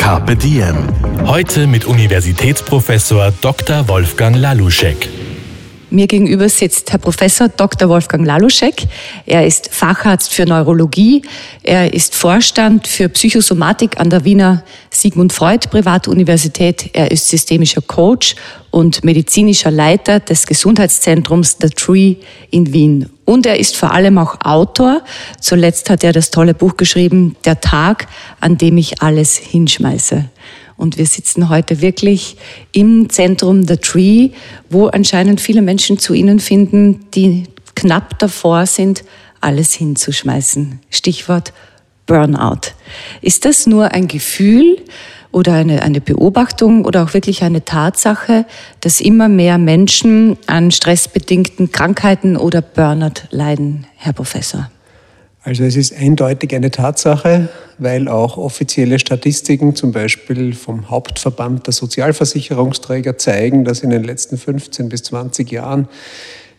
Carpe 0.00 0.34
Diem. 0.34 0.88
Heute 1.26 1.66
mit 1.66 1.84
Universitätsprofessor 1.84 3.34
Dr. 3.42 3.86
Wolfgang 3.86 4.34
Laluschek. 4.34 5.10
Mir 5.90 6.06
gegenüber 6.06 6.48
sitzt 6.48 6.90
Herr 6.90 6.98
Professor 6.98 7.50
Dr. 7.50 7.90
Wolfgang 7.90 8.26
Laluschek. 8.26 8.86
Er 9.26 9.46
ist 9.46 9.68
Facharzt 9.70 10.32
für 10.32 10.46
Neurologie. 10.46 11.20
Er 11.62 11.92
ist 11.92 12.14
Vorstand 12.14 12.88
für 12.88 13.10
Psychosomatik 13.10 14.00
an 14.00 14.08
der 14.08 14.24
Wiener 14.24 14.64
Sigmund 14.88 15.34
Freud 15.34 15.68
Privatuniversität. 15.68 16.88
Er 16.94 17.10
ist 17.10 17.28
systemischer 17.28 17.82
Coach 17.82 18.36
und 18.70 19.04
medizinischer 19.04 19.70
Leiter 19.70 20.18
des 20.18 20.46
Gesundheitszentrums 20.46 21.58
The 21.60 21.68
Tree 21.68 22.16
in 22.50 22.72
Wien. 22.72 23.06
Und 23.30 23.46
er 23.46 23.60
ist 23.60 23.76
vor 23.76 23.92
allem 23.92 24.18
auch 24.18 24.40
Autor. 24.40 25.02
Zuletzt 25.40 25.88
hat 25.88 26.02
er 26.02 26.12
das 26.12 26.32
tolle 26.32 26.52
Buch 26.52 26.76
geschrieben, 26.76 27.36
Der 27.44 27.60
Tag, 27.60 28.08
an 28.40 28.58
dem 28.58 28.76
ich 28.76 29.02
alles 29.02 29.36
hinschmeiße. 29.36 30.24
Und 30.76 30.98
wir 30.98 31.06
sitzen 31.06 31.48
heute 31.48 31.80
wirklich 31.80 32.36
im 32.72 33.08
Zentrum 33.08 33.68
The 33.68 33.76
Tree, 33.76 34.30
wo 34.68 34.88
anscheinend 34.88 35.40
viele 35.40 35.62
Menschen 35.62 36.00
zu 36.00 36.12
Ihnen 36.12 36.40
finden, 36.40 37.04
die 37.14 37.44
knapp 37.76 38.18
davor 38.18 38.66
sind, 38.66 39.04
alles 39.40 39.74
hinzuschmeißen. 39.74 40.80
Stichwort 40.90 41.52
Burnout. 42.06 42.72
Ist 43.20 43.44
das 43.44 43.64
nur 43.64 43.92
ein 43.92 44.08
Gefühl 44.08 44.78
oder 45.32 45.54
eine, 45.54 45.82
eine 45.82 46.00
Beobachtung 46.00 46.84
oder 46.84 47.04
auch 47.04 47.14
wirklich 47.14 47.42
eine 47.42 47.64
Tatsache, 47.64 48.46
dass 48.80 49.00
immer 49.00 49.28
mehr 49.28 49.58
Menschen 49.58 50.36
an 50.46 50.70
stressbedingten 50.70 51.72
Krankheiten 51.72 52.36
oder 52.36 52.62
Burnout 52.62 53.22
leiden, 53.30 53.86
Herr 53.96 54.12
Professor? 54.12 54.70
Also 55.42 55.64
es 55.64 55.74
ist 55.76 55.96
eindeutig 55.96 56.54
eine 56.54 56.70
Tatsache, 56.70 57.48
weil 57.78 58.08
auch 58.08 58.36
offizielle 58.36 58.98
Statistiken, 58.98 59.74
zum 59.74 59.90
Beispiel 59.90 60.52
vom 60.52 60.90
Hauptverband 60.90 61.66
der 61.66 61.72
Sozialversicherungsträger, 61.72 63.16
zeigen, 63.16 63.64
dass 63.64 63.80
in 63.80 63.88
den 63.88 64.04
letzten 64.04 64.36
15 64.36 64.90
bis 64.90 65.04
20 65.04 65.50
Jahren 65.50 65.88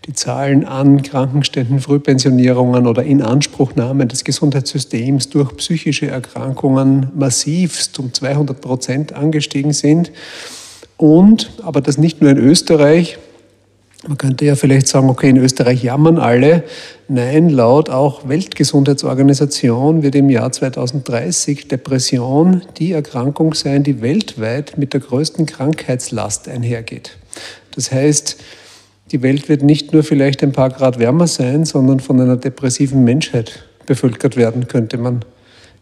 die 0.05 0.13
Zahlen 0.13 0.65
an 0.65 1.03
Krankenständen, 1.03 1.79
Frühpensionierungen 1.79 2.87
oder 2.87 3.03
Inanspruchnahmen 3.03 4.07
des 4.07 4.23
Gesundheitssystems 4.23 5.29
durch 5.29 5.55
psychische 5.57 6.07
Erkrankungen 6.07 7.11
massivst 7.15 7.99
um 7.99 8.11
200 8.11 8.59
Prozent 8.59 9.13
angestiegen 9.13 9.73
sind. 9.73 10.11
Und, 10.97 11.51
aber 11.61 11.81
das 11.81 11.97
nicht 11.97 12.21
nur 12.21 12.31
in 12.31 12.37
Österreich, 12.37 13.19
man 14.07 14.17
könnte 14.17 14.45
ja 14.45 14.55
vielleicht 14.55 14.87
sagen, 14.87 15.09
okay, 15.09 15.29
in 15.29 15.37
Österreich 15.37 15.83
jammern 15.83 16.17
alle. 16.17 16.63
Nein, 17.07 17.49
laut 17.49 17.91
auch 17.91 18.27
Weltgesundheitsorganisation 18.27 20.01
wird 20.01 20.15
im 20.15 20.31
Jahr 20.31 20.51
2030 20.51 21.67
Depression 21.67 22.63
die 22.77 22.93
Erkrankung 22.93 23.53
sein, 23.53 23.83
die 23.83 24.01
weltweit 24.01 24.79
mit 24.79 24.93
der 24.93 25.01
größten 25.01 25.45
Krankheitslast 25.45 26.47
einhergeht. 26.47 27.17
Das 27.75 27.91
heißt, 27.91 28.37
die 29.11 29.21
Welt 29.21 29.49
wird 29.49 29.61
nicht 29.61 29.93
nur 29.93 30.03
vielleicht 30.03 30.43
ein 30.43 30.51
paar 30.51 30.69
Grad 30.69 30.99
wärmer 30.99 31.27
sein, 31.27 31.65
sondern 31.65 31.99
von 31.99 32.19
einer 32.19 32.37
depressiven 32.37 33.03
Menschheit 33.03 33.63
bevölkert 33.85 34.37
werden, 34.37 34.67
könnte 34.67 34.97
man 34.97 35.25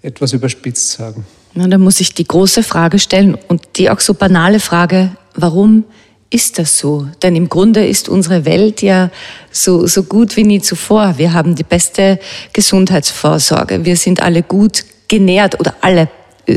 etwas 0.01 0.33
überspitzt 0.33 0.91
sagen. 0.91 1.25
Na, 1.53 1.67
da 1.67 1.77
muss 1.77 1.99
ich 1.99 2.13
die 2.13 2.25
große 2.25 2.63
Frage 2.63 2.99
stellen 2.99 3.37
und 3.47 3.61
die 3.75 3.89
auch 3.89 3.99
so 3.99 4.13
banale 4.13 4.59
Frage, 4.59 5.11
warum 5.35 5.83
ist 6.29 6.59
das 6.59 6.77
so? 6.77 7.07
Denn 7.23 7.35
im 7.35 7.49
Grunde 7.49 7.85
ist 7.85 8.07
unsere 8.07 8.45
Welt 8.45 8.81
ja 8.81 9.09
so, 9.51 9.87
so 9.87 10.03
gut 10.03 10.35
wie 10.37 10.43
nie 10.43 10.61
zuvor. 10.61 11.17
Wir 11.17 11.33
haben 11.33 11.55
die 11.55 11.63
beste 11.63 12.19
Gesundheitsvorsorge. 12.53 13.83
Wir 13.83 13.95
sind 13.95 14.21
alle 14.21 14.43
gut 14.43 14.85
genährt 15.07 15.59
oder 15.59 15.75
alle, 15.81 16.07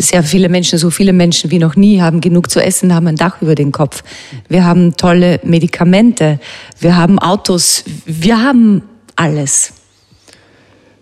sehr 0.00 0.22
viele 0.22 0.48
Menschen, 0.48 0.78
so 0.78 0.90
viele 0.90 1.12
Menschen 1.12 1.50
wie 1.50 1.58
noch 1.58 1.76
nie, 1.76 2.00
haben 2.00 2.20
genug 2.20 2.50
zu 2.50 2.60
essen, 2.60 2.94
haben 2.94 3.06
ein 3.06 3.16
Dach 3.16 3.42
über 3.42 3.54
den 3.54 3.72
Kopf. 3.72 4.02
Wir 4.48 4.64
haben 4.64 4.96
tolle 4.96 5.40
Medikamente. 5.44 6.40
Wir 6.80 6.96
haben 6.96 7.18
Autos. 7.18 7.84
Wir 8.06 8.42
haben 8.42 8.82
alles. 9.16 9.72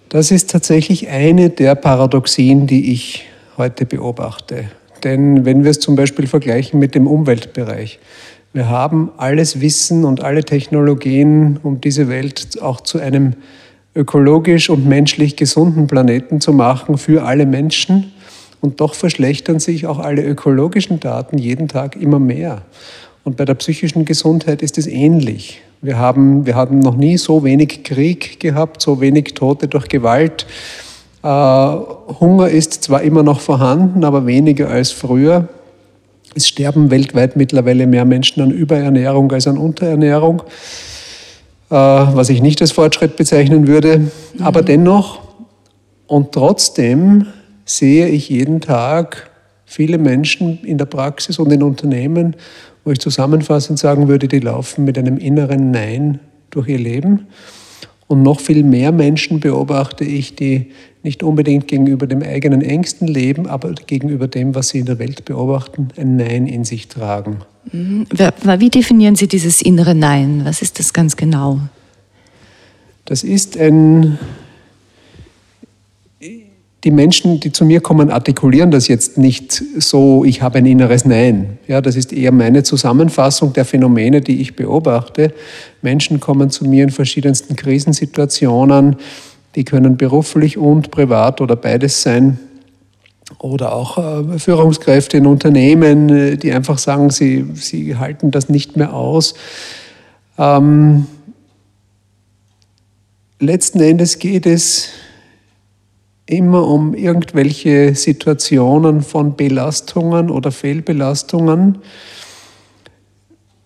Das 0.09 0.31
ist 0.31 0.51
tatsächlich 0.51 1.09
eine 1.09 1.51
der 1.51 1.75
Paradoxien, 1.77 2.67
die 2.67 2.93
ich 2.93 3.27
heute 3.57 3.87
beobachte. 3.87 4.65
Denn 5.05 5.45
wenn 5.45 5.65
wir 5.65 5.71
es 5.71 5.81
zum 5.81 5.97
Beispiel 5.97 6.27
vergleichen 6.27 6.81
mit 6.81 6.95
dem 6.95 7.07
Umweltbereich, 7.07 8.01
wir 8.53 8.69
haben 8.69 9.13
alles 9.17 9.61
Wissen 9.61 10.05
und 10.05 10.25
alle 10.25 10.43
Technologien, 10.43 11.61
um 11.63 11.81
diese 11.81 12.09
Welt 12.09 12.61
auch 12.61 12.81
zu 12.81 12.99
einem 12.99 13.35
ökologisch 13.95 14.71
und 14.71 14.87
menschlich 14.87 15.37
gesunden 15.37 15.87
Planeten 15.87 16.41
zu 16.41 16.53
machen 16.53 16.99
für 16.99 17.25
alle 17.25 17.47
Menschen. 17.47 18.13
Und 18.61 18.81
doch 18.81 18.95
verschlechtern 18.95 19.59
sich 19.59 19.87
auch 19.87 19.99
alle 19.99 20.23
ökologischen 20.23 21.01
Daten 21.01 21.39
jeden 21.39 21.69
Tag 21.69 21.97
immer 21.97 22.19
mehr. 22.19 22.63
Und 23.25 23.37
bei 23.37 23.45
der 23.45 23.55
psychischen 23.55 24.05
Gesundheit 24.05 24.63
ist 24.63 24.79
es 24.79 24.87
ähnlich. 24.87 25.63
Wir 25.83 25.99
haben, 25.99 26.45
wir 26.45 26.57
haben 26.57 26.79
noch 26.79 26.97
nie 26.97 27.17
so 27.17 27.43
wenig 27.43 27.85
Krieg 27.85 28.39
gehabt, 28.39 28.83
so 28.83 29.01
wenig 29.01 29.35
Tote 29.35 29.67
durch 29.67 29.89
Gewalt. 29.89 30.47
Äh, 31.23 31.27
Hunger 31.27 32.49
ist 32.49 32.85
zwar 32.85 33.03
immer 33.03 33.23
noch 33.23 33.41
vorhanden, 33.41 34.05
aber 34.05 34.27
weniger 34.27 34.69
als 34.69 34.91
früher. 34.91 35.49
Es 36.35 36.49
sterben 36.49 36.91
weltweit 36.91 37.37
mittlerweile 37.37 37.87
mehr 37.87 38.05
Menschen 38.05 38.43
an 38.43 38.51
Überernährung 38.51 39.33
als 39.33 39.47
an 39.47 39.59
Unterernährung, 39.59 40.43
äh, 41.71 41.75
was 41.75 42.29
ich 42.29 42.43
nicht 42.43 42.61
als 42.61 42.73
Fortschritt 42.73 43.17
bezeichnen 43.17 43.67
würde. 43.67 43.99
Mhm. 43.99 44.11
Aber 44.43 44.63
dennoch 44.63 45.21
und 46.07 46.33
trotzdem 46.33 47.27
sehe 47.77 48.09
ich 48.09 48.29
jeden 48.29 48.61
Tag 48.61 49.31
viele 49.65 49.99
Menschen 49.99 50.65
in 50.65 50.79
der 50.79 50.87
Praxis 50.87 51.39
und 51.39 51.53
in 51.53 51.63
Unternehmen, 51.63 52.35
wo 52.85 52.91
ich 52.91 52.99
zusammenfassend 52.99 53.79
sagen 53.79 54.09
würde, 54.09 54.27
die 54.27 54.41
laufen 54.41 54.85
mit 54.85 54.99
einem 54.99 55.19
inneren 55.19 55.71
Nein 55.71 56.19
durch 56.51 56.69
ihr 56.69 56.79
Leben. 56.79 57.27
Und 58.09 58.23
noch 58.23 58.41
viel 58.41 58.65
mehr 58.65 58.91
Menschen 58.91 59.39
beobachte 59.39 60.05
ich, 60.05 60.35
die 60.35 60.73
nicht 61.05 61.23
unbedingt 61.23 61.69
gegenüber 61.69 62.09
dem 62.09 62.23
eigenen 62.23 62.61
Ängsten 62.61 63.07
leben, 63.07 63.47
aber 63.47 63.73
gegenüber 63.73 64.27
dem, 64.27 64.57
was 64.57 64.71
sie 64.71 64.81
in 64.81 64.87
der 64.87 64.99
Welt 64.99 65.25
beobachten, 65.25 65.89
ein 65.97 66.17
Nein 66.17 66.49
in 66.49 66.65
sich 66.65 66.89
tragen. 66.89 67.39
Mhm. 67.71 68.07
Wie 68.59 68.71
definieren 68.71 69.15
Sie 69.15 69.29
dieses 69.29 69.63
innere 69.63 69.95
Nein? 69.95 70.41
Was 70.45 70.61
ist 70.61 70.81
das 70.81 70.93
ganz 70.93 71.17
genau? 71.17 71.61
Das 73.05 73.23
ist 73.23 73.57
ein 73.57 74.19
die 76.85 76.91
Menschen, 76.91 77.41
die 77.41 77.53
zu 77.53 77.65
mir 77.65 77.81
kommen, 77.81 78.11
artikulieren 78.11 78.71
das 78.71 78.89
jetzt 78.89 79.19
nicht 79.19 79.63
so, 79.79 80.25
ich 80.25 80.41
habe 80.41 80.59
ein 80.59 80.67
inneres 80.67 81.05
Nein. 81.05 81.59
Ja, 81.69 81.81
das 81.81 81.95
ist 81.95 82.13
eher 82.13 82.33
meine 82.33 82.63
Zusammenfassung 82.63 83.53
der 83.53 83.67
Phänomene, 83.67 84.23
die 84.23 84.41
ich 84.41 84.57
beobachte. 84.57 85.35
Menschen 85.83 86.21
kommen 86.21 86.51
zu 86.51 86.67
mir 86.67 86.85
in 86.85 86.91
verschiedensten 86.91 87.55
Krisensituationen, 87.55 88.97
die 89.57 89.65
können 89.65 89.99
beruflich 89.99 90.57
und 90.57 90.91
privat 90.91 91.41
oder 91.41 91.57
beides 91.57 92.03
sein. 92.03 92.39
Oder 93.39 93.75
auch 93.75 93.99
äh, 93.99 94.39
Führungskräfte 94.39 95.19
in 95.19 95.27
Unternehmen, 95.27 96.09
äh, 96.09 96.37
die 96.37 96.53
einfach 96.53 96.79
sagen, 96.79 97.11
sie, 97.11 97.47
sie 97.55 97.97
halten 97.97 98.31
das 98.31 98.49
nicht 98.49 98.77
mehr 98.77 98.95
aus. 98.95 99.35
Ähm, 100.39 101.07
letzten 103.39 103.81
Endes 103.81 104.19
geht 104.19 104.47
es 104.47 104.89
immer 106.31 106.67
um 106.67 106.95
irgendwelche 106.95 107.95
Situationen 107.95 109.03
von 109.03 109.37
Belastungen 109.37 110.31
oder 110.31 110.53
Fehlbelastungen, 110.53 111.79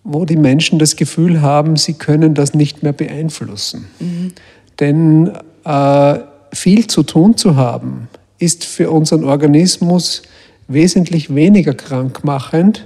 wo 0.03 0.25
die 0.25 0.37
Menschen 0.37 0.79
das 0.79 0.95
Gefühl 0.95 1.41
haben, 1.41 1.77
sie 1.77 1.93
können 1.93 2.33
das 2.33 2.53
nicht 2.53 2.83
mehr 2.83 2.93
beeinflussen. 2.93 3.87
Mhm. 3.99 4.33
Denn 4.79 5.31
äh, 5.63 6.19
viel 6.53 6.87
zu 6.87 7.03
tun 7.03 7.37
zu 7.37 7.55
haben, 7.55 8.07
ist 8.37 8.65
für 8.65 8.91
unseren 8.91 9.23
Organismus 9.23 10.23
wesentlich 10.67 11.33
weniger 11.33 11.73
krankmachend, 11.73 12.85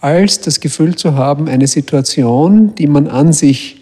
als 0.00 0.40
das 0.40 0.60
Gefühl 0.60 0.96
zu 0.96 1.14
haben, 1.14 1.48
eine 1.48 1.66
Situation, 1.66 2.74
die 2.74 2.86
man 2.86 3.06
an 3.06 3.32
sich 3.32 3.76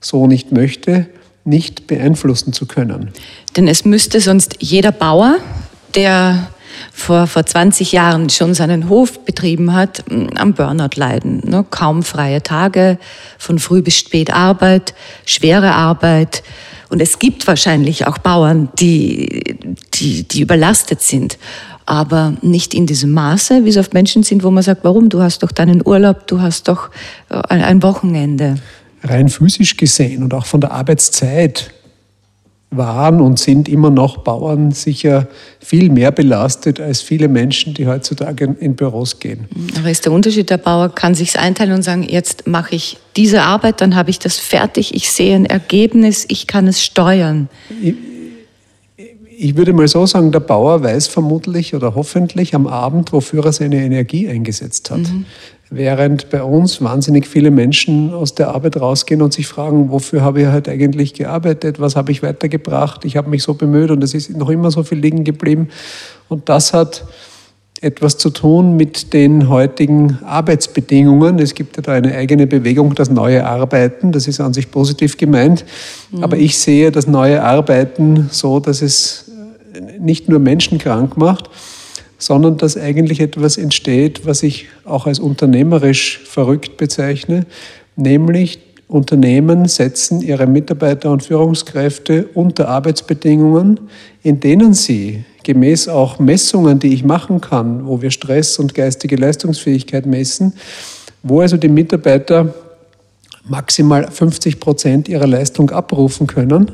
so 0.00 0.26
nicht 0.26 0.52
möchte, 0.52 1.06
nicht 1.44 1.86
beeinflussen 1.86 2.52
zu 2.52 2.66
können. 2.66 3.10
Denn 3.56 3.68
es 3.68 3.84
müsste 3.84 4.20
sonst 4.20 4.56
jeder 4.60 4.92
Bauer, 4.92 5.36
der 5.94 6.48
vor, 6.92 7.26
vor 7.26 7.46
20 7.46 7.92
Jahren 7.92 8.30
schon 8.30 8.54
seinen 8.54 8.88
Hof 8.88 9.24
betrieben 9.24 9.74
hat, 9.74 10.04
am 10.36 10.54
Burnout 10.54 10.96
leiden. 10.96 11.42
Ne? 11.44 11.64
Kaum 11.70 12.02
freie 12.02 12.42
Tage, 12.42 12.98
von 13.38 13.58
früh 13.58 13.82
bis 13.82 13.96
spät 13.96 14.32
Arbeit, 14.32 14.94
schwere 15.24 15.72
Arbeit. 15.72 16.42
Und 16.88 17.00
es 17.00 17.18
gibt 17.18 17.46
wahrscheinlich 17.46 18.06
auch 18.06 18.18
Bauern, 18.18 18.68
die, 18.78 19.56
die, 19.94 20.26
die 20.26 20.40
überlastet 20.42 21.02
sind 21.02 21.38
aber 21.86 22.34
nicht 22.40 22.74
in 22.74 22.86
diesem 22.86 23.12
Maße, 23.12 23.64
wie 23.64 23.68
es 23.68 23.76
oft 23.76 23.94
Menschen 23.94 24.22
sind, 24.22 24.42
wo 24.42 24.50
man 24.50 24.62
sagt, 24.62 24.84
warum? 24.84 25.08
Du 25.08 25.20
hast 25.20 25.42
doch 25.42 25.52
deinen 25.52 25.86
Urlaub, 25.86 26.26
du 26.26 26.40
hast 26.40 26.68
doch 26.68 26.90
äh, 27.28 27.36
ein 27.48 27.82
Wochenende. 27.82 28.56
Rein 29.02 29.28
physisch 29.28 29.76
gesehen 29.76 30.22
und 30.22 30.32
auch 30.32 30.46
von 30.46 30.62
der 30.62 30.72
Arbeitszeit 30.72 31.72
waren 32.76 33.20
und 33.20 33.38
sind 33.38 33.68
immer 33.68 33.90
noch 33.90 34.18
Bauern 34.18 34.72
sicher 34.72 35.26
viel 35.60 35.90
mehr 35.90 36.10
belastet 36.10 36.80
als 36.80 37.00
viele 37.00 37.28
Menschen, 37.28 37.74
die 37.74 37.86
heutzutage 37.86 38.56
in 38.60 38.76
Büros 38.76 39.18
gehen. 39.18 39.46
Aber 39.78 39.90
ist 39.90 40.04
der 40.04 40.12
Unterschied, 40.12 40.50
der 40.50 40.58
Bauer 40.58 40.94
kann 40.94 41.14
sich 41.14 41.38
einteilen 41.38 41.72
und 41.72 41.82
sagen, 41.82 42.02
jetzt 42.02 42.46
mache 42.46 42.74
ich 42.74 42.98
diese 43.16 43.42
Arbeit, 43.42 43.80
dann 43.80 43.94
habe 43.94 44.10
ich 44.10 44.18
das 44.18 44.38
fertig, 44.38 44.94
ich 44.94 45.10
sehe 45.10 45.34
ein 45.36 45.46
Ergebnis, 45.46 46.24
ich 46.28 46.46
kann 46.46 46.66
es 46.66 46.82
steuern. 46.82 47.48
Ich, 47.82 47.94
ich 49.36 49.56
würde 49.56 49.72
mal 49.72 49.88
so 49.88 50.06
sagen, 50.06 50.32
der 50.32 50.40
Bauer 50.40 50.82
weiß 50.82 51.08
vermutlich 51.08 51.74
oder 51.74 51.94
hoffentlich 51.94 52.54
am 52.54 52.66
Abend, 52.66 53.12
wofür 53.12 53.46
er 53.46 53.52
seine 53.52 53.84
Energie 53.84 54.28
eingesetzt 54.28 54.90
hat. 54.90 54.98
Mhm. 54.98 55.26
Während 55.76 56.30
bei 56.30 56.40
uns 56.40 56.80
wahnsinnig 56.80 57.26
viele 57.26 57.50
Menschen 57.50 58.14
aus 58.14 58.36
der 58.36 58.54
Arbeit 58.54 58.76
rausgehen 58.76 59.20
und 59.22 59.32
sich 59.32 59.48
fragen, 59.48 59.90
wofür 59.90 60.22
habe 60.22 60.42
ich 60.42 60.46
heute 60.46 60.70
eigentlich 60.70 61.14
gearbeitet, 61.14 61.80
was 61.80 61.96
habe 61.96 62.12
ich 62.12 62.22
weitergebracht, 62.22 63.04
ich 63.04 63.16
habe 63.16 63.28
mich 63.28 63.42
so 63.42 63.54
bemüht 63.54 63.90
und 63.90 64.04
es 64.04 64.14
ist 64.14 64.30
noch 64.36 64.50
immer 64.50 64.70
so 64.70 64.84
viel 64.84 64.98
liegen 64.98 65.24
geblieben. 65.24 65.68
Und 66.28 66.48
das 66.48 66.72
hat 66.72 67.04
etwas 67.80 68.18
zu 68.18 68.30
tun 68.30 68.76
mit 68.76 69.12
den 69.12 69.48
heutigen 69.48 70.20
Arbeitsbedingungen. 70.24 71.40
Es 71.40 71.54
gibt 71.54 71.76
ja 71.76 71.82
da 71.82 71.92
eine 71.92 72.14
eigene 72.14 72.46
Bewegung, 72.46 72.94
das 72.94 73.10
neue 73.10 73.44
Arbeiten. 73.44 74.12
Das 74.12 74.28
ist 74.28 74.40
an 74.40 74.54
sich 74.54 74.70
positiv 74.70 75.18
gemeint. 75.18 75.64
Mhm. 76.12 76.22
Aber 76.22 76.36
ich 76.36 76.56
sehe 76.56 76.92
das 76.92 77.08
neue 77.08 77.42
Arbeiten 77.42 78.28
so, 78.30 78.60
dass 78.60 78.80
es 78.80 79.32
nicht 79.98 80.28
nur 80.28 80.38
Menschen 80.38 80.78
krank 80.78 81.16
macht, 81.16 81.50
sondern 82.24 82.56
dass 82.56 82.78
eigentlich 82.78 83.20
etwas 83.20 83.58
entsteht, 83.58 84.24
was 84.24 84.42
ich 84.42 84.66
auch 84.86 85.06
als 85.06 85.18
unternehmerisch 85.18 86.20
verrückt 86.24 86.78
bezeichne, 86.78 87.44
nämlich 87.96 88.60
Unternehmen 88.88 89.68
setzen 89.68 90.22
ihre 90.22 90.46
Mitarbeiter 90.46 91.10
und 91.10 91.22
Führungskräfte 91.22 92.28
unter 92.32 92.68
Arbeitsbedingungen, 92.68 93.80
in 94.22 94.40
denen 94.40 94.72
sie 94.72 95.24
gemäß 95.42 95.88
auch 95.88 96.18
Messungen, 96.18 96.78
die 96.78 96.94
ich 96.94 97.04
machen 97.04 97.42
kann, 97.42 97.86
wo 97.86 98.00
wir 98.00 98.10
Stress 98.10 98.58
und 98.58 98.74
geistige 98.74 99.16
Leistungsfähigkeit 99.16 100.06
messen, 100.06 100.54
wo 101.22 101.42
also 101.42 101.58
die 101.58 101.68
Mitarbeiter 101.68 102.54
maximal 103.46 104.10
50 104.10 104.60
Prozent 104.60 105.08
ihrer 105.10 105.26
Leistung 105.26 105.70
abrufen 105.70 106.26
können, 106.26 106.70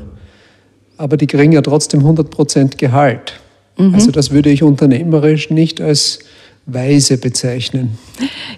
aber 0.95 1.17
die 1.17 1.27
kriegen 1.27 1.51
ja 1.51 1.61
trotzdem 1.61 1.99
100 1.99 2.29
Prozent 2.29 2.77
Gehalt. 2.77 3.33
Mhm. 3.77 3.93
Also 3.93 4.11
das 4.11 4.31
würde 4.31 4.49
ich 4.49 4.63
unternehmerisch 4.63 5.49
nicht 5.49 5.81
als 5.81 6.19
weise 6.65 7.17
bezeichnen. 7.17 7.97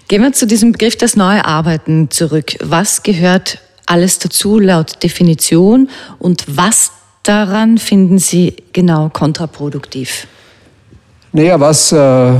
Gehen 0.08 0.22
wir 0.22 0.32
zu 0.32 0.46
diesem 0.46 0.72
Begriff 0.72 0.96
das 0.96 1.16
neue 1.16 1.44
Arbeiten 1.44 2.10
zurück. 2.10 2.56
Was 2.60 3.02
gehört 3.02 3.58
alles 3.86 4.18
dazu 4.18 4.58
laut 4.58 5.02
Definition 5.02 5.88
und 6.18 6.44
was 6.46 6.92
daran 7.22 7.78
finden 7.78 8.18
Sie 8.18 8.54
genau 8.72 9.08
kontraproduktiv? 9.08 10.26
Naja, 11.32 11.58
was, 11.58 11.90
äh, 11.92 12.34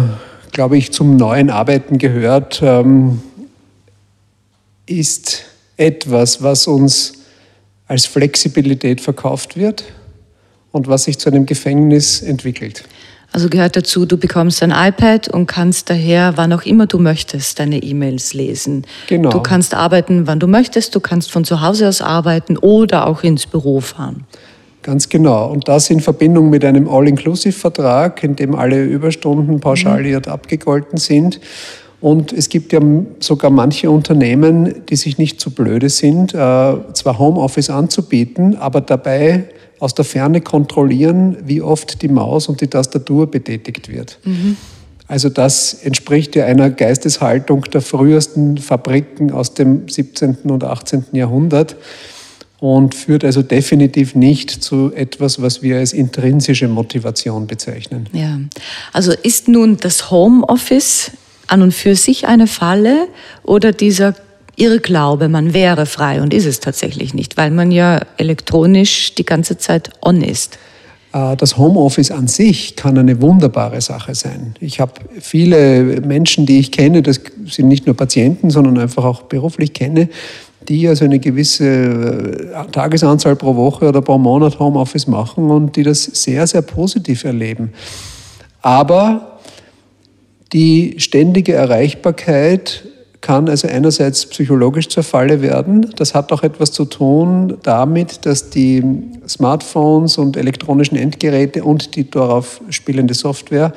glaube 0.53 0.77
ich, 0.77 0.93
zum 0.93 1.17
neuen 1.17 1.51
Arbeiten 1.51 1.99
gehört, 1.99 2.61
ähm, 2.63 3.21
ist 4.87 5.45
etwas, 5.77 6.43
was 6.43 6.67
uns 6.67 7.15
als 7.89 8.07
Flexibilität 8.07 9.01
verkauft 9.01 9.57
wird 9.57 9.85
und 10.75 10.89
was 10.89 11.05
sich 11.05 11.19
zu 11.19 11.31
einem 11.31 11.47
Gefängnis 11.47 12.21
entwickelt. 12.21 12.85
Also 13.31 13.49
gehört 13.49 13.77
dazu, 13.77 14.07
du 14.07 14.17
bekommst 14.17 14.63
ein 14.63 14.71
iPad 14.71 15.29
und 15.29 15.47
kannst 15.47 15.89
daher, 15.89 16.33
wann 16.37 16.53
auch 16.53 16.63
immer 16.63 16.87
du 16.87 16.99
möchtest, 16.99 17.59
deine 17.59 17.83
E-Mails 17.83 18.35
lesen. 18.35 18.85
Genau. 19.09 19.31
Du 19.31 19.41
kannst 19.41 19.75
arbeiten, 19.75 20.27
wann 20.27 20.41
du 20.41 20.47
möchtest, 20.47 20.95
du 20.95 21.01
kannst 21.01 21.31
von 21.31 21.45
zu 21.45 21.61
Hause 21.61 21.89
aus 21.89 22.01
arbeiten 22.01 22.57
oder 22.57 23.07
auch 23.07 23.23
ins 23.23 23.47
Büro 23.47 23.81
fahren. 23.81 24.25
Ganz 24.83 25.09
genau. 25.09 25.51
Und 25.51 25.69
das 25.69 25.91
in 25.91 26.01
Verbindung 26.01 26.51
mit 26.51 26.65
einem 26.65 26.89
All-Inclusive-Vertrag, 26.89 28.23
in 28.23 28.37
dem 28.37 28.55
alle 28.55 28.85
Überstunden 28.85 29.61
pauschaliert 29.61 30.27
mhm. 30.27 30.33
abgegolten 30.33 30.99
sind. 30.99 31.41
Und 32.01 32.33
es 32.33 32.49
gibt 32.49 32.73
ja 32.73 32.81
sogar 33.21 33.51
manche 33.51 33.91
Unternehmen, 33.91 34.87
die 34.89 34.97
sich 34.97 35.19
nicht 35.19 35.41
zu 35.41 35.51
blöde 35.51 35.89
sind, 35.89 36.35
äh, 36.35 36.37
zwar 36.37 37.19
Homeoffice 37.19 37.71
anzubieten, 37.71 38.57
aber 38.57 38.81
dabei 38.81 39.45
aus 39.85 39.95
der 39.95 40.07
Ferne 40.07 40.41
kontrollieren, 40.41 41.37
wie 41.45 41.61
oft 41.61 42.01
die 42.01 42.09
Maus 42.09 42.49
und 42.49 42.63
die 42.63 42.69
Tastatur 42.69 43.31
betätigt 43.31 43.91
wird. 43.91 44.19
Mhm. 44.25 44.57
Also 45.07 45.29
das 45.29 45.75
entspricht 45.75 46.35
ja 46.35 46.47
einer 46.47 46.71
Geisteshaltung 46.71 47.65
der 47.65 47.83
frühesten 47.83 48.57
Fabriken 48.57 49.31
aus 49.31 49.53
dem 49.53 49.87
17. 49.87 50.37
und 50.45 50.65
18. 50.65 51.05
Jahrhundert 51.13 51.77
und 52.61 52.95
führt 52.95 53.27
also 53.27 53.43
definitiv 53.43 54.15
nicht 54.15 54.51
zu 54.51 54.91
etwas, 54.95 55.43
was 55.43 55.61
wir 55.61 55.77
als 55.77 55.93
intrinsische 55.93 56.67
Motivation 56.67 57.47
bezeichnen. 57.47 58.09
Ja, 58.15 58.39
also 58.95 59.13
ist 59.13 59.49
nun 59.49 59.77
das 59.77 60.11
Homeoffice 60.11 61.11
an 61.47 61.61
und 61.61 61.75
für 61.75 61.95
sich 61.95 62.27
eine 62.27 62.47
Falle 62.47 63.09
oder 63.43 63.73
dieser 63.73 64.15
Irrglaube, 64.57 65.29
man 65.29 65.53
wäre 65.53 65.87
frei 65.87 66.23
und 66.23 66.33
ist 66.33 66.47
es 66.47 66.61
tatsächlich 66.61 67.15
nicht, 67.15 67.37
weil 67.37 67.51
man 67.51 67.71
ja 67.71 68.01
elektronisch 68.17 69.15
die 69.15 69.25
ganze 69.25 69.59
Zeit 69.59 69.91
on 70.03 70.23
ist? 70.23 70.59
Äh, 71.13 71.37
das 71.37 71.57
Homeoffice 71.57 72.11
an 72.11 72.29
sich 72.29 72.77
kann 72.77 72.99
eine 72.99 73.21
wunderbare 73.23 73.81
Sache 73.81 74.15
sein. 74.15 74.55
Ich 74.61 74.81
habe 74.81 74.93
viele 75.21 76.01
Menschen, 76.03 76.47
die 76.47 76.59
ich 76.59 76.73
kenne, 76.73 77.03
das 77.03 77.21
sind 77.47 77.69
nicht 77.69 77.87
nur 77.87 77.97
Patienten, 77.97 78.51
sondern 78.51 78.79
einfach 78.79 79.05
auch 79.05 79.23
beruflich 79.23 79.73
kenne, 79.73 80.09
die 80.69 80.89
also 80.89 81.05
eine 81.05 81.19
gewisse 81.19 81.67
äh, 81.67 82.71
Tagesanzahl 82.73 83.37
pro 83.37 83.55
Woche 83.55 83.89
oder 83.89 84.03
pro 84.03 84.19
Monat 84.19 84.59
Homeoffice 84.59 85.07
machen 85.07 85.51
und 85.51 85.77
die 85.77 85.83
das 85.83 86.05
sehr, 86.05 86.47
sehr 86.47 86.63
positiv 86.63 87.25
erleben. 87.25 87.73
Aber 88.63 89.39
die 90.53 90.95
ständige 90.99 91.53
Erreichbarkeit 91.53 92.85
kann 93.25 93.49
also 93.49 93.67
einerseits 93.67 94.27
psychologisch 94.27 94.91
zur 94.91 95.03
Falle 95.03 95.41
werden. 95.41 95.91
Das 95.97 96.15
hat 96.15 96.31
auch 96.31 96.43
etwas 96.43 96.73
zu 96.73 96.85
tun 96.85 97.57
damit, 97.63 98.27
dass 98.27 98.51
die 98.51 98.85
Smartphones 99.27 100.19
und 100.19 100.37
elektronischen 100.37 100.99
Endgeräte 100.99 101.65
und 101.65 101.97
die 101.97 102.11
darauf 102.11 102.61
spielende 102.69 103.15
Software 103.15 103.73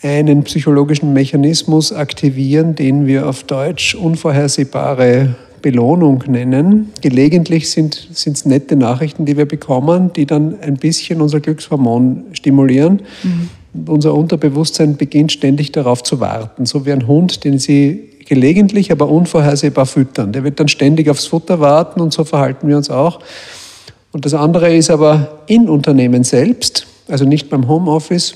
einen 0.00 0.44
psychologischen 0.44 1.12
Mechanismus 1.12 1.92
aktivieren, 1.92 2.76
den 2.76 3.08
wir 3.08 3.28
auf 3.28 3.42
Deutsch 3.42 3.96
unvorhersehbare 3.96 5.34
Belohnung 5.60 6.22
nennen. 6.28 6.92
Gelegentlich 7.00 7.68
sind 7.68 8.08
es 8.12 8.44
nette 8.44 8.76
Nachrichten, 8.76 9.24
die 9.24 9.36
wir 9.36 9.46
bekommen, 9.46 10.12
die 10.14 10.24
dann 10.24 10.60
ein 10.60 10.76
bisschen 10.76 11.20
unser 11.20 11.40
Glückshormon 11.40 12.26
stimulieren. 12.30 13.02
Mhm. 13.24 13.88
Unser 13.88 14.14
Unterbewusstsein 14.14 14.96
beginnt 14.96 15.32
ständig 15.32 15.72
darauf 15.72 16.04
zu 16.04 16.20
warten, 16.20 16.64
so 16.64 16.86
wie 16.86 16.92
ein 16.92 17.08
Hund, 17.08 17.42
den 17.42 17.58
Sie 17.58 18.15
gelegentlich, 18.26 18.92
aber 18.92 19.08
unvorhersehbar 19.08 19.86
füttern. 19.86 20.32
Der 20.32 20.44
wird 20.44 20.60
dann 20.60 20.68
ständig 20.68 21.08
aufs 21.08 21.26
Futter 21.26 21.60
warten 21.60 22.00
und 22.00 22.12
so 22.12 22.24
verhalten 22.24 22.68
wir 22.68 22.76
uns 22.76 22.90
auch. 22.90 23.20
Und 24.12 24.24
das 24.24 24.34
andere 24.34 24.74
ist 24.74 24.90
aber 24.90 25.42
in 25.46 25.68
Unternehmen 25.68 26.24
selbst, 26.24 26.86
also 27.08 27.24
nicht 27.24 27.48
beim 27.48 27.68
Homeoffice, 27.68 28.34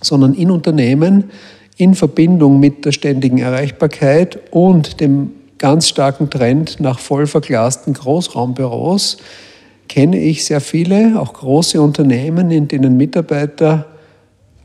sondern 0.00 0.34
in 0.34 0.50
Unternehmen 0.50 1.30
in 1.76 1.94
Verbindung 1.94 2.58
mit 2.58 2.84
der 2.84 2.92
ständigen 2.92 3.38
Erreichbarkeit 3.38 4.38
und 4.50 5.00
dem 5.00 5.30
ganz 5.58 5.88
starken 5.88 6.28
Trend 6.28 6.80
nach 6.80 6.98
voll 6.98 7.26
verglasten 7.26 7.94
Großraumbüros 7.94 9.18
kenne 9.88 10.18
ich 10.18 10.44
sehr 10.44 10.60
viele, 10.60 11.18
auch 11.20 11.32
große 11.32 11.80
Unternehmen, 11.80 12.50
in 12.50 12.68
denen 12.68 12.96
Mitarbeiter 12.96 13.86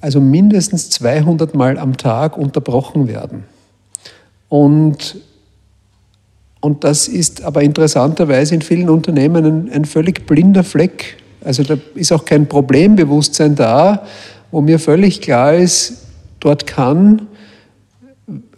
also 0.02 0.20
mindestens 0.20 0.90
200 0.90 1.56
Mal 1.56 1.78
am 1.78 1.96
Tag 1.96 2.38
unterbrochen 2.38 3.08
werden. 3.08 3.46
Und, 4.54 5.16
und 6.62 6.84
das 6.84 7.08
ist 7.08 7.44
aber 7.44 7.64
interessanterweise 7.64 8.54
in 8.54 8.62
vielen 8.62 8.88
Unternehmen 8.88 9.46
ein, 9.46 9.72
ein 9.72 9.86
völlig 9.86 10.28
blinder 10.28 10.64
Fleck. 10.64 11.18
Also 11.44 11.64
da 11.64 11.76
ist 11.96 12.12
auch 12.12 12.24
kein 12.24 12.48
Problembewusstsein 12.48 13.56
da, 13.56 14.06
wo 14.52 14.62
mir 14.62 14.78
völlig 14.78 15.22
klar 15.22 15.56
ist, 15.56 16.06
dort 16.40 16.68
kann 16.68 17.24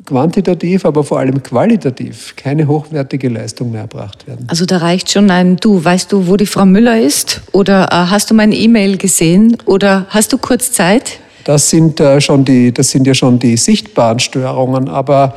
quantitativ, 0.05 0.83
aber 0.83 1.05
vor 1.05 1.19
allem 1.19 1.41
qualitativ 1.41 2.35
keine 2.35 2.67
hochwertige 2.67 3.29
Leistung 3.29 3.71
mehr 3.71 3.81
erbracht 3.81 4.27
werden. 4.27 4.47
Also 4.49 4.65
da 4.65 4.79
reicht 4.79 5.09
schon 5.09 5.31
ein 5.31 5.55
Du. 5.55 5.81
Weißt 5.81 6.11
du, 6.11 6.27
wo 6.27 6.35
die 6.35 6.45
Frau 6.45 6.65
Müller 6.65 6.99
ist? 6.99 7.39
Oder 7.53 7.85
äh, 7.85 8.11
hast 8.11 8.29
du 8.29 8.33
meine 8.33 8.55
E-Mail 8.55 8.97
gesehen? 8.97 9.55
Oder 9.63 10.07
hast 10.09 10.33
du 10.33 10.39
kurz 10.39 10.73
Zeit? 10.73 11.19
Das 11.45 11.69
sind, 11.69 12.01
äh, 12.01 12.19
schon 12.19 12.43
die, 12.43 12.73
das 12.73 12.89
sind 12.89 13.07
ja 13.07 13.13
schon 13.13 13.39
die 13.39 13.55
sichtbaren 13.55 14.19
Störungen. 14.19 14.89
Aber 14.89 15.35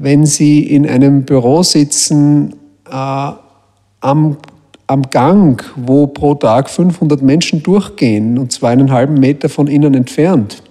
wenn 0.00 0.24
Sie 0.24 0.62
in 0.62 0.88
einem 0.88 1.24
Büro 1.24 1.62
sitzen, 1.62 2.54
äh, 2.90 3.32
am, 4.00 4.36
am 4.86 5.02
Gang, 5.10 5.62
wo 5.76 6.06
pro 6.06 6.34
Tag 6.34 6.70
500 6.70 7.20
Menschen 7.22 7.62
durchgehen 7.62 8.38
und 8.38 8.50
zwar 8.50 8.70
einen 8.70 8.90
halben 8.90 9.14
Meter 9.14 9.48
von 9.48 9.66
Ihnen 9.66 9.94
entfernt, 9.94 10.62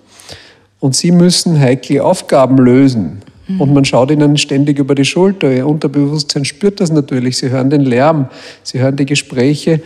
und 0.82 0.96
Sie 0.96 1.12
müssen 1.12 1.60
heikle 1.60 2.04
Aufgaben 2.04 2.58
lösen, 2.58 3.22
und 3.58 3.74
man 3.74 3.84
schaut 3.84 4.12
ihnen 4.12 4.38
ständig 4.38 4.78
über 4.78 4.94
die 4.94 5.06
Schulter. 5.06 5.52
Ihr 5.52 5.66
Unterbewusstsein 5.66 6.46
spürt 6.46 6.80
das 6.80 6.92
natürlich. 6.92 7.38
Sie 7.38 7.50
hören 7.50 7.72
den 7.72 7.82
Lärm, 7.82 8.28
sie 8.62 8.80
hören 8.80 8.96
die 8.96 9.08
Gespräche. 9.08 9.82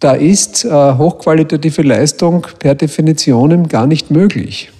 Da 0.00 0.14
ist 0.14 0.64
äh, 0.64 0.68
hochqualitative 0.70 1.82
Leistung 1.82 2.44
per 2.58 2.74
Definition 2.74 3.68
gar 3.68 3.86
nicht 3.86 4.10
möglich. 4.10 4.72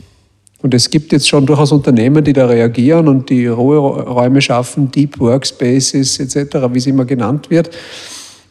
Und 0.61 0.75
es 0.75 0.91
gibt 0.91 1.13
jetzt 1.13 1.29
schon 1.29 1.47
durchaus 1.47 1.71
Unternehmen, 1.71 2.25
die 2.25 2.33
da 2.33 2.47
reagieren 2.47 3.07
und 3.07 3.31
die 3.31 3.47
Ruheräume 3.47 4.41
schaffen, 4.41 4.91
Deep 4.91 5.21
Workspaces 5.21 6.19
etc., 6.19 6.57
wie 6.73 6.79
es 6.79 6.87
immer 6.87 7.05
genannt 7.05 7.49
wird. 7.49 7.71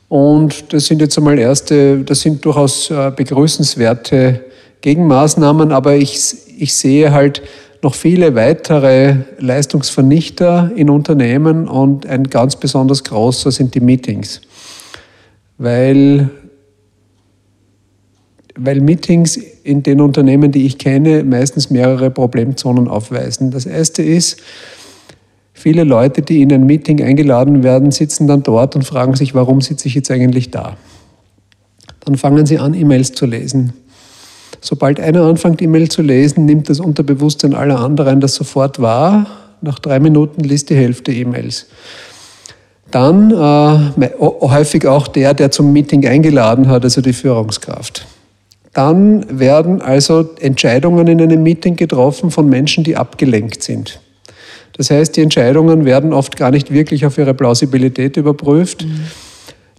Und 0.10 0.72
das 0.72 0.86
sind 0.86 1.02
jetzt 1.02 1.18
einmal 1.18 1.38
erste, 1.38 2.00
das 2.00 2.22
sind 2.22 2.46
durchaus 2.46 2.90
äh, 2.90 3.12
begrüßenswerte 3.14 4.40
Gegenmaßnahmen, 4.80 5.74
aber 5.74 5.96
ich, 5.96 6.18
ich 6.58 6.74
sehe 6.74 7.12
halt 7.12 7.42
noch 7.82 7.94
viele 7.94 8.36
weitere 8.36 9.16
Leistungsvernichter 9.40 10.72
in 10.76 10.90
Unternehmen 10.90 11.68
und 11.68 12.06
ein 12.06 12.24
ganz 12.24 12.56
besonders 12.56 13.04
großer 13.04 13.52
sind 13.52 13.76
die 13.76 13.82
Meetings. 13.82 14.42
Weil, 15.58 16.30
weil 18.58 18.82
Meetings 18.82 19.38
in 19.64 19.84
den 19.84 20.02
Unternehmen, 20.02 20.52
die 20.52 20.66
ich 20.66 20.78
kenne, 20.78 21.24
meistens 21.24 21.70
mehrere 21.70 22.10
Problemzonen 22.10 22.88
aufweisen. 22.88 23.52
Das 23.52 23.66
erste 23.66 24.02
ist, 24.02 24.42
viele 25.54 25.84
Leute, 25.84 26.22
die 26.22 26.42
in 26.42 26.52
ein 26.52 26.66
Meeting 26.66 27.02
eingeladen 27.02 27.64
werden, 27.64 27.92
sitzen 27.92 28.28
dann 28.28 28.44
dort 28.44 28.76
und 28.76 28.84
fragen 28.84 29.16
sich, 29.16 29.34
warum 29.36 29.62
sitze 29.62 29.88
ich 29.88 29.96
jetzt 29.96 30.12
eigentlich 30.12 30.52
da? 30.52 30.76
Dann 32.06 32.16
fangen 32.16 32.46
sie 32.46 32.58
an, 32.58 32.74
E-Mails 32.74 33.14
zu 33.14 33.26
lesen. 33.26 33.74
Sobald 34.62 35.00
einer 35.00 35.24
anfängt, 35.24 35.62
E-Mail 35.62 35.90
zu 35.90 36.02
lesen, 36.02 36.46
nimmt 36.46 36.70
das 36.70 36.80
Unterbewusstsein 36.80 37.54
aller 37.54 37.80
anderen 37.80 38.22
das 38.22 38.34
sofort 38.34 38.82
wahr. 38.82 39.28
Nach 39.62 39.80
drei 39.80 40.00
Minuten 40.00 40.42
liest 40.42 40.70
die 40.70 40.76
Hälfte 40.76 41.12
E-Mails. 41.12 41.68
Dann 42.92 43.32
äh, 43.32 44.10
häufig 44.20 44.88
auch 44.88 45.08
der, 45.08 45.34
der 45.34 45.52
zum 45.52 45.74
Meeting 45.74 46.08
eingeladen 46.08 46.70
hat, 46.70 46.84
also 46.84 47.02
die 47.02 47.14
Führungskraft. 47.14 48.08
Dann 48.78 49.40
werden 49.40 49.82
also 49.82 50.36
Entscheidungen 50.40 51.08
in 51.08 51.20
einem 51.20 51.42
Meeting 51.42 51.76
getroffen 51.76 52.30
von 52.30 52.48
Menschen, 52.48 52.84
die 52.84 52.96
abgelenkt 52.96 53.64
sind. 53.64 54.00
Das 54.74 54.92
heißt, 54.92 55.18
die 55.18 55.22
Entscheidungen 55.22 55.84
werden 55.84 56.14
oft 56.14 56.38
gar 56.38 56.52
nicht 56.52 56.72
wirklich 56.72 57.04
auf 57.04 57.18
ihre 57.18 57.34
Plausibilität 57.34 58.18
überprüft. 58.18 58.86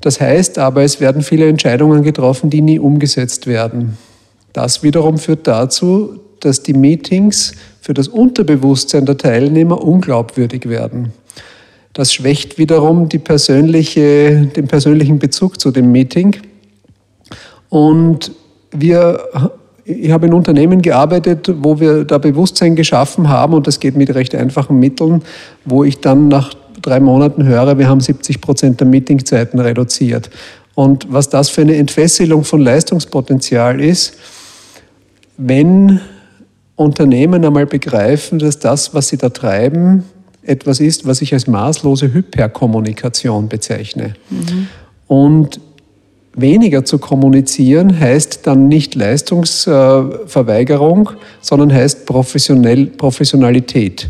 Das 0.00 0.20
heißt 0.20 0.58
aber, 0.58 0.82
es 0.82 1.00
werden 1.00 1.22
viele 1.22 1.48
Entscheidungen 1.48 2.02
getroffen, 2.02 2.50
die 2.50 2.60
nie 2.60 2.80
umgesetzt 2.80 3.46
werden. 3.46 3.96
Das 4.52 4.82
wiederum 4.82 5.18
führt 5.18 5.46
dazu, 5.46 6.18
dass 6.40 6.64
die 6.64 6.74
Meetings 6.74 7.52
für 7.80 7.94
das 7.94 8.08
Unterbewusstsein 8.08 9.06
der 9.06 9.16
Teilnehmer 9.16 9.80
unglaubwürdig 9.80 10.68
werden. 10.68 11.12
Das 11.92 12.12
schwächt 12.12 12.58
wiederum 12.58 13.08
persönliche, 13.08 14.46
den 14.56 14.66
persönlichen 14.66 15.20
Bezug 15.20 15.60
zu 15.60 15.70
dem 15.70 15.92
Meeting. 15.92 16.34
Und 17.68 18.32
wir, 18.70 19.20
ich 19.84 20.10
habe 20.10 20.26
in 20.26 20.34
Unternehmen 20.34 20.82
gearbeitet, 20.82 21.50
wo 21.58 21.80
wir 21.80 22.04
da 22.04 22.18
Bewusstsein 22.18 22.76
geschaffen 22.76 23.28
haben 23.28 23.54
und 23.54 23.66
das 23.66 23.80
geht 23.80 23.96
mit 23.96 24.14
recht 24.14 24.34
einfachen 24.34 24.78
Mitteln, 24.78 25.22
wo 25.64 25.84
ich 25.84 26.00
dann 26.00 26.28
nach 26.28 26.54
drei 26.82 27.00
Monaten 27.00 27.44
höre, 27.44 27.78
wir 27.78 27.88
haben 27.88 28.00
70 28.00 28.40
Prozent 28.40 28.80
der 28.80 28.86
Meetingzeiten 28.86 29.58
reduziert. 29.58 30.30
Und 30.74 31.12
was 31.12 31.28
das 31.28 31.48
für 31.48 31.62
eine 31.62 31.74
Entfesselung 31.76 32.44
von 32.44 32.60
Leistungspotenzial 32.60 33.80
ist, 33.80 34.16
wenn 35.36 36.00
Unternehmen 36.76 37.44
einmal 37.44 37.66
begreifen, 37.66 38.38
dass 38.38 38.58
das, 38.60 38.94
was 38.94 39.08
sie 39.08 39.16
da 39.16 39.30
treiben, 39.30 40.04
etwas 40.42 40.80
ist, 40.80 41.06
was 41.06 41.20
ich 41.20 41.32
als 41.34 41.46
maßlose 41.46 42.12
Hyperkommunikation 42.12 43.48
bezeichne. 43.48 44.14
Mhm. 44.30 44.68
Und 45.08 45.60
weniger 46.40 46.84
zu 46.84 46.98
kommunizieren 46.98 47.98
heißt 47.98 48.46
dann 48.46 48.68
nicht 48.68 48.94
Leistungsverweigerung, 48.94 51.10
sondern 51.40 51.72
heißt 51.72 52.06
professionell, 52.06 52.86
Professionalität. 52.86 54.08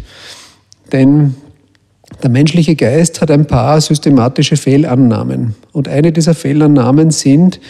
Denn 0.92 1.34
der 2.22 2.30
menschliche 2.30 2.74
Geist 2.74 3.20
hat 3.20 3.30
ein 3.30 3.46
paar 3.46 3.80
systematische 3.80 4.56
Fehlannahmen. 4.56 5.54
Und 5.72 5.88
eine 5.88 6.12
dieser 6.12 6.34
Fehlannahmen 6.34 7.10
sind, 7.10 7.60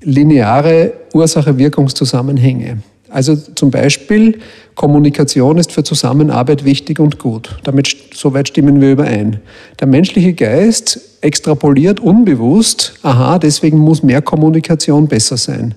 lineare 0.00 0.92
Ursache-Wirkungszusammenhänge. 1.12 2.78
Also 3.08 3.36
zum 3.36 3.70
Beispiel, 3.70 4.38
Kommunikation 4.74 5.58
ist 5.58 5.72
für 5.72 5.84
Zusammenarbeit 5.84 6.64
wichtig 6.64 7.00
und 7.00 7.18
gut. 7.18 7.56
Damit, 7.64 7.96
soweit 8.14 8.48
stimmen 8.48 8.80
wir 8.80 8.92
überein. 8.92 9.40
Der 9.80 9.86
menschliche 9.86 10.34
Geist 10.34 11.00
extrapoliert 11.20 12.00
unbewusst, 12.00 12.94
aha, 13.02 13.38
deswegen 13.38 13.78
muss 13.78 14.02
mehr 14.02 14.22
Kommunikation 14.22 15.08
besser 15.08 15.36
sein. 15.36 15.74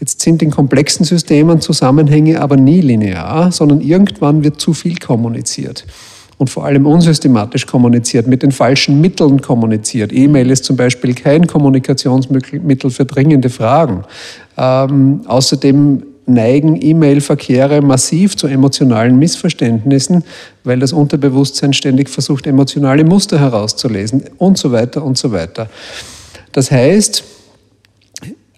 Jetzt 0.00 0.20
sind 0.20 0.42
in 0.42 0.50
komplexen 0.50 1.04
Systemen 1.04 1.60
Zusammenhänge 1.60 2.40
aber 2.40 2.56
nie 2.56 2.80
linear, 2.80 3.52
sondern 3.52 3.80
irgendwann 3.80 4.44
wird 4.44 4.60
zu 4.60 4.74
viel 4.74 4.96
kommuniziert 4.96 5.86
und 6.38 6.50
vor 6.50 6.64
allem 6.64 6.86
unsystematisch 6.86 7.66
kommuniziert, 7.66 8.26
mit 8.26 8.42
den 8.42 8.52
falschen 8.52 9.00
Mitteln 9.00 9.40
kommuniziert. 9.40 10.12
E-Mail 10.12 10.50
ist 10.50 10.64
zum 10.64 10.76
Beispiel 10.76 11.14
kein 11.14 11.46
Kommunikationsmittel 11.46 12.90
für 12.90 13.04
dringende 13.04 13.50
Fragen. 13.50 14.04
Ähm, 14.56 15.20
außerdem 15.26 16.02
neigen 16.26 16.80
E-Mail-Verkehre 16.80 17.82
massiv 17.82 18.36
zu 18.36 18.46
emotionalen 18.46 19.18
Missverständnissen, 19.18 20.24
weil 20.64 20.78
das 20.78 20.92
Unterbewusstsein 20.92 21.72
ständig 21.72 22.08
versucht, 22.08 22.46
emotionale 22.46 23.04
Muster 23.04 23.38
herauszulesen 23.38 24.24
und 24.38 24.58
so 24.58 24.72
weiter 24.72 25.04
und 25.04 25.18
so 25.18 25.32
weiter. 25.32 25.68
Das 26.52 26.70
heißt, 26.70 27.24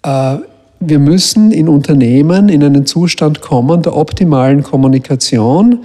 äh, 0.03 0.37
wir 0.79 0.99
müssen 0.99 1.51
in 1.51 1.67
Unternehmen 1.67 2.49
in 2.49 2.63
einen 2.63 2.85
Zustand 2.85 3.41
kommen 3.41 3.81
der 3.81 3.95
optimalen 3.95 4.63
Kommunikation, 4.63 5.83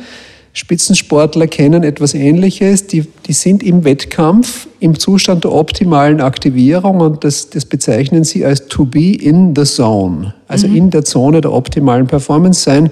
Spitzensportler 0.54 1.46
kennen 1.46 1.82
etwas 1.82 2.12
Ähnliches. 2.12 2.86
Die, 2.86 3.06
die 3.26 3.32
sind 3.32 3.62
im 3.62 3.84
Wettkampf 3.84 4.68
im 4.80 4.98
Zustand 4.98 5.44
der 5.44 5.52
optimalen 5.52 6.20
Aktivierung 6.20 7.00
und 7.00 7.24
das, 7.24 7.48
das 7.48 7.64
bezeichnen 7.64 8.24
sie 8.24 8.44
als 8.44 8.66
to 8.68 8.84
be 8.84 9.14
in 9.14 9.54
the 9.56 9.64
zone, 9.64 10.34
also 10.48 10.68
mhm. 10.68 10.76
in 10.76 10.90
der 10.90 11.04
Zone 11.04 11.40
der 11.40 11.52
optimalen 11.52 12.06
Performance 12.06 12.62
sein. 12.62 12.90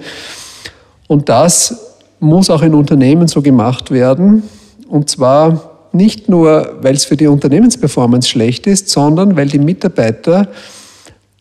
Und 1.07 1.29
das 1.29 1.75
muss 2.19 2.49
auch 2.49 2.63
in 2.63 2.73
Unternehmen 2.73 3.27
so 3.27 3.41
gemacht 3.41 3.91
werden. 3.91 4.43
Und 4.87 5.09
zwar 5.09 5.71
nicht 5.93 6.29
nur, 6.29 6.79
weil 6.81 6.95
es 6.95 7.05
für 7.05 7.17
die 7.17 7.27
Unternehmensperformance 7.27 8.29
schlecht 8.29 8.65
ist, 8.65 8.89
sondern 8.89 9.35
weil 9.35 9.49
die 9.49 9.59
Mitarbeiter 9.59 10.47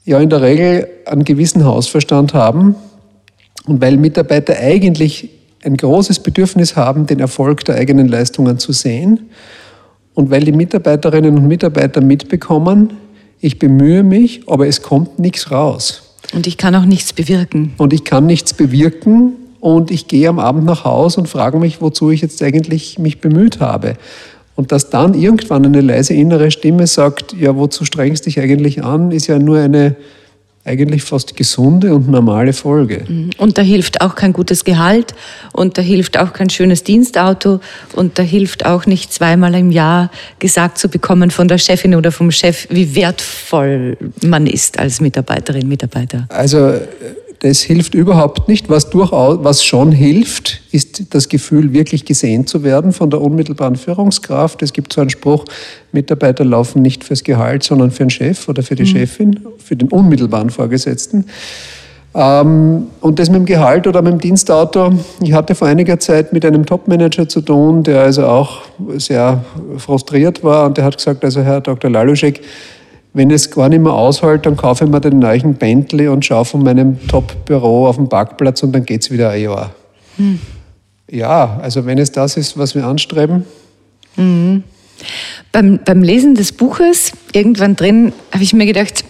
ja 0.05 0.19
in 0.19 0.29
der 0.29 0.43
Regel 0.43 0.89
einen 1.07 1.25
gewissen 1.25 1.65
Hausverstand 1.65 2.35
haben 2.35 2.75
und 3.67 3.81
weil 3.81 3.97
Mitarbeiter 3.97 4.59
eigentlich 4.59 5.31
ein 5.63 5.77
großes 5.77 6.21
Bedürfnis 6.21 6.77
haben, 6.77 7.07
den 7.07 7.21
Erfolg 7.21 7.65
der 7.65 7.77
eigenen 7.77 8.09
Leistungen 8.09 8.59
zu 8.59 8.73
sehen. 8.73 9.31
Und 10.15 10.31
weil 10.31 10.45
die 10.45 10.53
Mitarbeiterinnen 10.53 11.37
und 11.37 11.47
Mitarbeiter 11.47 12.01
mitbekommen, 12.01 12.95
ich 13.41 13.59
bemühe 13.59 14.03
mich, 14.03 14.43
aber 14.47 14.67
es 14.67 14.83
kommt 14.83 15.19
nichts 15.19 15.51
raus. 15.51 16.15
Und 16.35 16.47
ich 16.47 16.57
kann 16.57 16.75
auch 16.75 16.85
nichts 16.85 17.13
bewirken. 17.13 17.73
Und 17.77 17.93
ich 17.93 18.05
kann 18.05 18.27
nichts 18.27 18.55
bewirken 18.55 19.33
und 19.61 19.91
ich 19.91 20.09
gehe 20.09 20.29
am 20.29 20.39
Abend 20.39 20.65
nach 20.65 20.85
Hause 20.85 21.21
und 21.21 21.29
frage 21.29 21.59
mich, 21.59 21.81
wozu 21.81 22.11
ich 22.11 22.21
jetzt 22.21 22.43
eigentlich 22.43 22.99
mich 22.99 23.21
bemüht 23.21 23.61
habe. 23.61 23.95
Und 24.57 24.73
dass 24.73 24.91
dann 24.91 25.15
irgendwann 25.15 25.65
eine 25.65 25.81
leise 25.81 26.15
innere 26.15 26.51
Stimme 26.51 26.87
sagt, 26.87 27.35
ja, 27.39 27.57
wozu 27.57 27.85
strengst 27.85 28.27
du 28.27 28.31
dich 28.31 28.41
eigentlich 28.41 28.85
an, 28.85 29.11
ist 29.11 29.27
ja 29.27 29.39
nur 29.39 29.59
eine 29.59 29.97
eigentlich 30.65 31.03
fast 31.03 31.37
gesunde 31.37 31.95
und 31.95 32.09
normale 32.09 32.53
Folge. 32.53 33.05
Mhm. 33.09 33.31
Und 33.39 33.57
da 33.57 33.63
hilft 33.63 34.03
auch 34.03 34.15
kein 34.15 34.33
gutes 34.33 34.65
Gehalt 34.65 35.15
und 35.53 35.79
da 35.79 35.83
hilft 35.83 36.19
auch 36.19 36.33
kein 36.35 36.51
schönes 36.51 36.85
Dienstauto 36.85 37.61
und 37.95 38.19
da 38.19 38.23
hilft 38.23 38.67
auch 38.67 38.85
nicht 38.85 39.13
zweimal 39.13 39.55
im 39.55 39.71
Jahr 39.71 40.11
gesagt 40.39 40.77
zu 40.77 40.89
bekommen 40.89 41.31
von 41.31 41.49
der 41.49 41.59
Chefin 41.59 41.95
oder 41.95 42.13
vom 42.13 42.31
Chef, 42.31 42.67
wie 42.71 42.95
wertvoll 42.95 43.97
man 44.23 44.47
ist 44.47 44.79
als 44.79 45.01
Mitarbeiterin, 45.01 45.67
Mitarbeiter. 45.67 46.27
Also 46.29 46.75
das 47.41 47.61
hilft 47.63 47.95
überhaupt 47.95 48.49
nicht. 48.49 48.69
Was 48.69 48.91
durchaus, 48.91 49.39
was 49.43 49.65
schon 49.65 49.93
hilft, 49.93 50.61
ist 50.73 51.15
das 51.15 51.29
Gefühl, 51.29 51.73
wirklich 51.73 52.05
gesehen 52.05 52.47
zu 52.47 52.63
werden 52.63 52.93
von 52.93 53.09
der 53.09 53.21
unmittelbaren 53.23 53.77
Führungskraft. 53.77 54.63
Es 54.63 54.75
gibt 54.75 54.93
so 54.93 55.01
einen 55.01 55.11
Spruch, 55.11 55.47
Mitarbeiter 55.91 56.45
laufen 56.45 56.83
nicht 56.83 57.03
fürs 57.03 57.25
Gehalt, 57.25 57.63
sondern 57.63 57.91
für 57.91 58.05
den 58.05 58.11
Chef 58.11 58.47
oder 58.49 58.63
für 58.63 58.75
die 58.75 58.83
mhm. 58.83 58.89
Chefin, 58.89 59.41
für 59.59 59.75
den 59.75 59.89
unmittelbaren 59.89 60.51
Vorgesetzten. 60.51 61.25
Ähm, 62.15 62.89
und 63.01 63.19
das 63.19 63.31
mit 63.31 63.39
dem 63.39 63.47
Gehalt 63.47 63.87
oder 63.87 64.03
mit 64.03 64.13
dem 64.13 64.21
Dienstauto, 64.21 64.93
ich 65.23 65.33
hatte 65.33 65.55
vor 65.55 65.69
einiger 65.69 65.99
Zeit 65.99 66.35
mit 66.35 66.45
einem 66.45 66.67
Topmanager 66.67 67.27
zu 67.27 67.41
tun, 67.41 67.85
der 67.85 68.03
also 68.03 68.27
auch 68.27 68.63
sehr 68.97 69.43
frustriert 69.79 70.45
war 70.45 70.67
und 70.67 70.77
der 70.77 70.85
hat 70.85 70.99
gesagt, 70.99 71.25
also 71.25 71.41
Herr 71.41 71.63
Dr. 71.63 71.91
Laluschek, 71.91 72.43
wenn 73.13 73.31
es 73.31 73.51
gar 73.51 73.69
nicht 73.69 73.83
mehr 73.83 73.93
aushält, 73.93 74.47
dann 74.47 74.57
kaufe 74.57 74.85
ich 74.85 74.91
mir 74.91 75.01
den 75.01 75.19
neuen 75.19 75.55
Bentley 75.55 76.09
und 76.09 76.25
schaue 76.25 76.45
von 76.45 76.63
meinem 76.63 77.07
Top-Büro 77.09 77.87
auf 77.87 77.97
den 77.97 78.09
Parkplatz 78.09 78.63
und 78.63 78.73
dann 78.73 78.85
geht 78.85 79.03
es 79.03 79.11
wieder 79.11 79.31
ein 79.31 79.43
Jahr. 79.43 79.75
Hm. 80.17 80.39
Ja, 81.11 81.59
also 81.61 81.87
wenn 81.87 81.99
es 81.99 82.13
das 82.13 82.37
ist, 82.37 82.57
was 82.57 82.75
wir 82.75 82.85
anstreben. 82.85 83.45
Mhm. 84.17 84.63
Beim, 85.51 85.81
beim 85.85 86.03
Lesen 86.03 86.35
des 86.35 86.53
Buches, 86.53 87.13
irgendwann 87.33 87.75
drin, 87.75 88.13
habe 88.33 88.45
ich 88.45 88.53
mir 88.53 88.67
gedacht, 88.67 89.05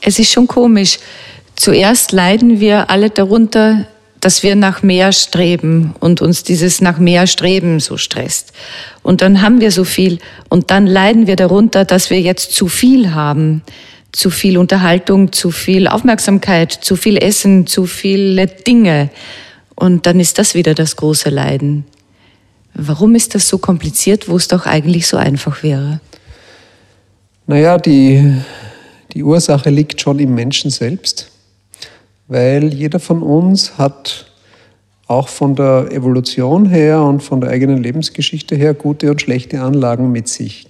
es 0.00 0.18
ist 0.18 0.32
schon 0.32 0.46
komisch. 0.46 0.98
Zuerst 1.56 2.12
leiden 2.12 2.60
wir 2.60 2.88
alle 2.90 3.10
darunter, 3.10 3.86
dass 4.22 4.44
wir 4.44 4.54
nach 4.54 4.84
mehr 4.84 5.10
streben 5.10 5.94
und 5.98 6.22
uns 6.22 6.44
dieses 6.44 6.80
nach 6.80 6.98
mehr 6.98 7.26
Streben 7.26 7.80
so 7.80 7.96
stresst. 7.96 8.52
Und 9.02 9.20
dann 9.20 9.42
haben 9.42 9.60
wir 9.60 9.72
so 9.72 9.82
viel 9.82 10.20
und 10.48 10.70
dann 10.70 10.86
leiden 10.86 11.26
wir 11.26 11.34
darunter, 11.34 11.84
dass 11.84 12.08
wir 12.08 12.20
jetzt 12.20 12.52
zu 12.52 12.68
viel 12.68 13.14
haben. 13.14 13.62
Zu 14.12 14.30
viel 14.30 14.58
Unterhaltung, 14.58 15.32
zu 15.32 15.50
viel 15.50 15.88
Aufmerksamkeit, 15.88 16.70
zu 16.70 16.94
viel 16.94 17.16
Essen, 17.16 17.66
zu 17.66 17.86
viele 17.86 18.46
Dinge. 18.46 19.10
Und 19.74 20.06
dann 20.06 20.20
ist 20.20 20.38
das 20.38 20.54
wieder 20.54 20.74
das 20.74 20.94
große 20.94 21.30
Leiden. 21.30 21.84
Warum 22.74 23.16
ist 23.16 23.34
das 23.34 23.48
so 23.48 23.58
kompliziert, 23.58 24.28
wo 24.28 24.36
es 24.36 24.46
doch 24.46 24.66
eigentlich 24.66 25.08
so 25.08 25.16
einfach 25.16 25.64
wäre? 25.64 26.00
Naja, 27.48 27.76
die, 27.76 28.36
die 29.14 29.24
Ursache 29.24 29.70
liegt 29.70 30.00
schon 30.00 30.20
im 30.20 30.34
Menschen 30.34 30.70
selbst, 30.70 31.31
weil 32.28 32.72
jeder 32.72 33.00
von 33.00 33.22
uns 33.22 33.78
hat 33.78 34.26
auch 35.06 35.28
von 35.28 35.54
der 35.54 35.88
Evolution 35.90 36.66
her 36.66 37.02
und 37.02 37.22
von 37.22 37.40
der 37.40 37.50
eigenen 37.50 37.82
Lebensgeschichte 37.82 38.56
her 38.56 38.74
gute 38.74 39.10
und 39.10 39.20
schlechte 39.20 39.60
Anlagen 39.60 40.10
mit 40.10 40.28
sich 40.28 40.66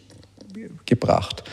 gebracht. 0.87 1.45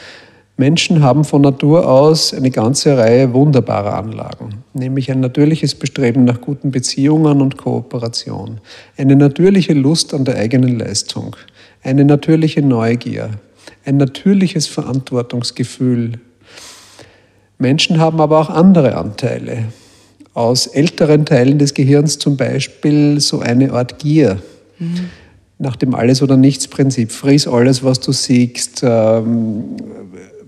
Menschen 0.57 1.01
haben 1.01 1.23
von 1.23 1.41
Natur 1.41 1.87
aus 1.89 2.33
eine 2.33 2.51
ganze 2.51 2.97
Reihe 2.97 3.33
wunderbarer 3.33 3.93
Anlagen, 3.93 4.63
nämlich 4.73 5.09
ein 5.09 5.21
natürliches 5.21 5.73
Bestreben 5.73 6.25
nach 6.25 6.41
guten 6.41 6.71
Beziehungen 6.71 7.41
und 7.41 7.55
Kooperation, 7.55 8.59
eine 8.97 9.15
natürliche 9.15 9.73
Lust 9.73 10.13
an 10.13 10.25
der 10.25 10.35
eigenen 10.35 10.77
Leistung, 10.77 11.37
eine 11.81 12.03
natürliche 12.03 12.61
Neugier, 12.61 13.29
ein 13.85 13.95
natürliches 13.95 14.67
Verantwortungsgefühl. 14.67 16.19
Menschen 17.57 17.97
haben 17.99 18.19
aber 18.19 18.39
auch 18.39 18.49
andere 18.49 18.97
Anteile. 18.97 19.65
Aus 20.33 20.67
älteren 20.67 21.25
Teilen 21.25 21.57
des 21.57 21.73
Gehirns 21.73 22.19
zum 22.19 22.37
Beispiel 22.37 23.19
so 23.19 23.39
eine 23.39 23.73
Art 23.73 23.99
Gier. 23.99 24.41
Mhm 24.79 25.09
nach 25.59 25.75
dem 25.75 25.93
Alles- 25.93 26.21
oder 26.21 26.37
Nichts-Prinzip. 26.37 27.11
Friss 27.11 27.47
alles, 27.47 27.83
was 27.83 27.99
du 27.99 28.13
siehst, 28.13 28.81
ähm, 28.81 29.75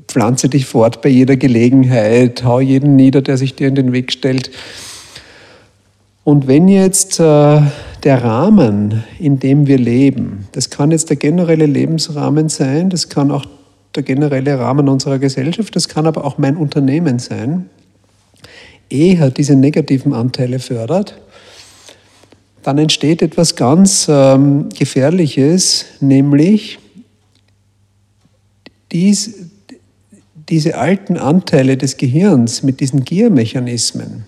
pflanze 0.08 0.50
dich 0.50 0.66
fort 0.66 1.02
bei 1.02 1.10
jeder 1.10 1.36
Gelegenheit, 1.36 2.44
hau 2.44 2.60
jeden 2.60 2.96
nieder, 2.96 3.22
der 3.22 3.38
sich 3.38 3.56
dir 3.56 3.68
in 3.68 3.76
den 3.76 3.92
Weg 3.92 4.12
stellt. 4.12 4.52
Und 6.24 6.48
wenn 6.48 6.68
jetzt 6.68 7.20
äh, 7.20 7.62
der 8.04 8.24
Rahmen, 8.24 9.04
in 9.20 9.40
dem 9.40 9.68
wir 9.68 9.78
leben, 9.78 10.48
das 10.54 10.70
kann 10.70 10.92
jetzt 10.92 11.10
der 11.10 11.18
generelle 11.18 11.66
Lebensrahmen 11.66 12.50
sein, 12.50 12.90
das 12.90 13.10
kann 13.10 13.32
auch 13.32 13.46
der 13.96 14.04
generelle 14.04 14.58
Rahmen 14.60 14.88
unserer 14.88 15.20
Gesellschaft, 15.20 15.76
das 15.76 15.90
kann 15.90 16.08
aber 16.08 16.24
auch 16.24 16.38
mein 16.38 16.56
Unternehmen 16.56 17.20
sein, 17.20 17.70
eher 18.92 19.30
diese 19.30 19.56
negativen 19.56 20.14
Anteile 20.14 20.60
fördert, 20.60 21.20
dann 22.64 22.78
entsteht 22.78 23.22
etwas 23.22 23.56
ganz 23.56 24.08
ähm, 24.10 24.70
Gefährliches, 24.70 25.86
nämlich 26.00 26.80
dies, 28.92 29.48
diese 30.50 30.78
alten 30.78 31.18
Anteile 31.18 31.78
des 31.78 31.98
Gehirns 31.98 32.62
mit 32.62 32.80
diesen 32.80 33.04
Giermechanismen 33.04 34.26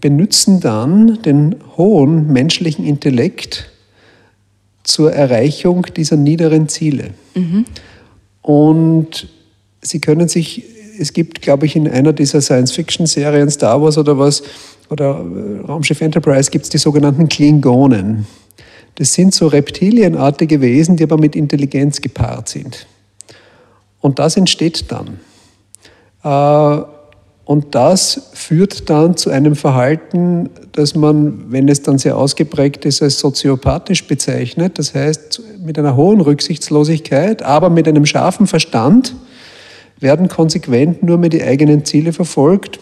benutzen 0.00 0.60
dann 0.60 1.20
den 1.22 1.56
hohen 1.76 2.32
menschlichen 2.32 2.86
Intellekt 2.86 3.70
zur 4.82 5.12
Erreichung 5.12 5.86
dieser 5.96 6.16
niederen 6.16 6.68
Ziele. 6.68 7.10
Mhm. 7.34 7.66
Und 8.42 9.28
sie 9.82 10.00
können 10.00 10.28
sich, 10.28 10.64
es 11.00 11.12
gibt, 11.14 11.40
glaube 11.40 11.66
ich, 11.66 11.76
in 11.76 11.88
einer 11.88 12.12
dieser 12.12 12.40
Science-Fiction-Serien, 12.40 13.50
Star 13.50 13.80
Wars 13.80 13.96
oder 13.96 14.18
was, 14.18 14.42
oder 14.90 15.24
äh, 15.24 15.66
Raumschiff 15.66 16.00
Enterprise, 16.00 16.50
gibt 16.50 16.64
es 16.64 16.70
die 16.70 16.78
sogenannten 16.78 17.28
Klingonen. 17.28 18.26
Das 18.96 19.14
sind 19.14 19.34
so 19.34 19.46
reptilienartige 19.46 20.60
Wesen, 20.60 20.96
die 20.96 21.04
aber 21.04 21.16
mit 21.16 21.34
Intelligenz 21.36 22.02
gepaart 22.02 22.50
sind. 22.50 22.86
Und 24.00 24.18
das 24.18 24.36
entsteht 24.36 24.84
dann. 24.92 25.20
Äh, 26.22 26.84
und 27.46 27.74
das 27.74 28.30
führt 28.34 28.90
dann 28.90 29.16
zu 29.16 29.30
einem 29.30 29.56
Verhalten, 29.56 30.50
das 30.72 30.94
man, 30.94 31.50
wenn 31.50 31.68
es 31.68 31.82
dann 31.82 31.98
sehr 31.98 32.16
ausgeprägt 32.16 32.84
ist, 32.84 33.02
als 33.02 33.18
soziopathisch 33.18 34.06
bezeichnet. 34.06 34.78
Das 34.78 34.94
heißt, 34.94 35.42
mit 35.64 35.78
einer 35.78 35.96
hohen 35.96 36.20
Rücksichtslosigkeit, 36.20 37.42
aber 37.42 37.70
mit 37.70 37.88
einem 37.88 38.06
scharfen 38.06 38.46
Verstand 38.46 39.14
werden 40.00 40.28
konsequent 40.28 41.02
nur 41.02 41.18
mehr 41.18 41.30
die 41.30 41.42
eigenen 41.42 41.84
Ziele 41.84 42.12
verfolgt. 42.12 42.80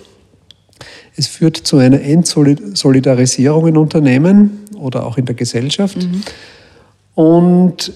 Es 1.16 1.26
führt 1.26 1.56
zu 1.56 1.78
einer 1.78 2.00
Entsolidarisierung 2.00 3.66
in 3.66 3.76
Unternehmen 3.76 4.64
oder 4.78 5.04
auch 5.04 5.18
in 5.18 5.26
der 5.26 5.34
Gesellschaft. 5.34 5.96
Mhm. 5.96 6.22
Und 7.14 7.92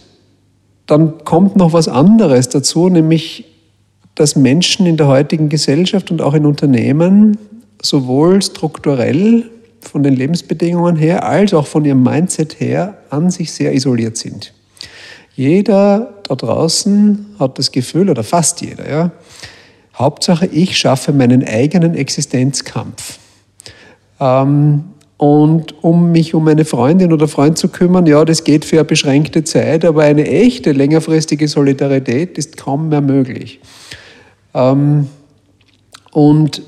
dann 0.87 1.25
kommt 1.25 1.57
noch 1.57 1.73
was 1.73 1.87
anderes 1.87 2.49
dazu, 2.49 2.89
nämlich 2.89 3.47
dass 4.15 4.37
Menschen 4.37 4.87
in 4.87 4.97
der 4.97 5.07
heutigen 5.07 5.49
Gesellschaft 5.49 6.11
und 6.11 6.21
auch 6.21 6.35
in 6.35 6.45
Unternehmen 6.45 7.39
sowohl 7.81 8.43
strukturell 8.43 9.49
von 9.81 10.03
den 10.03 10.15
Lebensbedingungen 10.15 10.97
her 10.97 11.25
als 11.27 11.55
auch 11.55 11.67
von 11.67 11.85
ihrem 11.85 12.03
Mindset 12.03 12.61
her 12.61 12.99
an 13.11 13.31
sich 13.31 13.53
sehr 13.53 13.73
isoliert 13.73 14.17
sind. 14.17 14.53
Jeder 15.35 16.15
da 16.25 16.35
draußen 16.35 17.27
hat 17.39 17.59
das 17.59 17.73
Gefühl, 17.73 18.11
oder 18.11 18.23
fast 18.23 18.61
jeder, 18.61 18.91
ja, 18.91 19.11
Hauptsache 19.95 20.47
ich 20.47 20.79
schaffe 20.79 21.13
meinen 21.13 21.47
eigenen 21.47 21.95
Existenzkampf. 21.95 23.19
Ähm, 24.21 24.85
und 25.19 25.85
um 25.85 26.11
mich 26.11 26.35
um 26.35 26.49
eine 26.49 26.65
Freundin 26.65 27.13
oder 27.13 27.29
Freund 27.29 27.57
zu 27.57 27.69
kümmern, 27.69 28.07
ja, 28.07 28.25
das 28.25 28.43
geht 28.43 28.65
für 28.65 28.77
eine 28.77 28.85
beschränkte 28.85 29.45
Zeit, 29.45 29.85
aber 29.85 30.03
eine 30.03 30.27
echte 30.27 30.73
längerfristige 30.73 31.47
Solidarität 31.47 32.39
ist 32.39 32.57
kaum 32.57 32.89
mehr 32.89 33.03
möglich. 33.03 33.61
Ähm, 34.55 35.09
und 36.13 36.63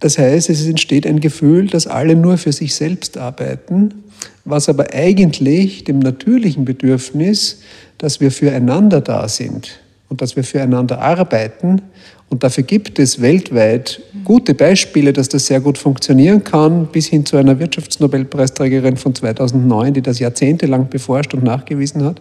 das 0.00 0.18
heißt, 0.18 0.50
es 0.50 0.66
entsteht 0.66 1.06
ein 1.06 1.20
Gefühl, 1.20 1.66
dass 1.66 1.86
alle 1.86 2.16
nur 2.16 2.38
für 2.38 2.52
sich 2.52 2.74
selbst 2.74 3.18
arbeiten, 3.18 4.02
was 4.44 4.68
aber 4.68 4.92
eigentlich 4.92 5.84
dem 5.84 5.98
natürlichen 5.98 6.64
Bedürfnis, 6.64 7.60
dass 7.98 8.20
wir 8.20 8.30
füreinander 8.30 9.00
da 9.00 9.28
sind 9.28 9.80
und 10.08 10.22
dass 10.22 10.36
wir 10.36 10.44
füreinander 10.44 11.00
arbeiten 11.00 11.82
und 12.30 12.44
dafür 12.44 12.62
gibt 12.62 13.00
es 13.00 13.20
weltweit 13.20 14.00
gute 14.24 14.54
Beispiele, 14.54 15.12
dass 15.12 15.28
das 15.28 15.46
sehr 15.46 15.60
gut 15.60 15.76
funktionieren 15.76 16.44
kann, 16.44 16.86
bis 16.86 17.08
hin 17.08 17.26
zu 17.26 17.36
einer 17.36 17.58
Wirtschaftsnobelpreisträgerin 17.58 18.96
von 18.96 19.14
2009, 19.14 19.94
die 19.94 20.02
das 20.02 20.20
jahrzehntelang 20.20 20.88
beforscht 20.88 21.34
und 21.34 21.42
nachgewiesen 21.42 22.04
hat. 22.04 22.20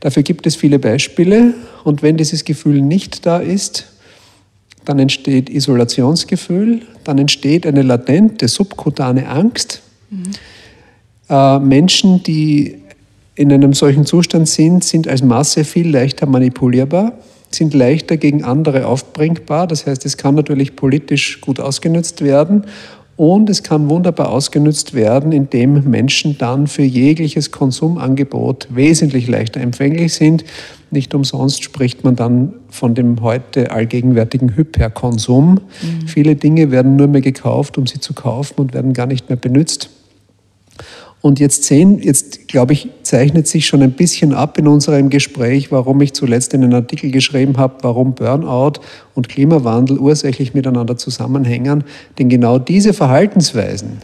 Dafür 0.00 0.22
gibt 0.22 0.46
es 0.46 0.54
viele 0.54 0.78
Beispiele 0.78 1.54
und 1.82 2.02
wenn 2.02 2.18
dieses 2.18 2.44
Gefühl 2.44 2.82
nicht 2.82 3.24
da 3.24 3.38
ist, 3.38 3.86
dann 4.84 4.98
entsteht 4.98 5.48
Isolationsgefühl, 5.48 6.82
dann 7.04 7.18
entsteht 7.18 7.66
eine 7.66 7.82
latente 7.82 8.48
subkutane 8.48 9.28
Angst. 9.28 9.80
Mhm. 10.10 10.22
Äh, 11.30 11.58
Menschen, 11.60 12.22
die 12.22 12.76
in 13.34 13.50
einem 13.52 13.72
solchen 13.72 14.04
Zustand 14.04 14.48
sind, 14.48 14.84
sind 14.84 15.08
als 15.08 15.22
Masse 15.22 15.64
viel 15.64 15.88
leichter 15.88 16.26
manipulierbar 16.26 17.14
sind 17.50 17.74
leichter 17.74 18.16
gegen 18.16 18.44
andere 18.44 18.86
aufbringbar. 18.86 19.66
Das 19.66 19.86
heißt, 19.86 20.06
es 20.06 20.16
kann 20.16 20.34
natürlich 20.34 20.76
politisch 20.76 21.40
gut 21.40 21.60
ausgenutzt 21.60 22.22
werden 22.22 22.64
und 23.16 23.50
es 23.50 23.62
kann 23.62 23.90
wunderbar 23.90 24.30
ausgenutzt 24.30 24.94
werden, 24.94 25.32
indem 25.32 25.90
Menschen 25.90 26.38
dann 26.38 26.66
für 26.66 26.82
jegliches 26.82 27.50
Konsumangebot 27.50 28.68
wesentlich 28.70 29.28
leichter 29.28 29.60
empfänglich 29.60 30.14
sind. 30.14 30.44
Nicht 30.90 31.14
umsonst 31.14 31.62
spricht 31.62 32.02
man 32.02 32.16
dann 32.16 32.54
von 32.68 32.94
dem 32.94 33.20
heute 33.20 33.70
allgegenwärtigen 33.70 34.56
Hyperkonsum. 34.56 35.60
Mhm. 35.82 36.06
Viele 36.06 36.36
Dinge 36.36 36.70
werden 36.70 36.96
nur 36.96 37.08
mehr 37.08 37.20
gekauft, 37.20 37.78
um 37.78 37.86
sie 37.86 38.00
zu 38.00 38.14
kaufen 38.14 38.54
und 38.60 38.74
werden 38.74 38.92
gar 38.92 39.06
nicht 39.06 39.28
mehr 39.28 39.36
benutzt. 39.36 39.90
Und 41.22 41.38
jetzt 41.38 41.64
sehen, 41.64 42.00
jetzt 42.02 42.48
glaube 42.48 42.72
ich, 42.72 42.88
zeichnet 43.02 43.46
sich 43.46 43.66
schon 43.66 43.82
ein 43.82 43.92
bisschen 43.92 44.32
ab 44.32 44.56
in 44.56 44.66
unserem 44.66 45.10
Gespräch, 45.10 45.70
warum 45.70 46.00
ich 46.00 46.14
zuletzt 46.14 46.54
in 46.54 46.64
einem 46.64 46.72
Artikel 46.74 47.10
geschrieben 47.10 47.58
habe, 47.58 47.74
warum 47.82 48.14
Burnout 48.14 48.80
und 49.14 49.28
Klimawandel 49.28 49.98
ursächlich 49.98 50.54
miteinander 50.54 50.96
zusammenhängen. 50.96 51.84
Denn 52.18 52.30
genau 52.30 52.58
diese 52.58 52.94
Verhaltensweisen 52.94 53.98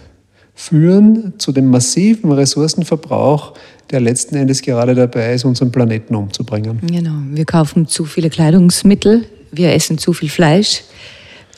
führen 0.54 1.34
zu 1.38 1.52
dem 1.52 1.66
massiven 1.66 2.32
Ressourcenverbrauch, 2.32 3.54
der 3.90 4.00
letzten 4.00 4.36
Endes 4.36 4.62
gerade 4.62 4.94
dabei 4.94 5.34
ist, 5.34 5.44
unseren 5.44 5.70
Planeten 5.70 6.14
umzubringen. 6.14 6.80
Genau, 6.86 7.14
wir 7.30 7.44
kaufen 7.44 7.86
zu 7.86 8.04
viele 8.04 8.30
Kleidungsmittel, 8.30 9.24
wir 9.52 9.72
essen 9.72 9.96
zu 9.96 10.12
viel 10.12 10.28
Fleisch, 10.28 10.82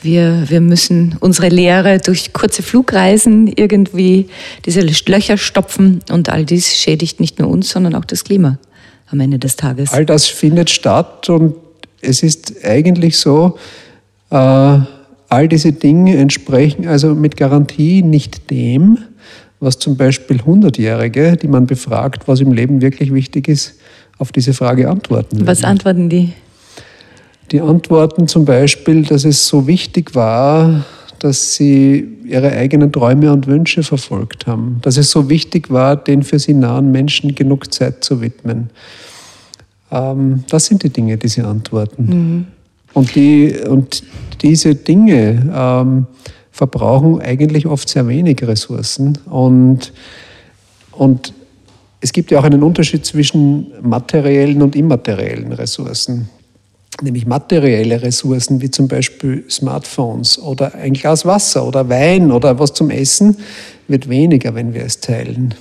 wir, 0.01 0.45
wir 0.47 0.61
müssen 0.61 1.15
unsere 1.19 1.49
Lehre 1.49 1.99
durch 1.99 2.33
kurze 2.33 2.63
Flugreisen 2.63 3.47
irgendwie 3.47 4.27
diese 4.65 4.81
Löcher 4.81 5.37
stopfen 5.37 6.01
und 6.11 6.29
all 6.29 6.45
dies 6.45 6.75
schädigt 6.75 7.19
nicht 7.19 7.39
nur 7.39 7.49
uns, 7.49 7.69
sondern 7.69 7.95
auch 7.95 8.05
das 8.05 8.23
Klima 8.23 8.57
am 9.07 9.19
Ende 9.19 9.39
des 9.39 9.55
Tages. 9.55 9.91
All 9.91 10.05
das 10.05 10.27
findet 10.27 10.69
statt 10.69 11.29
und 11.29 11.55
es 12.01 12.23
ist 12.23 12.63
eigentlich 12.63 13.17
so, 13.17 13.57
äh, 14.29 14.35
all 14.35 15.47
diese 15.47 15.73
Dinge 15.73 16.17
entsprechen 16.17 16.87
also 16.87 17.13
mit 17.15 17.37
Garantie 17.37 18.01
nicht 18.01 18.49
dem, 18.49 18.97
was 19.59 19.79
zum 19.79 19.97
Beispiel 19.97 20.41
Hundertjährige, 20.43 21.35
die 21.35 21.47
man 21.47 21.65
befragt, 21.65 22.27
was 22.27 22.39
im 22.39 22.53
Leben 22.53 22.81
wirklich 22.81 23.13
wichtig 23.13 23.47
ist, 23.47 23.75
auf 24.17 24.31
diese 24.31 24.53
Frage 24.53 24.89
antworten. 24.89 25.45
Was 25.45 25.63
antworten 25.63 26.09
die? 26.09 26.33
Die 27.51 27.61
antworten 27.61 28.27
zum 28.27 28.45
Beispiel, 28.45 29.03
dass 29.03 29.25
es 29.25 29.47
so 29.47 29.65
wichtig 29.65 30.13
war, 30.13 30.85
dass 31.17 31.55
sie 31.55 32.07
ihre 32.25 32.51
eigenen 32.51 32.91
Träume 32.91 33.31
und 33.31 33.47
Wünsche 33.47 33.83
verfolgt 33.83 34.45
haben, 34.45 34.79
dass 34.83 34.97
es 34.97 35.09
so 35.09 35.29
wichtig 35.29 35.71
war, 35.71 35.95
den 35.95 36.23
für 36.23 36.39
sie 36.39 36.53
nahen 36.53 36.91
Menschen 36.91 37.33
genug 37.35 37.73
Zeit 37.73 38.03
zu 38.03 38.21
widmen. 38.21 38.69
Ähm, 39.91 40.43
das 40.49 40.67
sind 40.67 40.83
die 40.83 40.89
Dinge, 40.89 41.17
die 41.17 41.27
sie 41.27 41.41
antworten. 41.41 42.05
Mhm. 42.05 42.45
Und, 42.93 43.15
die, 43.15 43.55
und 43.67 44.03
diese 44.41 44.75
Dinge 44.75 45.51
ähm, 45.53 46.07
verbrauchen 46.51 47.19
eigentlich 47.21 47.65
oft 47.65 47.89
sehr 47.89 48.07
wenig 48.07 48.41
Ressourcen. 48.43 49.17
Und, 49.25 49.91
und 50.91 51.33
es 52.01 52.13
gibt 52.13 52.31
ja 52.31 52.39
auch 52.39 52.43
einen 52.43 52.63
Unterschied 52.63 53.05
zwischen 53.05 53.71
materiellen 53.81 54.61
und 54.61 54.75
immateriellen 54.75 55.51
Ressourcen 55.51 56.29
nämlich 57.01 57.25
materielle 57.25 58.01
Ressourcen 58.01 58.61
wie 58.61 58.71
zum 58.71 58.87
Beispiel 58.87 59.45
Smartphones 59.49 60.39
oder 60.39 60.75
ein 60.75 60.93
Glas 60.93 61.25
Wasser 61.25 61.65
oder 61.65 61.89
Wein 61.89 62.31
oder 62.31 62.59
was 62.59 62.73
zum 62.73 62.89
Essen, 62.89 63.37
wird 63.87 64.09
weniger, 64.09 64.55
wenn 64.55 64.73
wir 64.73 64.83
es 64.83 64.99
teilen. 64.99 65.55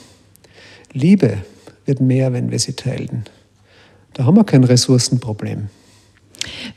Liebe 0.92 1.38
wird 1.86 2.00
mehr, 2.00 2.32
wenn 2.32 2.50
wir 2.50 2.58
sie 2.58 2.74
teilen. 2.74 3.24
Da 4.14 4.24
haben 4.24 4.36
wir 4.36 4.44
kein 4.44 4.64
Ressourcenproblem. 4.64 5.68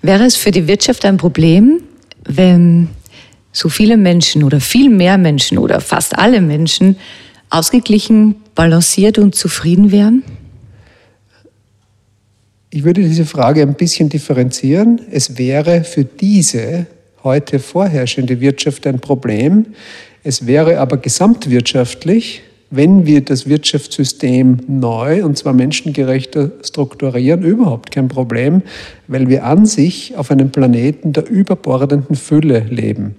Wäre 0.01 0.25
es 0.25 0.35
für 0.35 0.51
die 0.51 0.67
Wirtschaft 0.67 1.05
ein 1.05 1.17
Problem, 1.17 1.81
wenn 2.23 2.89
so 3.51 3.67
viele 3.69 3.97
Menschen 3.97 4.43
oder 4.43 4.59
viel 4.61 4.89
mehr 4.89 5.17
Menschen 5.17 5.57
oder 5.57 5.81
fast 5.81 6.17
alle 6.17 6.41
Menschen 6.41 6.97
ausgeglichen, 7.49 8.35
balanciert 8.55 9.17
und 9.17 9.35
zufrieden 9.35 9.91
wären? 9.91 10.23
Ich 12.73 12.85
würde 12.85 13.01
diese 13.01 13.25
Frage 13.25 13.63
ein 13.63 13.73
bisschen 13.73 14.07
differenzieren. 14.07 15.01
Es 15.11 15.37
wäre 15.37 15.83
für 15.83 16.05
diese 16.05 16.85
heute 17.21 17.59
vorherrschende 17.59 18.39
Wirtschaft 18.39 18.87
ein 18.87 19.01
Problem. 19.01 19.65
Es 20.23 20.47
wäre 20.47 20.79
aber 20.79 20.95
gesamtwirtschaftlich, 20.95 22.43
wenn 22.69 23.05
wir 23.05 23.25
das 23.25 23.49
Wirtschaftssystem 23.49 24.59
neu 24.69 25.25
und 25.25 25.37
zwar 25.37 25.51
menschengerechter 25.51 26.49
strukturieren, 26.63 27.43
überhaupt 27.43 27.91
kein 27.91 28.07
Problem, 28.07 28.61
weil 29.09 29.27
wir 29.27 29.43
an 29.43 29.65
sich 29.65 30.15
auf 30.15 30.31
einem 30.31 30.49
Planeten 30.49 31.11
der 31.11 31.29
überbordenden 31.29 32.15
Fülle 32.15 32.59
leben. 32.69 33.15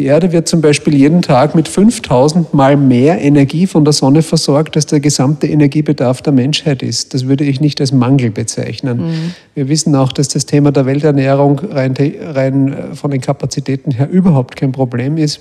Die 0.00 0.06
Erde 0.06 0.32
wird 0.32 0.48
zum 0.48 0.62
Beispiel 0.62 0.94
jeden 0.94 1.20
Tag 1.20 1.54
mit 1.54 1.68
5000 1.68 2.54
Mal 2.54 2.78
mehr 2.78 3.20
Energie 3.20 3.66
von 3.66 3.84
der 3.84 3.92
Sonne 3.92 4.22
versorgt, 4.22 4.74
als 4.74 4.86
der 4.86 4.98
gesamte 4.98 5.46
Energiebedarf 5.46 6.22
der 6.22 6.32
Menschheit 6.32 6.82
ist. 6.82 7.12
Das 7.12 7.28
würde 7.28 7.44
ich 7.44 7.60
nicht 7.60 7.82
als 7.82 7.92
Mangel 7.92 8.30
bezeichnen. 8.30 9.08
Mhm. 9.08 9.34
Wir 9.54 9.68
wissen 9.68 9.94
auch, 9.94 10.14
dass 10.14 10.28
das 10.28 10.46
Thema 10.46 10.72
der 10.72 10.86
Welternährung 10.86 11.58
rein, 11.58 11.92
rein 11.98 12.72
äh, 12.72 12.94
von 12.94 13.10
den 13.10 13.20
Kapazitäten 13.20 13.90
her 13.90 14.08
überhaupt 14.08 14.56
kein 14.56 14.72
Problem 14.72 15.18
ist. 15.18 15.40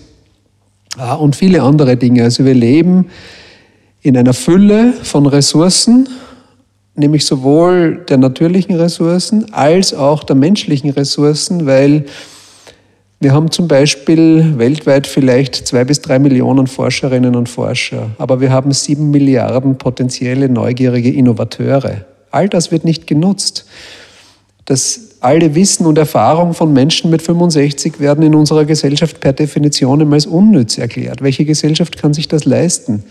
Ah, 0.98 1.14
und 1.14 1.38
viele 1.38 1.64
andere 1.64 1.96
Dinge. 1.96 2.24
Also 2.24 2.44
wir 2.44 2.54
leben 2.54 3.06
in 4.02 4.18
einer 4.18 4.34
Fülle 4.34 4.92
von 5.04 5.26
Ressourcen, 5.26 6.10
nämlich 6.96 7.26
sowohl 7.26 8.04
der 8.10 8.18
natürlichen 8.18 8.76
Ressourcen 8.76 9.54
als 9.54 9.94
auch 9.94 10.26
der 10.26 10.36
menschlichen 10.36 10.90
Ressourcen, 10.90 11.66
weil 11.66 12.04
wir 13.22 13.34
haben 13.34 13.52
zum 13.52 13.68
Beispiel 13.68 14.58
weltweit 14.58 15.06
vielleicht 15.06 15.56
zwei 15.56 15.84
bis 15.84 16.02
drei 16.02 16.20
Millionen 16.20 16.68
Forscherinnen 16.68 17.36
und 17.36 17.50
Forscher, 17.50 18.12
aber 18.18 18.40
wir 18.40 18.52
haben 18.52 18.72
sieben 18.72 19.12
Milliarden 19.12 19.78
potenzielle 19.78 20.48
neugierige 20.48 21.12
Innovateure. 21.12 22.06
All 22.32 22.48
das 22.48 22.72
wird 22.72 22.86
nicht 22.86 23.08
genutzt. 23.08 23.66
Das 24.66 25.10
alle 25.22 25.54
Wissen 25.54 25.86
und 25.86 25.98
Erfahrung 25.98 26.54
von 26.54 26.72
Menschen 26.72 27.10
mit 27.10 27.22
65 27.22 28.00
werden 28.00 28.24
in 28.24 28.36
unserer 28.36 28.64
Gesellschaft 28.64 29.20
per 29.20 29.34
Definition 29.34 30.00
immer 30.00 30.14
als 30.14 30.26
unnütz 30.26 30.78
erklärt. 30.78 31.22
Welche 31.22 31.44
Gesellschaft 31.44 31.98
kann 31.98 32.14
sich 32.14 32.30
das 32.30 32.46
leisten? 32.46 33.04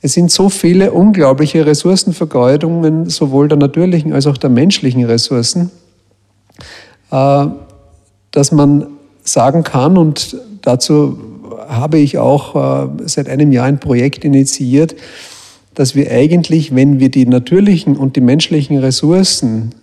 Es 0.00 0.14
sind 0.14 0.30
so 0.30 0.48
viele 0.48 0.92
unglaubliche 0.92 1.66
Ressourcenvergeudungen, 1.66 3.10
sowohl 3.10 3.48
der 3.48 3.58
natürlichen 3.58 4.14
als 4.14 4.26
auch 4.26 4.38
der 4.38 4.48
menschlichen 4.48 5.04
Ressourcen, 5.04 5.70
äh, 7.10 7.46
dass 8.30 8.52
man 8.52 8.95
sagen 9.28 9.62
kann. 9.62 9.98
Und 9.98 10.36
dazu 10.62 11.18
habe 11.68 11.98
ich 11.98 12.18
auch 12.18 12.54
äh, 12.84 12.88
seit 13.06 13.28
einem 13.28 13.52
Jahr 13.52 13.66
ein 13.66 13.80
Projekt 13.80 14.24
initiiert, 14.24 14.94
dass 15.74 15.94
wir 15.94 16.10
eigentlich, 16.10 16.74
wenn 16.74 17.00
wir 17.00 17.10
die 17.10 17.26
natürlichen 17.26 17.96
und 17.96 18.16
die 18.16 18.20
menschlichen 18.20 18.78
Ressourcen 18.78 19.74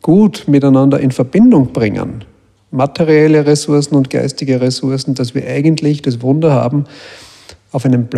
gut 0.00 0.44
miteinander 0.46 1.00
in 1.00 1.10
Verbindung 1.10 1.72
bringen, 1.72 2.24
materielle 2.70 3.44
Ressourcen 3.46 3.94
und 3.94 4.10
geistige 4.10 4.60
Ressourcen, 4.60 5.14
dass 5.14 5.34
wir 5.34 5.46
eigentlich 5.46 6.02
das 6.02 6.22
Wunder 6.22 6.52
haben, 6.52 6.84
auf 7.72 7.84
einem 7.84 8.08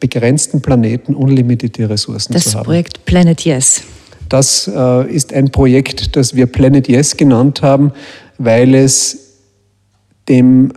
begrenzten 0.00 0.62
Planeten 0.62 1.14
unlimitierte 1.14 1.88
Ressourcen 1.88 2.32
das 2.32 2.44
zu 2.44 2.50
haben. 2.50 2.58
Das 2.58 2.64
Projekt 2.64 3.04
Planet 3.04 3.40
Yes. 3.42 3.82
Das 4.28 4.70
äh, 4.74 5.10
ist 5.14 5.32
ein 5.32 5.50
Projekt, 5.50 6.16
das 6.16 6.34
wir 6.34 6.46
Planet 6.46 6.88
Yes 6.88 7.16
genannt 7.16 7.60
haben, 7.62 7.92
weil 8.38 8.74
es 8.74 9.23
dem 10.28 10.72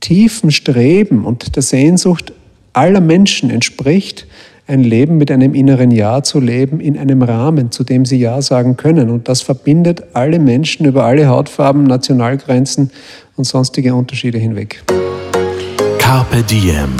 tiefen 0.00 0.50
Streben 0.50 1.24
und 1.24 1.56
der 1.56 1.62
Sehnsucht 1.62 2.32
aller 2.72 3.00
Menschen 3.00 3.50
entspricht, 3.50 4.26
ein 4.68 4.82
Leben 4.82 5.16
mit 5.16 5.30
einem 5.30 5.54
inneren 5.54 5.90
Ja 5.90 6.22
zu 6.22 6.40
leben, 6.40 6.80
in 6.80 6.98
einem 6.98 7.22
Rahmen, 7.22 7.70
zu 7.70 7.84
dem 7.84 8.04
sie 8.04 8.18
Ja 8.18 8.42
sagen 8.42 8.76
können. 8.76 9.10
Und 9.10 9.28
das 9.28 9.40
verbindet 9.40 10.02
alle 10.12 10.38
Menschen 10.38 10.86
über 10.86 11.04
alle 11.04 11.28
Hautfarben, 11.28 11.84
Nationalgrenzen 11.84 12.90
und 13.36 13.44
sonstige 13.44 13.94
Unterschiede 13.94 14.38
hinweg. 14.38 14.82
Carpe 15.98 16.42
Diem. 16.42 16.90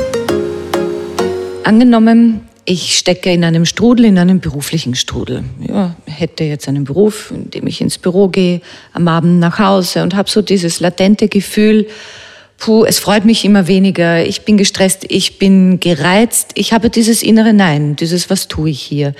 Angenommen, 1.64 2.42
ich 2.66 2.98
stecke 2.98 3.32
in 3.32 3.44
einem 3.44 3.64
Strudel, 3.64 4.06
in 4.06 4.18
einem 4.18 4.40
beruflichen 4.40 4.96
Strudel. 4.96 5.44
Ja, 5.66 5.94
hätte 6.04 6.44
jetzt 6.44 6.68
einen 6.68 6.84
Beruf, 6.84 7.30
in 7.30 7.48
dem 7.50 7.66
ich 7.68 7.80
ins 7.80 7.96
Büro 7.96 8.28
gehe, 8.28 8.60
am 8.92 9.06
Abend 9.06 9.38
nach 9.38 9.58
Hause 9.60 10.02
und 10.02 10.14
habe 10.16 10.28
so 10.28 10.42
dieses 10.42 10.80
latente 10.80 11.28
Gefühl, 11.28 11.86
puh, 12.58 12.84
es 12.84 12.98
freut 12.98 13.24
mich 13.24 13.44
immer 13.44 13.68
weniger, 13.68 14.26
ich 14.26 14.42
bin 14.42 14.56
gestresst, 14.56 15.04
ich 15.08 15.38
bin 15.38 15.78
gereizt, 15.78 16.50
ich 16.54 16.72
habe 16.72 16.90
dieses 16.90 17.22
innere 17.22 17.52
Nein, 17.52 17.94
dieses 17.94 18.28
Was 18.30 18.48
tue 18.48 18.70
ich 18.70 18.82
hier. 18.82 19.14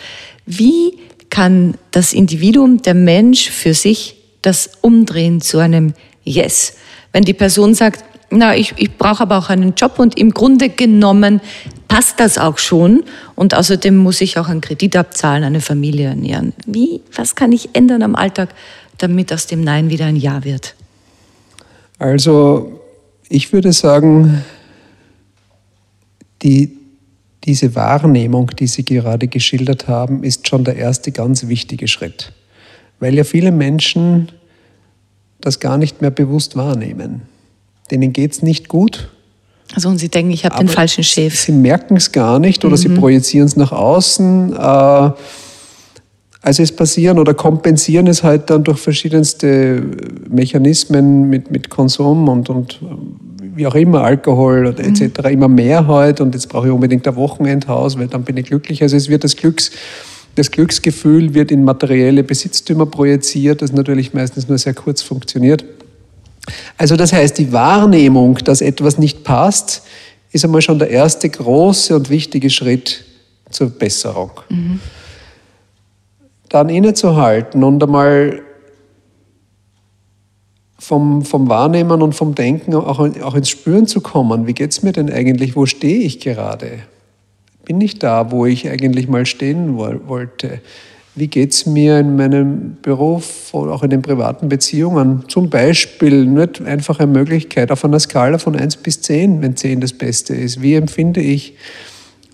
Wie 0.44 0.98
kann 1.30 1.74
das 1.92 2.12
Individuum, 2.12 2.82
der 2.82 2.94
Mensch 2.94 3.48
für 3.50 3.74
sich 3.74 4.16
das 4.42 4.70
umdrehen 4.80 5.40
zu 5.40 5.59
einem 5.59 5.94
Yes? 6.24 6.76
Wenn 7.12 7.24
die 7.24 7.35
Person 7.35 7.74
sagt, 7.74 8.04
na, 8.30 8.56
ich, 8.56 8.74
ich 8.76 8.96
brauche 8.96 9.22
aber 9.22 9.38
auch 9.38 9.50
einen 9.50 9.74
Job 9.76 9.98
und 9.98 10.18
im 10.18 10.32
Grunde 10.32 10.68
genommen 10.68 11.40
passt 11.86 12.18
das 12.18 12.38
auch 12.38 12.58
schon. 12.58 13.04
Und 13.36 13.54
außerdem 13.54 13.96
muss 13.96 14.20
ich 14.20 14.38
auch 14.38 14.48
einen 14.48 14.60
Kredit 14.60 14.96
abzahlen, 14.96 15.44
eine 15.44 15.60
Familie 15.60 16.08
ernähren. 16.08 16.52
Wie, 16.66 17.00
was 17.14 17.36
kann 17.36 17.52
ich 17.52 17.70
ändern 17.74 18.02
am 18.02 18.16
Alltag, 18.16 18.50
damit 18.98 19.32
aus 19.32 19.46
dem 19.46 19.60
Nein 19.60 19.90
wieder 19.90 20.06
ein 20.06 20.16
Ja 20.16 20.44
wird? 20.44 20.74
Also, 21.98 22.80
ich 23.28 23.52
würde 23.52 23.72
sagen, 23.72 24.44
die, 26.42 26.76
diese 27.44 27.74
Wahrnehmung, 27.74 28.50
die 28.58 28.66
Sie 28.66 28.84
gerade 28.84 29.28
geschildert 29.28 29.86
haben, 29.86 30.24
ist 30.24 30.48
schon 30.48 30.64
der 30.64 30.76
erste 30.76 31.12
ganz 31.12 31.46
wichtige 31.46 31.86
Schritt. 31.86 32.32
Weil 32.98 33.14
ja 33.14 33.24
viele 33.24 33.52
Menschen 33.52 34.32
das 35.40 35.60
gar 35.60 35.78
nicht 35.78 36.00
mehr 36.00 36.10
bewusst 36.10 36.56
wahrnehmen. 36.56 37.22
Denen 37.90 38.12
geht 38.12 38.33
es 38.33 38.42
nicht 38.42 38.68
gut 38.68 39.11
Also 39.75 39.88
und 39.88 39.99
Sie 39.99 40.09
denken, 40.09 40.33
ich 40.33 40.44
habe 40.44 40.59
den 40.59 40.68
falschen 40.68 41.05
Chef. 41.05 41.38
Sie 41.38 41.53
merken 41.53 41.96
es 41.96 42.12
gar 42.12 42.38
nicht 42.38 42.64
oder 42.64 42.77
mhm. 42.77 42.81
Sie 42.81 42.88
projizieren 42.90 43.46
es 43.46 43.57
nach 43.57 43.72
außen. 43.72 44.53
Äh, 44.53 45.11
also 46.46 46.62
es 46.62 46.70
passieren 46.70 47.18
oder 47.18 47.35
kompensieren 47.35 48.07
es 48.07 48.22
halt 48.22 48.51
dann 48.51 48.62
durch 48.62 48.79
verschiedenste 48.79 49.83
Mechanismen 50.31 51.29
mit, 51.29 51.51
mit 51.51 51.70
Konsum 51.70 52.29
und, 52.29 52.49
und 52.49 52.79
wie 53.57 53.66
auch 53.66 53.75
immer, 53.75 54.05
Alkohol 54.05 54.66
oder 54.66 54.79
etc. 54.85 55.25
Mhm. 55.25 55.31
immer 55.31 55.49
mehr 55.49 55.88
halt 55.88 56.20
und 56.20 56.35
jetzt 56.35 56.49
brauche 56.49 56.68
ich 56.68 56.72
unbedingt 56.72 57.09
ein 57.09 57.16
Wochenendhaus, 57.16 57.99
weil 57.99 58.07
dann 58.07 58.22
bin 58.22 58.37
ich 58.37 58.46
glücklich. 58.46 58.83
Also 58.83 58.96
es 58.96 59.09
wird 59.09 59.25
das 59.25 59.35
Glücks, 59.35 59.72
das 60.37 60.53
Glücksgefühl 60.53 61.35
wird 61.35 61.51
in 61.51 61.64
materielle 61.64 62.22
Besitztümer 62.22 62.87
projiziert, 62.87 63.61
das 63.61 63.72
natürlich 63.72 64.14
meistens 64.14 64.46
nur 64.46 64.59
sehr 64.59 64.75
kurz 64.75 65.03
funktioniert. 65.03 65.64
Also 66.76 66.96
das 66.96 67.12
heißt, 67.12 67.38
die 67.38 67.52
Wahrnehmung, 67.52 68.37
dass 68.37 68.61
etwas 68.61 68.98
nicht 68.98 69.24
passt, 69.24 69.82
ist 70.32 70.44
einmal 70.44 70.62
schon 70.62 70.78
der 70.78 70.90
erste 70.90 71.28
große 71.28 71.94
und 71.94 72.11
wichtige 72.11 72.50
Schritt 72.50 73.04
zur 73.50 73.70
Besserung. 73.70 74.30
Mhm. 74.48 74.80
Dann 76.48 76.68
innezuhalten 76.68 77.64
und 77.64 77.82
einmal 77.82 78.42
vom, 80.78 81.24
vom 81.24 81.48
Wahrnehmen 81.48 82.02
und 82.02 82.14
vom 82.14 82.35
Denken 82.35 82.74
auch, 82.74 82.98
auch 82.98 83.35
ins 83.35 83.48
Spüren 83.48 83.87
zu 83.87 84.00
kommen. 84.00 84.46
Wie 84.46 84.52
geht 84.52 84.70
es 84.70 84.82
mir 84.82 84.92
denn 84.92 85.11
eigentlich? 85.12 85.56
Wo 85.56 85.66
stehe 85.66 86.00
ich 86.00 86.20
gerade? 86.20 86.80
Bin 87.64 87.80
ich 87.80 87.98
da, 87.98 88.30
wo 88.30 88.46
ich 88.46 88.68
eigentlich 88.68 89.09
mal 89.09 89.26
stehen 89.26 89.76
wollte? 89.76 90.61
Wie 91.18 91.29
geht 91.29 91.52
es 91.52 91.64
mir 91.64 91.98
in 91.98 92.14
meinem 92.14 92.76
Beruf 92.83 93.48
oder 93.52 93.72
auch 93.72 93.83
in 93.83 93.88
den 93.88 94.02
privaten 94.02 94.50
Beziehungen? 94.50 95.24
Zum 95.29 95.48
Beispiel 95.48 96.26
nicht 96.26 96.61
einfach 96.61 97.00
eine 97.00 97.11
Möglichkeit 97.11 97.72
auf 97.72 97.87
einer 97.87 97.98
Skala 97.98 98.37
von 98.37 98.55
1 98.55 98.76
bis 98.76 99.00
10, 99.00 99.40
wenn 99.40 99.57
10 99.57 99.81
das 99.81 99.94
Beste 99.94 100.35
ist. 100.35 100.61
Wie 100.61 100.74
empfinde 100.74 101.22
ich 101.22 101.55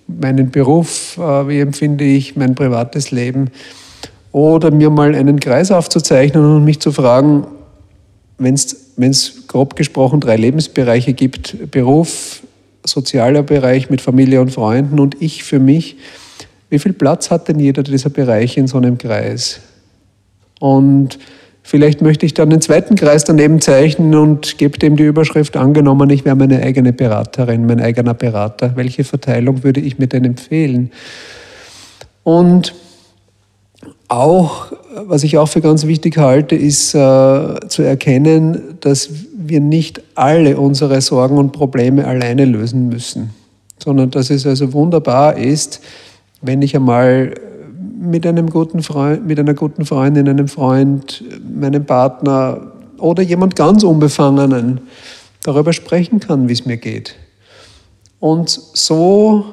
meinen 0.09 0.51
Beruf? 0.51 1.17
Äh, 1.17 1.47
wie 1.47 1.61
empfinde 1.61 2.03
ich 2.03 2.35
mein 2.35 2.57
privates 2.57 3.13
Leben? 3.13 3.53
Oder 4.33 4.73
mir 4.73 4.91
mal 4.91 5.15
einen 5.15 5.39
Kreis 5.39 5.71
aufzuzeichnen 5.71 6.45
und 6.45 6.65
mich 6.65 6.81
zu 6.81 6.91
fragen, 6.91 7.47
wenn 8.39 8.55
es 8.55 9.47
grob 9.47 9.77
gesprochen 9.77 10.19
drei 10.19 10.37
Lebensbereiche 10.37 11.13
gibt, 11.13 11.71
Beruf, 11.71 12.43
sozialer 12.85 13.45
Bereich 13.45 13.91
mit 13.91 14.01
Familie 14.01 14.41
und 14.41 14.51
Freunden 14.51 14.99
und 14.99 15.23
ich 15.23 15.45
für 15.45 15.61
mich, 15.61 15.99
wie 16.73 16.79
viel 16.79 16.95
Platz 16.95 17.31
hat 17.31 17.49
denn 17.49 17.61
jeder 17.61 17.83
dieser 17.83 18.09
Bereiche 18.09 18.59
in 18.59 18.67
so 18.67 18.79
einem 18.79 18.97
Kreis? 18.97 19.61
Und 20.59 21.19
vielleicht 21.63 22.01
möchte 22.01 22.25
ich 22.25 22.33
dann 22.33 22.51
einen 22.51 22.63
zweiten 22.63 22.97
Kreis 22.97 23.25
daneben 23.25 23.61
zeichnen 23.61 24.15
und 24.15 24.57
gebe 24.57 24.79
dem 24.79 24.97
die 24.97 25.03
Überschrift 25.03 25.59
angenommen, 25.59 26.09
ich 26.09 26.25
wäre 26.25 26.35
meine 26.35 26.63
eigene 26.63 26.95
Beraterin, 26.95 27.67
mein 27.67 27.79
eigener 27.79 28.15
Berater. 28.15 28.73
Welche 28.75 29.05
Verteilung 29.05 29.63
würde 29.65 29.81
ich 29.81 29.99
mir 29.99 30.07
denn 30.07 30.25
empfehlen? 30.25 30.93
Und 32.25 32.75
auch, 34.09 34.73
was 35.05 35.25
ich 35.25 35.37
auch 35.37 35.49
für 35.49 35.61
ganz 35.61 35.87
wichtig 35.87 36.17
halte, 36.17 36.55
ist 36.57 36.95
äh, 36.95 37.69
zu 37.69 37.83
erkennen, 37.83 38.79
dass 38.81 39.11
wir 39.37 39.61
nicht 39.61 40.01
alle 40.15 40.57
unsere 40.57 41.03
Sorgen 41.03 41.37
und 41.37 41.53
Probleme 41.53 42.07
alleine 42.07 42.47
lösen 42.47 42.89
müssen, 42.89 43.29
sondern 43.79 44.11
dass 44.11 44.31
es 44.31 44.47
also 44.47 44.73
wunderbar 44.73 45.37
ist, 45.37 45.83
wenn 46.43 46.61
ich 46.61 46.77
einmal 46.77 47.35
mit 47.99 48.27
einem 48.27 48.51
guten 48.51 48.83
Freund, 48.83 49.27
mit 49.27 49.39
einer 49.39 49.55
guten 49.55 49.87
Freundin, 49.87 50.29
einem 50.29 50.49
Freund, 50.49 51.25
meinem 51.49 51.87
Partner 51.87 52.73
oder 52.99 53.23
jemand 53.23 53.57
ganz 53.57 53.85
Unbefangenen 53.85 54.81
darüber 55.45 55.73
sprechen 55.73 56.21
kann, 56.21 56.49
wie 56.49 56.53
es 56.53 56.67
mir 56.67 56.77
geht. 56.77 57.15
Und 58.21 58.51
so 58.51 59.45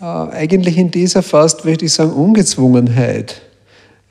äh, 0.00 0.04
eigentlich 0.04 0.76
in 0.76 0.90
dieser 0.90 1.22
fast, 1.22 1.64
würde 1.64 1.84
ich 1.84 1.92
sagen, 1.92 2.12
Ungezwungenheit 2.12 3.42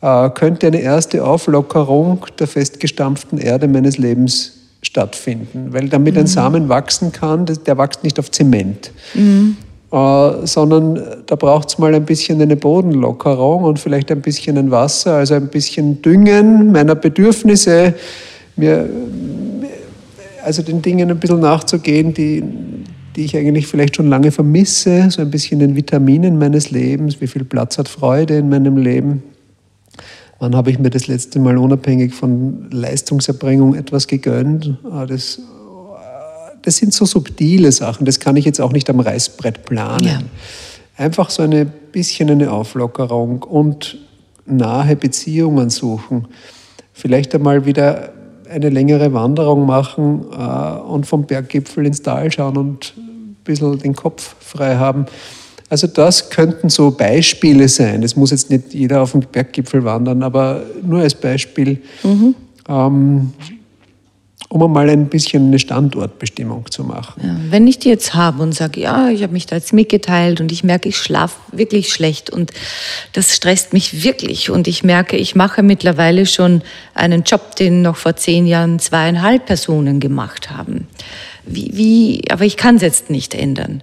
äh, 0.02 0.30
könnte 0.30 0.68
eine 0.68 0.82
erste 0.82 1.24
Auflockerung 1.24 2.26
der 2.40 2.48
festgestampften 2.48 3.38
Erde 3.38 3.68
meines 3.68 3.98
Lebens 3.98 4.54
stattfinden, 4.82 5.74
weil 5.74 5.90
damit 5.90 6.16
mhm. 6.16 6.22
ein 6.22 6.28
Samen 6.28 6.70
wachsen 6.70 7.12
kann, 7.12 7.46
der 7.46 7.78
wächst 7.78 8.04
nicht 8.04 8.20
auf 8.20 8.32
Zement. 8.32 8.92
Mhm. 9.14 9.58
Äh, 9.90 10.46
sondern 10.46 11.00
da 11.28 11.36
braucht 11.36 11.70
es 11.70 11.78
mal 11.78 11.96
ein 11.96 12.04
bisschen 12.04 12.42
eine 12.42 12.58
Bodenlockerung 12.58 13.64
und 13.64 13.80
vielleicht 13.80 14.12
ein 14.12 14.22
bisschen 14.22 14.58
ein 14.58 14.70
Wasser, 14.70 15.14
also 15.16 15.36
ein 15.36 15.48
bisschen 15.48 16.02
Düngen 16.02 16.74
meiner 16.74 16.96
Bedürfnisse, 16.96 17.94
mir, 18.58 18.90
also 20.44 20.62
den 20.62 20.82
Dingen 20.82 21.10
ein 21.10 21.20
bisschen 21.20 21.40
nachzugehen, 21.40 22.14
die, 22.14 22.44
die 23.16 23.24
ich 23.24 23.38
eigentlich 23.38 23.68
vielleicht 23.68 23.96
schon 23.96 24.10
lange 24.10 24.32
vermisse, 24.32 25.10
so 25.10 25.22
ein 25.22 25.32
bisschen 25.32 25.60
den 25.60 25.78
Vitaminen 25.78 26.38
meines 26.38 26.70
Lebens, 26.70 27.22
wie 27.22 27.28
viel 27.28 27.46
Platz 27.46 27.78
hat 27.78 27.88
Freude 27.88 28.40
in 28.40 28.50
meinem 28.50 28.76
Leben. 28.76 29.24
Wann 30.40 30.54
habe 30.54 30.70
ich 30.70 30.80
mir 30.80 30.90
das 30.90 31.08
letzte 31.08 31.40
Mal 31.40 31.58
unabhängig 31.58 32.14
von 32.14 32.68
Leistungserbringung 32.72 33.74
etwas 33.74 34.08
gegönnt? 34.08 34.78
Ah, 34.92 35.06
das 35.06 35.40
das 36.68 36.76
sind 36.76 36.94
so 36.94 37.06
subtile 37.06 37.72
Sachen, 37.72 38.06
das 38.06 38.20
kann 38.20 38.36
ich 38.36 38.44
jetzt 38.44 38.60
auch 38.60 38.74
nicht 38.74 38.90
am 38.90 39.00
Reißbrett 39.00 39.64
planen. 39.64 40.06
Ja. 40.06 40.20
Einfach 40.98 41.30
so 41.30 41.42
ein 41.42 41.72
bisschen 41.94 42.30
eine 42.30 42.52
Auflockerung 42.52 43.42
und 43.44 43.98
nahe 44.46 44.98
Beziehungen 44.98 45.70
suchen. 45.70 46.28
Vielleicht 46.92 47.34
einmal 47.34 47.66
wieder 47.66 48.10
eine 48.50 48.68
längere 48.68 49.14
Wanderung 49.14 49.66
machen 49.66 50.26
äh, 50.30 50.80
und 50.82 51.08
vom 51.08 51.26
Berggipfel 51.26 51.86
ins 51.86 52.02
Tal 52.02 52.30
schauen 52.34 52.58
und 52.58 52.94
ein 52.98 53.38
bisschen 53.46 53.80
den 53.80 53.96
Kopf 53.96 54.36
frei 54.42 54.76
haben. 54.76 55.06
Also 55.70 55.88
das 55.88 56.30
könnten 56.30 56.68
so 56.68 56.92
Beispiele 56.92 57.70
sein. 57.70 58.04
Es 58.04 58.18
muss 58.18 58.32
jetzt 58.32 58.50
nicht 58.50 58.74
jeder 58.74 59.04
auf 59.04 59.14
den 59.14 59.22
Berggipfel 59.22 59.86
wandern, 59.86 60.22
aber 60.22 60.64
nur 60.84 61.00
als 61.00 61.16
Beispiel. 61.16 61.82
Mhm. 62.04 62.36
Ähm, 62.68 63.34
um 64.50 64.64
einmal 64.64 64.90
ein 64.90 65.08
bisschen 65.08 65.48
eine 65.48 65.60
Standortbestimmung 65.60 66.72
zu 66.72 66.84
machen. 66.84 67.22
Ja, 67.22 67.36
wenn 67.52 67.68
ich 67.68 67.80
die 67.80 67.90
jetzt 67.90 68.14
habe 68.14 68.42
und 68.42 68.54
sage, 68.54 68.80
ja, 68.80 69.10
ich 69.10 69.22
habe 69.24 69.34
mich 69.34 69.46
da 69.46 69.58
jetzt 69.58 69.74
mitgeteilt 69.74 70.40
und 70.40 70.52
ich 70.52 70.64
merke, 70.64 70.88
ich 70.88 70.98
schlafe 70.98 71.36
wirklich 71.52 71.92
schlecht 71.92 72.30
und 72.30 72.52
das 73.12 73.36
stresst 73.36 73.74
mich 73.74 74.04
wirklich 74.04 74.50
und 74.50 74.68
ich 74.68 74.84
merke, 74.84 75.18
ich 75.18 75.36
mache 75.36 75.64
mittlerweile 75.64 76.26
schon 76.26 76.62
einen 76.94 77.24
Job, 77.24 77.58
den 77.58 77.82
noch 77.82 77.98
vor 77.98 78.16
zehn 78.16 78.48
Jahren 78.48 78.80
zweieinhalb 78.80 79.46
Personen 79.46 80.00
gemacht 80.00 80.50
haben. 80.50 80.88
Wie, 81.46 81.72
wie, 81.74 82.32
aber 82.32 82.46
ich 82.46 82.58
kann 82.58 82.76
es 82.78 82.82
jetzt 82.82 83.10
nicht 83.10 83.34
ändern. 83.34 83.82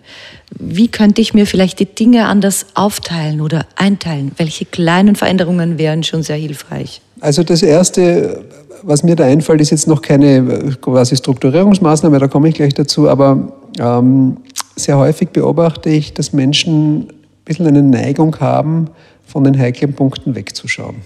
Wie 0.59 0.89
könnte 0.89 1.21
ich 1.21 1.35
mir 1.35 1.47
vielleicht 1.47 1.79
die 1.79 1.87
Dinge 1.87 2.27
anders 2.27 2.67
aufteilen 2.75 3.41
oder 3.41 3.67
einteilen? 3.77 4.33
Welche 4.37 4.65
kleinen 4.65 5.17
Veränderungen 5.17 5.79
wären 5.79 6.05
schon 6.05 6.23
sehr 6.23 6.37
hilfreich? 6.37 7.01
Also 7.21 7.43
das 7.43 7.63
Erste, 7.63 8.45
was 8.83 9.03
mir 9.03 9.17
da 9.17 9.25
einfällt, 9.25 9.61
ist 9.61 9.71
jetzt 9.71 9.87
noch 9.87 10.03
keine 10.03 10.37
äh, 10.37 10.71
quasi 10.81 11.17
Strukturierungsmaßnahme, 11.17 12.19
da 12.19 12.29
komme 12.29 12.49
ich 12.49 12.55
gleich 12.55 12.75
dazu, 12.75 13.09
aber 13.09 13.53
ähm, 13.79 14.39
sehr 14.77 14.99
häufig 14.99 15.31
beobachte 15.31 15.91
ich, 15.91 16.15
dass 16.15 16.33
Menschen 16.33 17.03
ein 17.03 17.09
bisschen 17.45 17.67
eine 17.67 17.83
Neigung 17.83 18.39
haben, 18.41 18.89
von 19.27 19.45
den 19.45 19.59
heiklen 19.59 19.95
Punkten 19.95 20.35
wegzuschauen. 20.35 20.97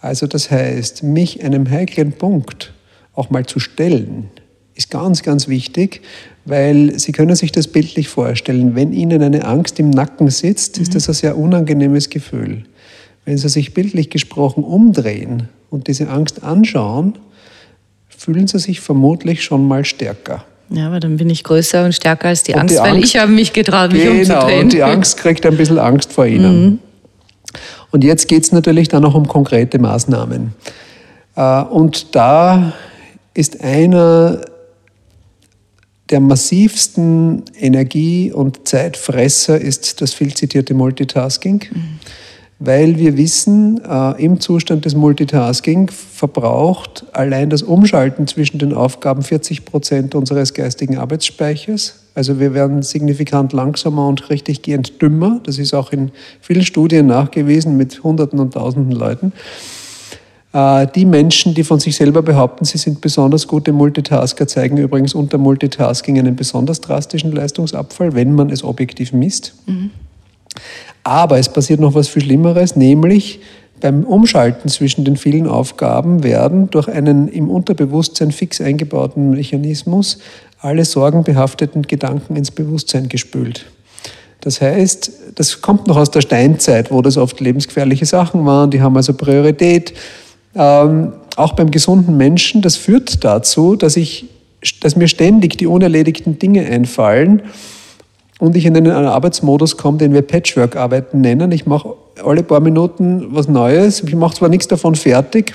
Also 0.00 0.26
das 0.26 0.50
heißt, 0.50 1.02
mich 1.02 1.44
einem 1.44 1.70
heiklen 1.70 2.12
Punkt 2.12 2.72
auch 3.14 3.30
mal 3.30 3.46
zu 3.46 3.60
stellen, 3.60 4.28
ist 4.74 4.90
ganz, 4.90 5.22
ganz 5.22 5.48
wichtig, 5.48 6.02
weil 6.44 6.98
Sie 6.98 7.12
können 7.12 7.36
sich 7.36 7.52
das 7.52 7.68
bildlich 7.68 8.08
vorstellen. 8.08 8.74
Wenn 8.74 8.92
Ihnen 8.92 9.22
eine 9.22 9.44
Angst 9.44 9.78
im 9.78 9.90
Nacken 9.90 10.28
sitzt, 10.28 10.78
ist 10.78 10.88
mhm. 10.88 10.94
das 10.94 11.08
ein 11.08 11.14
sehr 11.14 11.38
unangenehmes 11.38 12.10
Gefühl. 12.10 12.64
Wenn 13.24 13.38
Sie 13.38 13.48
sich 13.48 13.72
bildlich 13.72 14.10
gesprochen 14.10 14.64
umdrehen 14.64 15.48
und 15.70 15.86
diese 15.86 16.08
Angst 16.08 16.42
anschauen, 16.42 17.18
fühlen 18.08 18.46
Sie 18.46 18.58
sich 18.58 18.80
vermutlich 18.80 19.44
schon 19.44 19.66
mal 19.66 19.84
stärker. 19.84 20.44
Ja, 20.70 20.86
aber 20.86 21.00
dann 21.00 21.16
bin 21.16 21.28
ich 21.30 21.44
größer 21.44 21.84
und 21.84 21.94
stärker 21.94 22.28
als 22.28 22.42
die, 22.44 22.54
Angst, 22.54 22.74
die 22.74 22.78
Angst, 22.78 22.92
weil 22.92 23.04
ich 23.04 23.16
habe 23.16 23.30
mich 23.30 23.52
getraut, 23.52 23.92
mich 23.92 24.02
genau, 24.02 24.18
umzudrehen. 24.18 24.62
und 24.62 24.72
die 24.72 24.82
Angst 24.82 25.18
kriegt 25.18 25.44
ein 25.44 25.56
bisschen 25.56 25.78
Angst 25.78 26.12
vor 26.12 26.26
Ihnen. 26.26 26.64
Mhm. 26.64 26.78
Und 27.90 28.04
jetzt 28.04 28.26
geht 28.26 28.42
es 28.42 28.52
natürlich 28.52 28.88
dann 28.88 29.04
auch 29.04 29.14
um 29.14 29.28
konkrete 29.28 29.78
Maßnahmen. 29.78 30.54
Äh, 31.36 31.62
und 31.64 32.14
da 32.14 32.72
ist 33.34 33.62
einer 33.62 34.40
der 36.10 36.20
massivsten 36.20 37.44
Energie- 37.58 38.32
und 38.32 38.66
Zeitfresser 38.66 39.60
ist 39.60 40.00
das 40.00 40.14
viel 40.14 40.34
zitierte 40.34 40.74
Multitasking. 40.74 41.64
Mhm 41.70 41.98
weil 42.64 42.98
wir 42.98 43.16
wissen, 43.16 43.80
äh, 43.84 44.22
im 44.22 44.40
Zustand 44.40 44.84
des 44.84 44.94
Multitasking 44.94 45.90
verbraucht 45.90 47.04
allein 47.12 47.50
das 47.50 47.62
Umschalten 47.62 48.26
zwischen 48.26 48.58
den 48.58 48.72
Aufgaben 48.72 49.22
40 49.22 49.64
Prozent 49.64 50.14
unseres 50.14 50.54
geistigen 50.54 50.98
Arbeitsspeichers. 50.98 52.00
Also 52.14 52.38
wir 52.38 52.54
werden 52.54 52.82
signifikant 52.82 53.52
langsamer 53.52 54.06
und 54.06 54.28
richtig 54.30 54.62
gehend 54.62 55.00
dümmer. 55.00 55.40
Das 55.44 55.58
ist 55.58 55.74
auch 55.74 55.92
in 55.92 56.12
vielen 56.40 56.64
Studien 56.64 57.06
nachgewiesen 57.06 57.76
mit 57.76 58.02
Hunderten 58.04 58.38
und 58.38 58.54
Tausenden 58.54 58.92
Leuten. 58.92 59.32
Äh, 60.52 60.86
die 60.94 61.06
Menschen, 61.06 61.54
die 61.54 61.64
von 61.64 61.80
sich 61.80 61.96
selber 61.96 62.22
behaupten, 62.22 62.64
sie 62.64 62.78
sind 62.78 63.00
besonders 63.00 63.48
gute 63.48 63.72
Multitasker, 63.72 64.46
zeigen 64.46 64.76
übrigens 64.76 65.14
unter 65.14 65.38
Multitasking 65.38 66.18
einen 66.18 66.36
besonders 66.36 66.80
drastischen 66.80 67.32
Leistungsabfall, 67.32 68.14
wenn 68.14 68.34
man 68.34 68.50
es 68.50 68.62
objektiv 68.62 69.12
misst. 69.12 69.54
Mhm. 69.66 69.90
Aber 71.04 71.38
es 71.38 71.48
passiert 71.48 71.80
noch 71.80 71.94
was 71.94 72.08
viel 72.08 72.22
Schlimmeres, 72.22 72.76
nämlich 72.76 73.40
beim 73.80 74.04
Umschalten 74.04 74.68
zwischen 74.68 75.04
den 75.04 75.16
vielen 75.16 75.48
Aufgaben 75.48 76.22
werden 76.22 76.70
durch 76.70 76.88
einen 76.88 77.28
im 77.28 77.50
Unterbewusstsein 77.50 78.30
fix 78.30 78.60
eingebauten 78.60 79.30
Mechanismus 79.30 80.18
alle 80.60 80.84
sorgenbehafteten 80.84 81.82
Gedanken 81.82 82.36
ins 82.36 82.52
Bewusstsein 82.52 83.08
gespült. 83.08 83.66
Das 84.40 84.60
heißt, 84.60 85.12
das 85.34 85.60
kommt 85.60 85.88
noch 85.88 85.96
aus 85.96 86.10
der 86.10 86.20
Steinzeit, 86.20 86.90
wo 86.90 87.02
das 87.02 87.16
oft 87.16 87.40
lebensgefährliche 87.40 88.06
Sachen 88.06 88.46
waren, 88.46 88.70
die 88.70 88.80
haben 88.80 88.96
also 88.96 89.12
Priorität. 89.14 89.92
Ähm, 90.54 91.12
auch 91.36 91.54
beim 91.54 91.70
gesunden 91.70 92.16
Menschen, 92.16 92.62
das 92.62 92.76
führt 92.76 93.24
dazu, 93.24 93.76
dass, 93.76 93.96
ich, 93.96 94.26
dass 94.80 94.96
mir 94.96 95.08
ständig 95.08 95.58
die 95.58 95.66
unerledigten 95.66 96.38
Dinge 96.38 96.64
einfallen 96.66 97.42
und 98.42 98.56
ich 98.56 98.66
in 98.66 98.76
einen 98.76 98.90
Arbeitsmodus 98.90 99.76
komme, 99.76 99.98
den 99.98 100.12
wir 100.12 100.22
Patchwork-Arbeiten 100.22 101.20
nennen. 101.20 101.52
Ich 101.52 101.64
mache 101.64 101.94
alle 102.24 102.42
paar 102.42 102.58
Minuten 102.58 103.28
was 103.30 103.46
Neues. 103.46 104.02
Ich 104.02 104.16
mache 104.16 104.34
zwar 104.34 104.48
nichts 104.48 104.66
davon 104.66 104.96
fertig, 104.96 105.54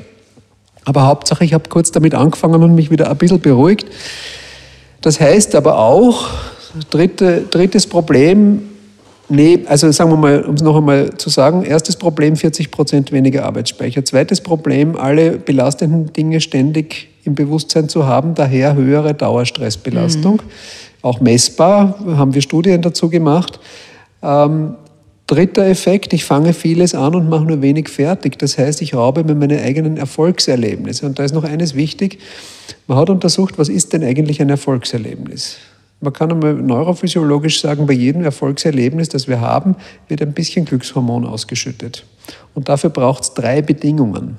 aber 0.86 1.06
Hauptsache, 1.06 1.44
ich 1.44 1.54
habe 1.54 1.68
kurz 1.68 1.92
damit 1.92 2.16
angefangen 2.16 2.64
und 2.64 2.76
mich 2.76 2.90
wieder 2.90 3.12
ein 3.12 3.18
bisschen 3.18 3.42
beruhigt. 3.42 3.88
Das 5.02 5.20
heißt 5.20 5.54
aber 5.56 5.80
auch, 5.80 6.30
dritte, 6.90 7.44
drittes 7.52 7.88
Problem, 7.88 8.62
nee, 9.28 9.66
also 9.68 9.92
sagen 9.92 10.10
wir 10.12 10.16
mal, 10.16 10.44
um 10.44 10.56
es 10.56 10.62
noch 10.62 10.78
einmal 10.78 11.10
zu 11.18 11.30
sagen, 11.30 11.66
erstes 11.66 11.98
Problem 11.98 12.38
40 12.38 12.72
Prozent 12.72 13.12
weniger 13.12 13.44
Arbeitsspeicher. 13.44 14.06
Zweites 14.06 14.40
Problem, 14.40 14.96
alle 14.96 15.32
belastenden 15.32 16.14
Dinge 16.14 16.40
ständig 16.40 17.10
im 17.26 17.36
Bewusstsein 17.36 17.90
zu 17.90 18.08
haben, 18.08 18.34
daher 18.34 18.76
höhere 18.76 19.14
Dauerstressbelastung. 19.14 20.36
Mhm. 20.36 20.87
Auch 21.08 21.22
messbar, 21.22 21.98
haben 22.18 22.34
wir 22.34 22.42
Studien 22.42 22.82
dazu 22.82 23.10
gemacht. 23.10 23.62
Ähm, 24.22 24.76
Dritter 25.26 25.66
Effekt, 25.66 26.12
ich 26.12 26.26
fange 26.26 26.52
vieles 26.52 26.94
an 26.96 27.16
und 27.16 27.30
mache 27.30 27.46
nur 27.46 27.62
wenig 27.62 27.88
fertig. 27.88 28.38
Das 28.40 28.58
heißt, 28.58 28.82
ich 28.82 28.94
raube 28.94 29.24
mir 29.24 29.36
meine 29.36 29.62
eigenen 29.62 29.96
Erfolgserlebnisse. 29.96 31.06
Und 31.06 31.18
da 31.18 31.24
ist 31.24 31.34
noch 31.34 31.46
eines 31.46 31.76
wichtig. 31.76 32.20
Man 32.88 32.98
hat 32.98 33.10
untersucht, 33.10 33.58
was 33.58 33.70
ist 33.70 33.94
denn 33.94 34.04
eigentlich 34.04 34.42
ein 34.42 34.50
Erfolgserlebnis? 34.50 35.58
Man 36.02 36.12
kann 36.12 36.30
einmal 36.30 36.56
neurophysiologisch 36.56 37.62
sagen, 37.62 37.88
bei 37.88 37.94
jedem 37.94 38.26
Erfolgserlebnis, 38.26 39.08
das 39.08 39.30
wir 39.30 39.40
haben, 39.40 39.78
wird 40.10 40.22
ein 40.22 40.34
bisschen 40.34 40.66
Glückshormon 40.66 41.26
ausgeschüttet. 41.26 42.06
Und 42.54 42.68
dafür 42.68 42.90
braucht 42.90 43.24
es 43.24 43.34
drei 43.34 43.62
Bedingungen. 43.62 44.38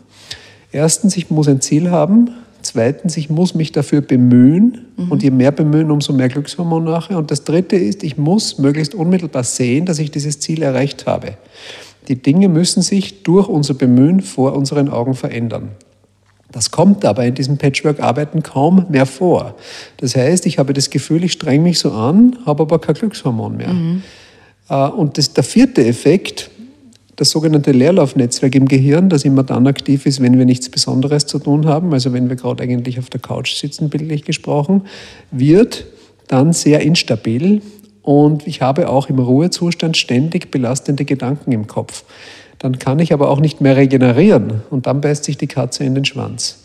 Erstens, 0.70 1.16
ich 1.16 1.30
muss 1.30 1.48
ein 1.48 1.62
Ziel 1.62 1.90
haben. 1.90 2.30
Zweitens, 2.68 3.16
ich 3.16 3.30
muss 3.30 3.54
mich 3.54 3.72
dafür 3.72 4.02
bemühen 4.02 4.88
mhm. 4.98 5.10
und 5.10 5.22
je 5.22 5.30
mehr 5.30 5.52
bemühen, 5.52 5.90
umso 5.90 6.12
mehr 6.12 6.28
Glückshormon 6.28 6.84
nachher. 6.84 7.16
Und 7.16 7.30
das 7.30 7.44
Dritte 7.44 7.76
ist, 7.76 8.02
ich 8.02 8.18
muss 8.18 8.58
möglichst 8.58 8.94
unmittelbar 8.94 9.42
sehen, 9.42 9.86
dass 9.86 9.98
ich 9.98 10.10
dieses 10.10 10.38
Ziel 10.38 10.60
erreicht 10.60 11.06
habe. 11.06 11.38
Die 12.08 12.16
Dinge 12.20 12.50
müssen 12.50 12.82
sich 12.82 13.22
durch 13.22 13.48
unser 13.48 13.72
Bemühen 13.72 14.20
vor 14.20 14.52
unseren 14.52 14.90
Augen 14.90 15.14
verändern. 15.14 15.70
Das 16.52 16.70
kommt 16.70 17.06
aber 17.06 17.24
in 17.24 17.34
diesem 17.34 17.56
Patchwork-Arbeiten 17.56 18.42
kaum 18.42 18.84
mehr 18.90 19.06
vor. 19.06 19.54
Das 19.96 20.14
heißt, 20.14 20.44
ich 20.44 20.58
habe 20.58 20.74
das 20.74 20.90
Gefühl, 20.90 21.24
ich 21.24 21.32
streng 21.32 21.62
mich 21.62 21.78
so 21.78 21.92
an, 21.92 22.36
habe 22.44 22.64
aber 22.64 22.78
kein 22.78 22.96
Glückshormon 22.96 23.56
mehr. 23.56 23.72
Mhm. 23.72 24.02
Äh, 24.68 24.88
und 24.88 25.16
das, 25.16 25.32
der 25.32 25.44
vierte 25.44 25.86
Effekt, 25.86 26.50
das 27.18 27.30
sogenannte 27.30 27.72
Leerlaufnetzwerk 27.72 28.54
im 28.54 28.66
Gehirn, 28.66 29.08
das 29.08 29.24
immer 29.24 29.42
dann 29.42 29.66
aktiv 29.66 30.06
ist, 30.06 30.22
wenn 30.22 30.38
wir 30.38 30.44
nichts 30.44 30.68
Besonderes 30.68 31.26
zu 31.26 31.40
tun 31.40 31.66
haben, 31.66 31.92
also 31.92 32.12
wenn 32.12 32.28
wir 32.28 32.36
gerade 32.36 32.62
eigentlich 32.62 33.00
auf 33.00 33.10
der 33.10 33.20
Couch 33.20 33.56
sitzen, 33.56 33.90
bildlich 33.90 34.22
gesprochen, 34.24 34.82
wird 35.32 35.86
dann 36.28 36.52
sehr 36.52 36.80
instabil 36.80 37.60
und 38.02 38.46
ich 38.46 38.62
habe 38.62 38.88
auch 38.88 39.08
im 39.08 39.18
Ruhezustand 39.18 39.96
ständig 39.96 40.52
belastende 40.52 41.04
Gedanken 41.04 41.50
im 41.50 41.66
Kopf. 41.66 42.04
Dann 42.60 42.78
kann 42.78 43.00
ich 43.00 43.12
aber 43.12 43.30
auch 43.30 43.40
nicht 43.40 43.60
mehr 43.60 43.76
regenerieren 43.76 44.62
und 44.70 44.86
dann 44.86 45.00
beißt 45.00 45.24
sich 45.24 45.36
die 45.36 45.48
Katze 45.48 45.82
in 45.82 45.96
den 45.96 46.04
Schwanz. 46.04 46.60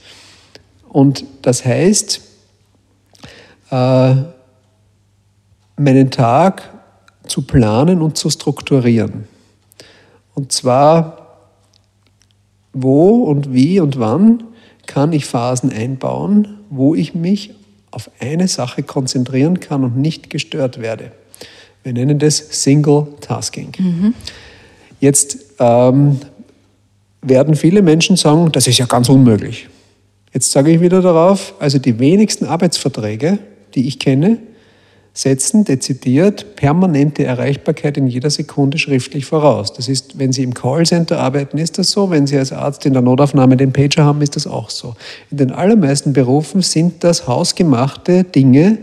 Und 0.88 1.26
das 1.42 1.66
heißt, 1.66 2.22
äh, 3.72 4.16
meinen 5.78 6.12
Tag 6.12 6.70
zu 7.26 7.42
planen 7.42 8.04
und 8.04 8.20
zu 8.20 8.30
strukturieren. 8.30 9.33
Und 10.36 10.52
zwar, 10.52 11.38
wo 12.74 13.24
und 13.24 13.54
wie 13.54 13.80
und 13.80 14.00
wann 14.00 14.44
kann 14.86 15.14
ich 15.14 15.26
Phasen 15.26 15.72
einbauen, 15.72 16.60
wo 16.70 16.96
ich 16.96 17.14
mich 17.14 17.54
auf 17.92 18.10
eine 18.20 18.48
Sache 18.48 18.84
konzentrieren 18.84 19.60
kann 19.60 19.84
und 19.84 19.98
nicht 19.98 20.30
gestört 20.30 20.82
werde. 20.82 21.12
Wir 21.84 21.94
nennen 21.94 22.18
das 22.18 22.38
Single 22.38 23.08
Tasking. 23.22 23.74
Mhm. 23.78 24.14
Jetzt 25.00 25.38
ähm, 25.60 26.20
werden 27.22 27.56
viele 27.56 27.82
Menschen 27.82 28.16
sagen, 28.16 28.52
das 28.52 28.68
ist 28.68 28.78
ja 28.78 28.86
ganz 28.86 29.10
unmöglich. 29.10 29.68
Jetzt 30.34 30.52
sage 30.52 30.72
ich 30.72 30.82
wieder 30.82 31.02
darauf, 31.02 31.54
also 31.60 31.78
die 31.78 32.00
wenigsten 32.00 32.46
Arbeitsverträge, 32.46 33.38
die 33.76 33.88
ich 33.88 34.00
kenne, 34.00 34.40
setzen 35.14 35.64
dezidiert 35.64 36.56
permanente 36.56 37.24
Erreichbarkeit 37.24 37.98
in 37.98 38.08
jeder 38.08 38.32
Sekunde 38.32 38.80
schriftlich 38.80 39.26
voraus. 39.26 39.72
Das 39.74 39.88
ist, 39.88 40.18
wenn 40.18 40.32
Sie 40.32 40.42
im 40.42 40.56
Callcenter 40.56 41.20
arbeiten, 41.20 41.60
ist 41.60 41.78
das 41.78 41.92
so. 41.92 42.10
Wenn 42.10 42.26
Sie 42.26 42.38
als 42.38 42.52
Arzt 42.52 42.86
in 42.88 42.94
der 42.94 43.04
Notaufnahme 43.04 43.56
den 43.56 43.72
Pager 43.72 44.06
haben, 44.06 44.22
ist 44.24 44.36
das 44.36 44.48
auch 44.48 44.72
so. 44.72 44.96
In 45.30 45.38
den 45.38 45.52
allermeisten 45.52 46.14
Berufen 46.14 46.62
sind 46.62 47.04
das 47.04 47.28
hausgemachte 47.28 48.24
Dinge, 48.24 48.80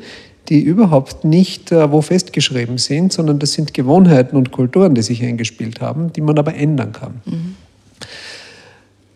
die 0.48 0.60
überhaupt 0.60 1.24
nicht 1.24 1.72
äh, 1.72 1.90
wo 1.90 2.00
festgeschrieben 2.00 2.78
sind, 2.78 3.12
sondern 3.12 3.38
das 3.38 3.52
sind 3.52 3.74
Gewohnheiten 3.74 4.36
und 4.36 4.52
Kulturen, 4.52 4.94
die 4.94 5.02
sich 5.02 5.22
eingespielt 5.22 5.80
haben, 5.80 6.12
die 6.12 6.20
man 6.20 6.38
aber 6.38 6.54
ändern 6.54 6.92
kann. 6.92 7.20
Mhm. 7.24 7.56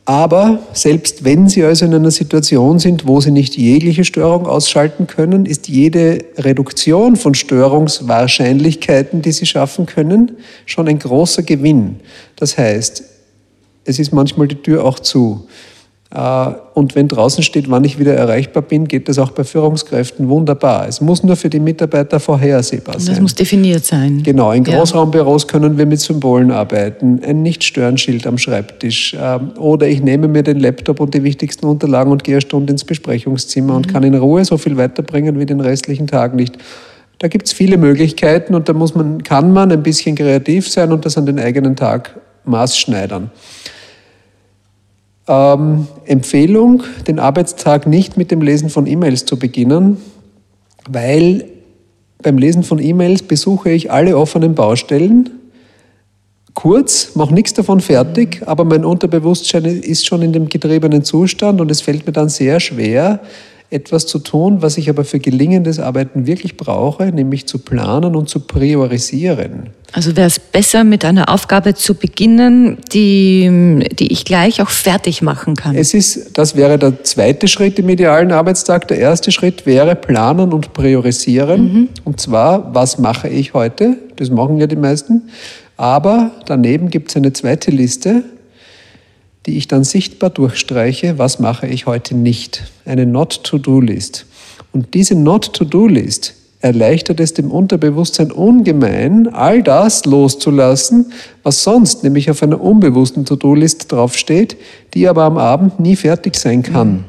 Aber 0.07 0.59
selbst 0.75 1.25
wenn 1.25 1.49
Sie 1.49 1.64
also 1.64 1.87
in 1.87 1.95
einer 1.95 2.11
Situation 2.11 2.79
sind, 2.79 3.07
wo 3.07 3.21
Sie 3.21 3.31
nicht 3.31 3.57
jegliche 3.57 4.05
Störung 4.05 4.47
ausschalten 4.47 5.07
können, 5.07 5.47
ist 5.47 5.67
jede 5.67 6.19
Reduktion 6.37 7.17
von 7.17 7.35
Störungswahrscheinlichkeiten, 7.35 9.23
die 9.23 9.33
Sie 9.33 9.47
schaffen 9.47 9.87
können, 9.87 10.33
schon 10.67 10.88
ein 10.88 10.99
großer 10.99 11.43
Gewinn. 11.43 12.01
Das 12.37 12.59
heißt, 12.59 13.03
es 13.87 13.99
ist 13.99 14.12
manchmal 14.12 14.49
die 14.49 14.57
Tür 14.57 14.85
auch 14.85 14.99
zu. 14.99 15.47
Äh, 16.14 16.51
und 16.75 16.95
wenn 16.95 17.09
draußen 17.09 17.43
steht, 17.43 17.71
wann 17.71 17.85
ich 17.85 17.99
wieder 17.99 18.14
erreichbar 18.14 18.62
bin, 18.62 18.87
geht 18.87 19.09
das 19.09 19.19
auch 19.19 19.31
bei 19.31 19.45
Führungskräften 19.45 20.29
wunderbar. 20.29 20.87
Es 20.88 21.01
muss 21.01 21.23
nur 21.23 21.37
für 21.37 21.51
die 21.51 21.61
Mitarbeiter 21.61 22.21
vorhersehbar 22.21 22.99
sein. 22.99 23.14
Das 23.14 23.21
muss 23.21 23.35
definiert 23.35 23.85
sein. 23.85 24.23
Genau, 24.23 24.53
in 24.53 24.64
Großraumbüros 24.64 25.49
können 25.49 25.77
wir 25.77 25.87
mit 25.87 26.01
Symbolen 26.01 26.51
arbeiten, 26.51 27.21
ein 27.25 27.43
Nicht-Stören-Schild 27.43 28.27
am 28.27 28.38
Schreibtisch. 28.38 29.17
Ähm, 29.21 29.53
oder 29.59 29.88
ich 29.88 30.03
nehme 30.03 30.29
mir 30.29 30.43
den 30.43 30.61
Laptop 30.61 31.01
und 31.01 31.14
die 31.14 31.25
wichtigsten 31.25 31.67
Unterlagen 31.67 32.12
und 32.12 32.23
gehe 32.23 32.37
eine 32.37 32.43
Stunde 32.43 32.73
ins 32.73 32.85
Besprechungszimmer 32.85 33.73
mhm. 33.73 33.77
und 33.77 33.88
kann 33.88 34.03
in 34.03 34.14
Ruhe 34.14 34.45
so 34.45 34.57
viel 34.57 34.77
weiterbringen 34.77 35.38
wie 35.38 35.47
den 35.47 35.61
restlichen 35.61 36.07
Tag 36.07 36.35
nicht. 36.35 36.59
Da 37.19 37.29
gibt 37.29 37.47
es 37.47 37.53
viele 37.53 37.79
Möglichkeiten 37.79 38.55
und 38.55 38.69
da 38.69 38.73
muss 38.73 38.95
man, 38.95 39.23
kann 39.23 39.53
man 39.53 39.73
ein 39.73 39.83
bisschen 39.83 40.17
kreativ 40.17 40.69
sein 40.69 40.93
und 40.93 41.05
das 41.07 41.17
an 41.17 41.27
den 41.27 41.38
eigenen 41.38 41.77
Tag 41.77 42.21
maßschneidern. 42.45 43.31
Ähm, 45.27 45.87
Empfehlung, 46.05 46.83
den 47.07 47.19
Arbeitstag 47.19 47.87
nicht 47.87 48.17
mit 48.17 48.31
dem 48.31 48.43
Lesen 48.43 48.69
von 48.69 48.87
E-Mails 48.87 49.25
zu 49.25 49.39
beginnen, 49.39 49.97
weil 50.89 51.47
beim 52.23 52.39
Lesen 52.39 52.63
von 52.63 52.79
E-Mails 52.79 53.23
besuche 53.23 53.71
ich 53.71 53.91
alle 53.91 54.17
offenen 54.17 54.55
Baustellen. 54.55 55.31
Kurz, 56.55 57.15
mache 57.15 57.35
nichts 57.35 57.55
davon 57.55 57.81
fertig, 57.81 58.43
aber 58.47 58.65
mein 58.65 58.85
Unterbewusstsein 58.85 59.65
ist 59.65 60.07
schon 60.07 60.23
in 60.23 60.33
dem 60.33 60.49
getriebenen 60.49 61.05
Zustand 61.05 61.61
und 61.61 61.71
es 61.71 61.81
fällt 61.81 62.07
mir 62.07 62.13
dann 62.13 62.29
sehr 62.29 62.61
schwer, 62.61 63.21
etwas 63.75 64.07
zu 64.07 64.19
tun, 64.19 64.63
was 64.63 64.79
ich 64.79 64.89
aber 64.89 65.05
für 65.05 65.19
gelingendes 65.19 65.79
Arbeiten 65.79 66.27
wirklich 66.27 66.57
brauche, 66.57 67.07
nämlich 67.07 67.47
zu 67.47 67.59
planen 67.59 68.17
und 68.17 68.29
zu 68.29 68.41
priorisieren. 68.41 69.71
Also 69.93 70.17
wäre 70.17 70.27
es 70.27 70.39
besser, 70.41 70.83
mit 70.83 71.05
einer 71.05 71.29
Aufgabe 71.29 71.75
zu 71.75 71.95
beginnen, 71.95 72.79
die, 72.93 73.85
die 73.99 74.13
ich 74.13 74.25
gleich 74.25 74.61
auch 74.61 74.71
fertig 74.71 75.23
machen 75.23 75.55
kann. 75.55 75.77
Es 75.77 75.95
ist, 75.95 76.37
das 76.37 76.57
wäre 76.57 76.79
der 76.79 77.05
zweite 77.05 77.47
Schritt 77.47 77.79
im 77.79 77.89
idealen 77.89 78.33
Arbeitstag. 78.33 78.89
Der 78.89 78.99
erste 78.99 79.31
Schritt 79.31 79.66
wäre 79.66 79.95
planen 79.95 80.53
und 80.53 80.72
priorisieren. 80.72 81.72
Mhm. 81.72 81.89
Und 82.05 82.20
zwar, 82.20 82.75
was 82.75 82.99
mache 82.99 83.29
ich 83.29 83.55
heute? 83.55 83.99
Das 84.16 84.31
machen 84.31 84.59
ja 84.59 84.66
die 84.66 84.77
meisten. 84.77 85.22
Aber 85.77 86.31
daneben 86.47 86.91
gibt 86.91 87.11
es 87.11 87.16
eine 87.16 87.33
zweite 87.33 87.70
Liste, 87.70 88.22
die 89.47 89.57
ich 89.57 89.68
dann 89.68 89.84
sichtbar 89.84 90.30
durchstreiche, 90.30 91.18
was 91.18 91.38
mache 91.38 91.66
ich 91.66 91.86
heute 91.86 92.14
nicht. 92.14 92.64
Eine 92.84 93.07
Not-to-Do-List. 93.07 94.26
Und 94.72 94.95
diese 94.95 95.14
Not-to-Do-List 95.14 96.34
erleichtert 96.61 97.20
es 97.20 97.34
dem 97.34 97.51
Unterbewusstsein 97.51 98.32
ungemein, 98.32 99.28
all 99.28 99.62
das 99.62 100.07
loszulassen, 100.07 101.12
was 101.42 101.62
sonst 101.62 102.03
nämlich 102.03 102.30
auf 102.30 102.42
einer 102.42 102.59
unbewussten 102.59 103.26
To-Do-List 103.26 103.92
draufsteht, 103.92 104.57
die 104.95 105.07
aber 105.07 105.24
am 105.24 105.36
Abend 105.36 105.78
nie 105.78 105.95
fertig 105.95 106.36
sein 106.36 106.62
kann. 106.62 106.92
Mhm. 106.92 107.05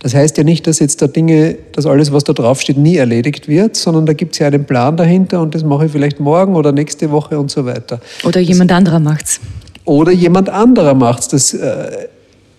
Das 0.00 0.14
heißt 0.14 0.36
ja 0.36 0.44
nicht, 0.44 0.66
dass 0.66 0.80
jetzt 0.80 1.00
da 1.00 1.06
Dinge, 1.06 1.56
dass 1.72 1.86
alles, 1.86 2.12
was 2.12 2.24
da 2.24 2.34
draufsteht, 2.34 2.76
nie 2.76 2.96
erledigt 2.96 3.48
wird, 3.48 3.74
sondern 3.76 4.04
da 4.04 4.12
gibt 4.12 4.34
es 4.34 4.40
ja 4.40 4.48
einen 4.48 4.66
Plan 4.66 4.98
dahinter 4.98 5.40
und 5.40 5.54
das 5.54 5.64
mache 5.64 5.86
ich 5.86 5.92
vielleicht 5.92 6.20
morgen 6.20 6.54
oder 6.54 6.72
nächste 6.72 7.10
Woche 7.10 7.38
und 7.38 7.50
so 7.50 7.64
weiter. 7.64 8.00
Oder 8.24 8.40
jemand 8.40 8.70
das, 8.70 8.76
anderer 8.76 9.00
macht's. 9.00 9.40
Oder 9.84 10.12
jemand 10.12 10.48
anderer 10.48 10.94
macht's. 10.94 11.28
Das 11.28 11.54
äh, 11.54 12.08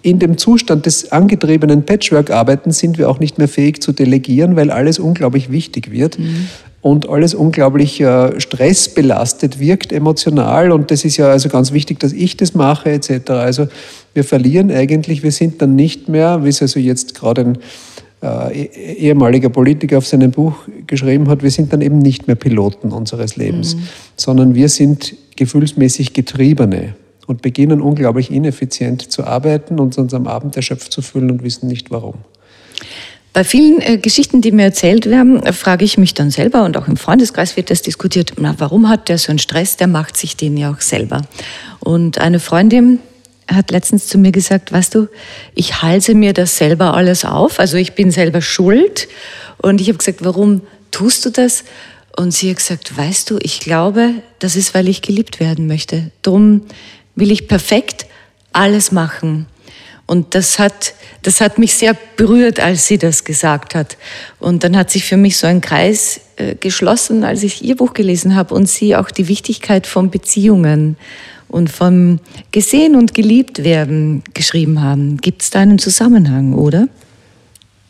in 0.01 0.19
dem 0.19 0.37
Zustand 0.37 0.85
des 0.85 1.11
angetriebenen 1.11 1.85
Patchwork-Arbeitens 1.85 2.77
sind 2.77 2.97
wir 2.97 3.09
auch 3.09 3.19
nicht 3.19 3.37
mehr 3.37 3.47
fähig 3.47 3.81
zu 3.81 3.93
delegieren, 3.93 4.55
weil 4.57 4.69
alles 4.69 4.99
unglaublich 4.99 5.49
wichtig 5.49 5.91
wird. 5.91 6.19
Mhm. 6.19 6.47
Und 6.81 7.07
alles 7.07 7.33
unglaublich 7.33 8.01
äh, 8.01 8.37
stressbelastet 8.41 9.57
wirkt, 9.57 9.93
emotional. 9.93 10.73
Und 10.73 10.91
das 10.91 11.05
ist 11.05 11.15
ja 11.15 11.29
also 11.29 11.47
ganz 11.47 11.71
wichtig, 11.71 12.01
dass 12.01 12.11
ich 12.11 12.35
das 12.35 12.53
mache, 12.53 12.91
etc. 12.91 13.29
Also 13.29 13.67
wir 14.13 14.25
verlieren 14.25 14.69
eigentlich, 14.69 15.23
wir 15.23 15.31
sind 15.31 15.61
dann 15.61 15.77
nicht 15.77 16.09
mehr, 16.09 16.43
wie 16.43 16.49
es 16.49 16.61
also 16.61 16.81
jetzt 16.81 17.15
gerade 17.15 17.41
ein 17.41 17.57
äh, 18.21 18.63
eh, 18.63 18.93
ehemaliger 18.95 19.47
Politiker 19.47 19.97
auf 19.97 20.07
seinem 20.07 20.31
Buch 20.31 20.55
geschrieben 20.85 21.29
hat, 21.29 21.41
wir 21.41 21.51
sind 21.51 21.71
dann 21.71 21.79
eben 21.79 21.99
nicht 21.99 22.27
mehr 22.27 22.35
Piloten 22.35 22.91
unseres 22.91 23.37
Lebens, 23.37 23.75
mhm. 23.75 23.87
sondern 24.17 24.53
wir 24.53 24.67
sind 24.67 25.15
gefühlsmäßig 25.37 26.11
Getriebene 26.11 26.95
und 27.27 27.41
beginnen 27.41 27.81
unglaublich 27.81 28.31
ineffizient 28.31 29.11
zu 29.11 29.23
arbeiten 29.23 29.79
und 29.79 29.97
uns 29.97 30.13
am 30.13 30.27
Abend 30.27 30.55
erschöpft 30.55 30.91
zu 30.91 31.01
fühlen 31.01 31.31
und 31.31 31.43
wissen 31.43 31.67
nicht 31.67 31.91
warum. 31.91 32.15
Bei 33.33 33.43
vielen 33.43 33.81
äh, 33.81 33.97
Geschichten, 33.97 34.41
die 34.41 34.51
mir 34.51 34.63
erzählt 34.63 35.07
werden, 35.07 35.41
frage 35.53 35.83
ich 35.83 35.97
mich 35.97 36.13
dann 36.13 36.29
selber 36.29 36.63
und 36.63 36.77
auch 36.77 36.87
im 36.87 36.97
Freundeskreis 36.97 37.57
wird 37.57 37.71
das 37.71 37.81
diskutiert, 37.81 38.33
na, 38.39 38.53
warum 38.59 38.89
hat 38.89 39.09
der 39.09 39.17
so 39.17 39.31
einen 39.31 39.39
Stress? 39.39 39.75
Der 39.75 39.87
macht 39.87 40.17
sich 40.17 40.37
den 40.37 40.55
ja 40.55 40.71
auch 40.71 40.81
selber. 40.81 41.23
Und 41.79 42.19
eine 42.19 42.39
Freundin 42.39 42.99
hat 43.47 43.71
letztens 43.71 44.07
zu 44.07 44.19
mir 44.19 44.31
gesagt, 44.31 44.71
weißt 44.71 44.93
du, 44.93 45.07
ich 45.55 45.81
halse 45.81 46.13
mir 46.13 46.33
das 46.33 46.57
selber 46.57 46.93
alles 46.93 47.25
auf, 47.25 47.59
also 47.59 47.75
ich 47.77 47.93
bin 47.93 48.11
selber 48.11 48.41
schuld. 48.41 49.07
Und 49.57 49.81
ich 49.81 49.87
habe 49.87 49.97
gesagt, 49.97 50.23
warum 50.23 50.61
tust 50.91 51.25
du 51.25 51.31
das? 51.31 51.63
Und 52.15 52.31
sie 52.31 52.51
hat 52.51 52.57
gesagt, 52.57 52.95
weißt 52.95 53.31
du, 53.31 53.39
ich 53.41 53.59
glaube, 53.59 54.11
das 54.37 54.55
ist, 54.55 54.75
weil 54.75 54.87
ich 54.87 55.01
geliebt 55.01 55.39
werden 55.39 55.65
möchte. 55.65 56.11
Drum 56.21 56.61
will 57.15 57.31
ich 57.31 57.47
perfekt 57.47 58.05
alles 58.51 58.91
machen. 58.91 59.47
Und 60.05 60.35
das 60.35 60.59
hat, 60.59 60.93
das 61.21 61.39
hat 61.39 61.57
mich 61.57 61.75
sehr 61.75 61.95
berührt, 62.17 62.59
als 62.59 62.87
sie 62.87 62.97
das 62.97 63.23
gesagt 63.23 63.73
hat. 63.73 63.97
Und 64.39 64.63
dann 64.63 64.75
hat 64.75 64.91
sich 64.91 65.05
für 65.05 65.17
mich 65.17 65.37
so 65.37 65.47
ein 65.47 65.61
Kreis 65.61 66.19
äh, 66.35 66.55
geschlossen, 66.55 67.23
als 67.23 67.43
ich 67.43 67.63
ihr 67.63 67.77
Buch 67.77 67.93
gelesen 67.93 68.35
habe 68.35 68.53
und 68.53 68.67
sie 68.67 68.95
auch 68.95 69.09
die 69.09 69.27
Wichtigkeit 69.27 69.87
von 69.87 70.09
Beziehungen 70.09 70.97
und 71.47 71.69
vom 71.69 72.19
gesehen 72.51 72.95
und 72.95 73.13
geliebt 73.13 73.63
werden 73.63 74.23
geschrieben 74.33 74.81
haben. 74.81 75.17
Gibt 75.17 75.43
es 75.43 75.51
da 75.51 75.59
einen 75.59 75.79
Zusammenhang, 75.79 76.53
oder? 76.53 76.87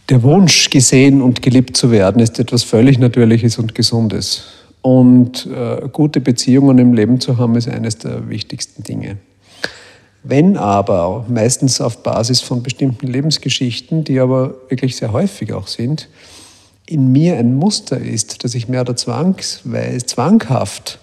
Der 0.10 0.22
Wunsch, 0.22 0.70
gesehen 0.70 1.22
und 1.22 1.42
geliebt 1.42 1.78
zu 1.78 1.90
werden, 1.90 2.22
ist 2.22 2.38
etwas 2.38 2.64
völlig 2.64 3.00
Natürliches 3.00 3.58
und 3.58 3.74
Gesundes. 3.74 4.44
Und 4.84 5.48
äh, 5.48 5.88
gute 5.92 6.22
Beziehungen 6.22 6.78
im 6.78 6.94
Leben 6.94 7.20
zu 7.20 7.38
haben, 7.38 7.56
ist 7.56 7.68
eines 7.68 7.98
der 7.98 8.30
wichtigsten 8.30 8.84
Dinge. 8.84 9.18
Wenn 10.24 10.56
aber, 10.56 11.26
meistens 11.28 11.82
auf 11.82 12.04
Basis 12.04 12.42
von 12.42 12.64
bestimmten 12.64 13.08
Lebensgeschichten, 13.08 14.04
die 14.04 14.20
aber 14.20 14.54
wirklich 14.70 14.96
sehr 14.96 15.12
häufig 15.12 15.54
auch 15.54 15.68
sind, 15.68 16.10
in 16.86 17.12
mir 17.12 17.38
ein 17.38 17.56
Muster 17.56 17.98
ist, 17.98 18.44
dass 18.44 18.56
ich 18.56 18.68
mehr 18.68 18.82
oder 18.82 18.96
zwangsweise, 18.96 20.06
zwanghaft 20.06 21.00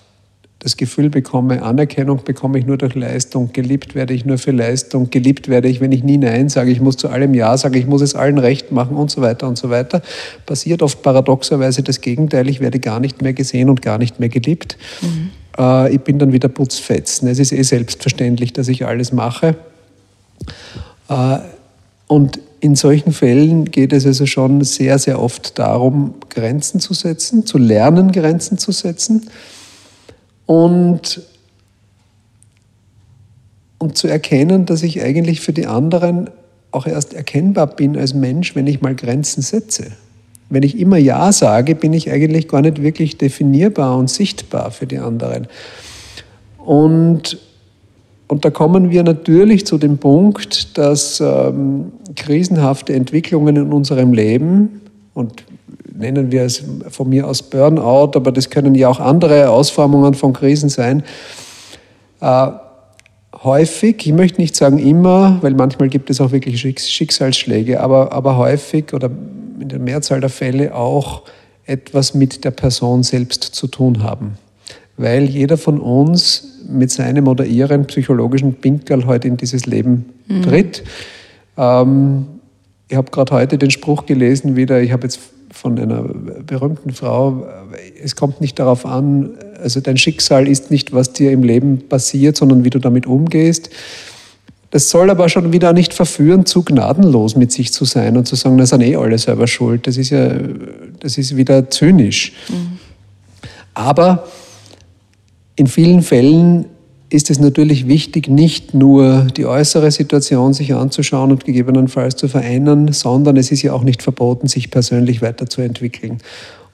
das 0.61 0.77
Gefühl 0.77 1.09
bekomme, 1.09 1.63
Anerkennung 1.63 2.23
bekomme 2.23 2.59
ich 2.59 2.67
nur 2.67 2.77
durch 2.77 2.95
Leistung, 2.95 3.51
geliebt 3.55 3.95
werde 3.95 4.13
ich 4.13 4.27
nur 4.27 4.37
für 4.37 4.51
Leistung, 4.51 5.09
geliebt 5.09 5.49
werde 5.49 5.69
ich, 5.69 5.81
wenn 5.81 5.91
ich 5.91 6.05
nie 6.05 6.19
Nein 6.19 6.51
sage, 6.51 6.71
ich 6.71 6.83
muss 6.83 6.99
zu 6.99 7.09
allem 7.09 7.33
Ja 7.33 7.57
sagen, 7.57 7.75
ich 7.77 7.87
muss 7.87 8.03
es 8.03 8.15
allen 8.15 8.37
recht 8.37 8.71
machen 8.71 8.95
und 8.97 9.11
so 9.11 9.23
weiter 9.23 9.49
und 9.49 9.57
so 9.57 9.71
weiter, 9.71 10.03
passiert 10.45 10.83
oft 10.83 11.03
paradoxerweise 11.03 11.83
das 11.83 12.03
Gegenteil, 12.03 12.47
ich 12.47 12.61
werde 12.61 12.79
gar 12.79 13.01
nicht 13.01 13.23
mehr 13.23 13.33
gesehen 13.33 13.71
und 13.71 13.81
gar 13.81 13.97
nicht 13.97 14.21
mehr 14.21 14.29
geliebt. 14.29 14.77
Mhm. 15.01 15.31
Äh, 15.59 15.95
ich 15.95 16.01
bin 16.03 16.19
dann 16.19 16.35
wieder 16.35 16.51
putzfetzen. 16.51 17.27
Es 17.27 17.39
ist 17.39 17.53
eh 17.53 17.63
selbstverständlich, 17.63 18.53
dass 18.53 18.69
ich 18.69 18.85
alles 18.85 19.13
mache. 19.13 19.57
Äh, 21.09 21.39
und 22.07 22.39
in 22.61 22.77
solchen 22.77 23.15
Fällen 23.15 23.65
geht 23.65 23.95
es 23.95 24.05
also 24.05 24.27
schon 24.27 24.63
sehr, 24.63 24.99
sehr 24.99 25.23
oft 25.23 25.59
darum, 25.59 26.17
Grenzen 26.29 26.81
zu 26.81 26.93
setzen, 26.93 27.47
zu 27.47 27.57
lernen, 27.57 28.13
Grenzen 28.13 28.59
zu 28.59 28.73
setzen 28.73 29.23
und, 30.51 31.23
und 33.79 33.97
zu 33.97 34.09
erkennen, 34.09 34.67
dass 34.67 34.83
ich 34.83 35.01
eigentlich 35.01 35.41
für 35.41 35.53
die 35.53 35.69
anderen 35.69 36.29
auch 36.73 36.89
erst 36.89 37.15
erkennbar 37.15 37.69
bin 37.69 37.97
als 37.97 38.15
Mensch, 38.15 38.57
wenn 38.57 38.67
ich 38.67 38.81
mal 38.81 38.97
Grenzen 38.97 39.43
setze. 39.43 39.93
Wenn 40.49 40.65
ich 40.65 40.77
immer 40.77 40.97
Ja 40.97 41.31
sage, 41.31 41.77
bin 41.77 41.93
ich 41.93 42.11
eigentlich 42.11 42.49
gar 42.49 42.63
nicht 42.63 42.83
wirklich 42.83 43.17
definierbar 43.17 43.97
und 43.97 44.11
sichtbar 44.11 44.73
für 44.73 44.89
die 44.89 44.99
anderen. 44.99 45.47
Und, 46.59 47.39
und 48.27 48.45
da 48.45 48.51
kommen 48.51 48.91
wir 48.91 49.05
natürlich 49.05 49.67
zu 49.67 49.79
dem 49.79 49.99
Punkt, 49.99 50.77
dass 50.77 51.21
ähm, 51.21 51.93
krisenhafte 52.17 52.93
Entwicklungen 52.95 53.55
in 53.55 53.73
unserem 53.73 54.13
Leben, 54.13 54.81
und 55.15 55.45
nennen 56.01 56.33
wir 56.33 56.43
es 56.43 56.65
von 56.89 57.09
mir 57.09 57.29
aus 57.29 57.43
Burnout, 57.43 58.13
aber 58.17 58.33
das 58.33 58.51
können 58.51 58.75
ja 58.75 58.89
auch 58.89 58.99
andere 58.99 59.51
Ausformungen 59.51 60.15
von 60.15 60.33
Krisen 60.33 60.69
sein. 60.69 61.05
Äh, 62.21 62.49
häufig, 63.43 64.07
ich 64.07 64.13
möchte 64.13 64.41
nicht 64.41 64.57
sagen 64.57 64.79
immer, 64.79 65.39
weil 65.43 65.55
manchmal 65.55 65.89
gibt 65.89 66.11
es 66.11 66.21
auch 66.21 66.33
wirklich 66.33 66.61
Schicksalsschläge, 66.61 67.81
aber, 67.81 68.13
aber 68.13 68.37
häufig 68.37 68.93
oder 68.93 69.11
in 69.61 69.69
der 69.69 69.79
Mehrzahl 69.79 70.21
der 70.21 70.31
Fälle 70.31 70.75
auch 70.75 71.23
etwas 71.67 72.15
mit 72.15 72.45
der 72.45 72.51
Person 72.51 73.03
selbst 73.03 73.45
zu 73.45 73.67
tun 73.69 74.03
haben. 74.03 74.39
Weil 74.97 75.25
jeder 75.25 75.57
von 75.57 75.79
uns 75.79 76.61
mit 76.69 76.91
seinem 76.91 77.29
oder 77.29 77.45
ihrem 77.45 77.87
psychologischen 77.87 78.55
Pinkel 78.55 79.07
heute 79.07 79.29
in 79.29 79.37
dieses 79.37 79.67
Leben 79.67 80.07
mhm. 80.27 80.43
tritt. 80.43 80.83
Ähm, 81.57 82.27
ich 82.89 82.97
habe 82.97 83.11
gerade 83.11 83.33
heute 83.33 83.57
den 83.57 83.71
Spruch 83.71 84.07
gelesen 84.07 84.57
wieder, 84.57 84.81
ich 84.81 84.93
habe 84.93 85.05
jetzt 85.05 85.21
von 85.53 85.79
einer 85.79 86.03
berühmten 86.03 86.93
Frau, 86.93 87.47
es 88.03 88.17
kommt 88.17 88.41
nicht 88.41 88.59
darauf 88.59 88.87
an, 88.87 89.31
also 89.61 89.81
dein 89.81 89.97
Schicksal 89.97 90.49
ist 90.49 90.71
nicht, 90.71 90.93
was 90.93 91.13
dir 91.13 91.33
im 91.33 91.43
Leben 91.43 91.89
passiert, 91.89 92.37
sondern 92.37 92.65
wie 92.65 92.71
du 92.71 92.79
damit 92.79 93.07
umgehst. 93.07 93.71
Das 94.71 94.89
soll 94.89 95.11
aber 95.11 95.29
schon 95.29 95.53
wieder 95.53 95.73
nicht 95.73 95.93
verführen, 95.93 96.47
zu 96.47 96.63
gnadenlos 96.63 97.35
mit 97.35 97.51
sich 97.51 97.73
zu 97.73 97.85
sein 97.85 98.17
und 98.17 98.27
zu 98.27 98.37
sagen, 98.37 98.57
das 98.57 98.71
sind 98.71 98.83
eh 98.83 98.95
alle 98.95 99.19
selber 99.19 99.49
schuld. 99.49 99.87
Das 99.87 99.97
ist 99.97 100.11
ja, 100.11 100.31
das 101.01 101.19
ist 101.19 101.37
wieder 101.37 101.69
zynisch. 101.71 102.33
Mhm. 102.49 102.79
Aber 103.75 104.29
in 105.57 105.67
vielen 105.67 106.03
Fällen 106.03 106.67
ist 107.11 107.29
es 107.29 107.41
natürlich 107.41 107.89
wichtig, 107.89 108.29
nicht 108.29 108.73
nur 108.73 109.27
die 109.37 109.45
äußere 109.45 109.91
Situation 109.91 110.55
sich 110.55 110.75
anzuschauen 110.75 111.33
und 111.33 111.45
gegebenenfalls 111.45 112.15
zu 112.15 112.29
verändern, 112.29 112.93
sondern 112.93 113.37
es 113.37 113.51
ist 113.51 113.63
ja 113.63 113.73
auch 113.73 113.83
nicht 113.83 114.03
verboten, 114.03 114.47
sich 114.47 114.71
persönlich 114.71 115.21
weiterzuentwickeln. 115.21 116.19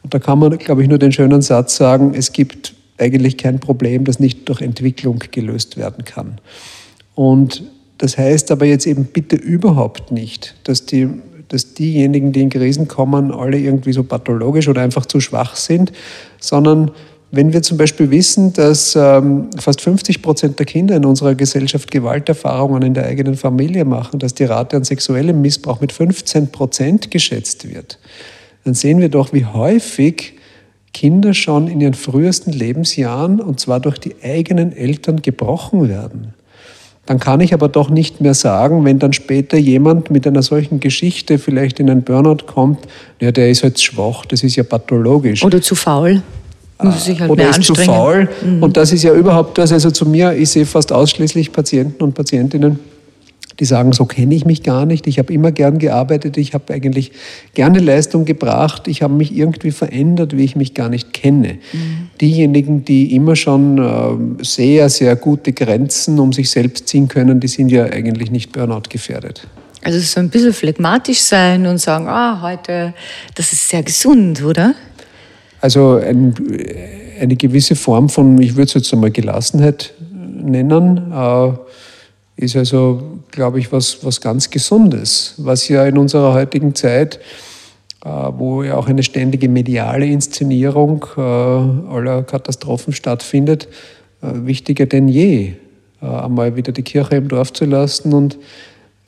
Und 0.03 0.14
da 0.14 0.18
kann 0.18 0.39
man, 0.39 0.57
glaube 0.59 0.82
ich, 0.82 0.89
nur 0.89 0.99
den 0.99 1.11
schönen 1.11 1.41
Satz 1.41 1.76
sagen, 1.76 2.12
es 2.14 2.32
gibt 2.32 2.74
eigentlich 2.99 3.39
kein 3.39 3.61
Problem, 3.61 4.05
das 4.05 4.20
nicht 4.20 4.49
durch 4.49 4.61
Entwicklung 4.61 5.22
gelöst 5.30 5.78
werden 5.78 6.05
kann. 6.05 6.39
Und 7.14 7.64
das 7.99 8.18
heißt 8.18 8.51
aber 8.51 8.66
jetzt 8.66 8.87
eben 8.87 9.07
bitte 9.07 9.37
überhaupt 9.37 10.12
nicht, 10.12 10.55
dass, 10.64 10.84
die, 10.84 11.09
dass 11.49 11.72
diejenigen, 11.72 12.32
die 12.32 12.43
in 12.43 12.51
Krisen 12.51 12.89
kommen, 12.89 13.32
alle 13.32 13.59
irgendwie 13.59 13.93
so 13.93 14.05
pathologisch 14.05 14.68
oder 14.68 14.82
einfach 14.82 15.07
zu 15.07 15.20
schwach 15.20 15.57
sind, 15.57 15.93
sondern 16.39 16.91
wenn 17.31 17.53
wir 17.53 17.62
zum 17.62 17.77
Beispiel 17.77 18.11
wissen, 18.11 18.53
dass 18.53 18.95
ähm, 18.97 19.49
fast 19.59 19.81
50 19.81 20.22
Prozent 20.22 20.59
der 20.59 20.66
Kinder 20.66 20.97
in 20.97 21.05
unserer 21.05 21.35
Gesellschaft 21.35 21.91
Gewalterfahrungen 21.91 22.83
in 22.83 22.95
der 22.95 23.07
eigenen 23.07 23.37
Familie 23.37 23.85
machen, 23.85 24.18
dass 24.18 24.35
die 24.35 24.45
Rate 24.45 24.77
an 24.77 24.85
sexuellem 24.85 25.41
Missbrauch 25.41 25.81
mit 25.81 25.93
15 25.93 26.53
Prozent 26.53 27.11
geschätzt 27.11 27.68
wird, 27.68 27.99
dann 28.64 28.74
sehen 28.74 29.01
wir 29.01 29.09
doch, 29.09 29.33
wie 29.33 29.45
häufig 29.45 30.35
Kinder 30.93 31.35
schon 31.35 31.68
in 31.68 31.81
ihren 31.81 31.95
frühesten 31.95 32.53
Lebensjahren, 32.53 33.41
und 33.41 33.61
zwar 33.61 33.81
durch 33.81 33.99
die 33.99 34.14
eigenen 34.22 34.72
Eltern, 34.72 35.20
gebrochen 35.20 35.89
werden. 35.89 36.33
Dann 37.05 37.20
kann 37.20 37.41
ich 37.41 37.55
aber 37.55 37.68
doch 37.68 37.91
nicht 37.91 38.20
mehr 38.20 38.35
sagen, 38.35 38.85
wenn 38.85 38.99
dann 38.99 39.12
später 39.12 39.57
jemand 39.57 40.11
mit 40.11 40.27
einer 40.27 40.43
solchen 40.43 40.81
Geschichte 40.81 41.39
vielleicht 41.39 41.79
in 41.79 41.89
einen 41.91 42.03
Burnout 42.03 42.47
kommt, 42.47 42.81
ja, 43.20 43.31
der 43.31 43.51
ist 43.51 43.62
halt 43.62 43.81
schwach, 43.81 44.27
das 44.27 44.43
ist 44.43 44.57
ja 44.57 44.64
pathologisch. 44.64 45.45
Oder 45.45 45.61
zu 45.61 45.74
faul. 45.74 46.22
Sich 46.99 47.20
halt 47.20 47.31
oder 47.31 47.49
ist 47.49 47.62
zu 47.62 47.74
faul. 47.74 48.29
Mhm. 48.45 48.62
Und 48.62 48.77
das 48.77 48.93
ist 48.93 49.03
ja 49.03 49.14
überhaupt 49.14 49.57
was. 49.59 49.72
Also 49.72 49.91
zu 49.91 50.07
mir, 50.07 50.35
ich 50.35 50.51
sehe 50.51 50.66
fast 50.66 50.93
ausschließlich 50.93 51.53
Patienten 51.53 52.03
und 52.03 52.14
Patientinnen, 52.14 52.79
die 53.59 53.64
sagen, 53.64 53.93
so 53.93 54.05
kenne 54.05 54.35
ich 54.35 54.45
mich 54.45 54.62
gar 54.62 54.85
nicht, 54.85 55.07
ich 55.07 55.18
habe 55.18 55.33
immer 55.33 55.51
gern 55.53 55.79
gearbeitet, 55.79 56.37
ich 56.37 56.53
habe 56.53 56.74
eigentlich 56.74 57.12
gerne 57.55 57.79
Leistung 57.79 58.27
gebracht, 58.27 58.89
ich 58.89 59.03
habe 59.03 59.14
mich 59.14 59.35
irgendwie 59.35 59.70
verändert, 59.70 60.37
wie 60.37 60.45
ich 60.45 60.57
mich 60.57 60.74
gar 60.74 60.91
nicht 60.91 61.14
kenne. 61.14 61.55
Mhm. 61.72 62.11
Diejenigen, 62.20 62.85
die 62.85 63.14
immer 63.14 63.37
schon 63.37 63.79
äh, 63.79 64.45
sehr, 64.45 64.91
sehr 64.91 65.16
gute 65.16 65.55
Grenzen 65.55 66.18
um 66.18 66.35
sich 66.35 66.51
selbst 66.51 66.89
ziehen 66.89 67.09
können, 67.09 67.41
die 67.41 67.49
sind 67.49 67.70
ja 67.70 67.85
eigentlich 67.85 68.31
nicht 68.31 68.53
Burnout 68.53 68.83
gefährdet. 68.91 69.47
Also 69.83 70.01
so 70.01 70.20
ein 70.20 70.31
bisschen 70.31 70.53
phlegmatisch 70.53 71.20
sein 71.20 71.66
und 71.66 71.79
sagen, 71.79 72.09
ah, 72.09 72.43
heute, 72.43 72.93
das 73.35 73.53
ist 73.53 73.68
sehr 73.68 73.83
gesund, 73.83 74.43
oder? 74.43 74.74
Also 75.66 75.96
ein, 75.96 76.32
eine 77.20 77.34
gewisse 77.34 77.74
Form 77.74 78.08
von, 78.08 78.40
ich 78.40 78.54
würde 78.54 78.68
es 78.68 78.74
jetzt 78.74 78.92
einmal 78.92 79.10
Gelassenheit 79.10 79.94
nennen, 80.12 81.10
äh, 81.12 81.50
ist 82.36 82.54
also, 82.54 83.02
glaube 83.32 83.58
ich, 83.58 83.72
was, 83.72 84.04
was 84.04 84.20
ganz 84.20 84.48
Gesundes, 84.48 85.34
was 85.38 85.66
ja 85.66 85.84
in 85.84 85.98
unserer 85.98 86.34
heutigen 86.34 86.76
Zeit, 86.76 87.18
äh, 88.04 88.08
wo 88.08 88.62
ja 88.62 88.76
auch 88.76 88.86
eine 88.86 89.02
ständige 89.02 89.48
mediale 89.48 90.06
Inszenierung 90.06 91.04
äh, 91.16 91.20
aller 91.20 92.22
Katastrophen 92.22 92.92
stattfindet, 92.92 93.66
äh, 94.22 94.46
wichtiger 94.46 94.86
denn 94.86 95.08
je, 95.08 95.54
äh, 96.00 96.06
einmal 96.06 96.54
wieder 96.54 96.70
die 96.70 96.84
Kirche 96.84 97.16
im 97.16 97.26
Dorf 97.26 97.52
zu 97.52 97.64
lassen 97.64 98.12
und 98.12 98.38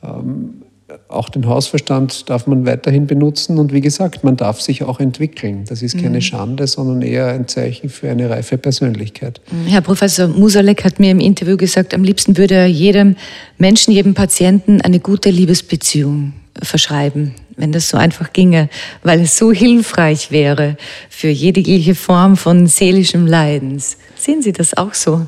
ähm, 0.03 0.63
auch 1.07 1.29
den 1.29 1.47
Hausverstand 1.47 2.29
darf 2.29 2.47
man 2.47 2.65
weiterhin 2.65 3.07
benutzen 3.07 3.57
und 3.57 3.73
wie 3.73 3.81
gesagt, 3.81 4.23
man 4.23 4.37
darf 4.37 4.61
sich 4.61 4.83
auch 4.83 4.99
entwickeln. 4.99 5.65
Das 5.67 5.81
ist 5.81 5.97
keine 5.97 6.17
mhm. 6.17 6.21
Schande, 6.21 6.67
sondern 6.67 7.01
eher 7.01 7.27
ein 7.27 7.47
Zeichen 7.47 7.89
für 7.89 8.09
eine 8.09 8.29
reife 8.29 8.57
Persönlichkeit. 8.57 9.41
Herr 9.67 9.81
Professor 9.81 10.27
Musalek 10.27 10.83
hat 10.83 10.99
mir 10.99 11.11
im 11.11 11.19
Interview 11.19 11.57
gesagt, 11.57 11.93
am 11.93 12.03
liebsten 12.03 12.37
würde 12.37 12.55
er 12.55 12.67
jedem 12.67 13.15
Menschen, 13.57 13.93
jedem 13.93 14.13
Patienten 14.13 14.81
eine 14.81 14.99
gute 14.99 15.29
Liebesbeziehung 15.29 16.33
verschreiben, 16.61 17.35
wenn 17.57 17.71
das 17.71 17.89
so 17.89 17.97
einfach 17.97 18.33
ginge, 18.33 18.69
weil 19.03 19.21
es 19.21 19.37
so 19.37 19.51
hilfreich 19.51 20.31
wäre 20.31 20.77
für 21.09 21.29
jegliche 21.29 21.95
Form 21.95 22.37
von 22.37 22.67
seelischem 22.67 23.27
Leidens. 23.27 23.97
Sehen 24.17 24.41
Sie 24.41 24.51
das 24.51 24.75
auch 24.75 24.93
so? 24.93 25.25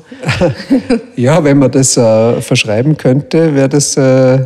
ja, 1.16 1.42
wenn 1.42 1.58
man 1.58 1.70
das 1.70 1.96
äh, 1.96 2.40
verschreiben 2.42 2.96
könnte, 2.96 3.54
wäre 3.54 3.68
das 3.68 3.96
äh, 3.96 4.44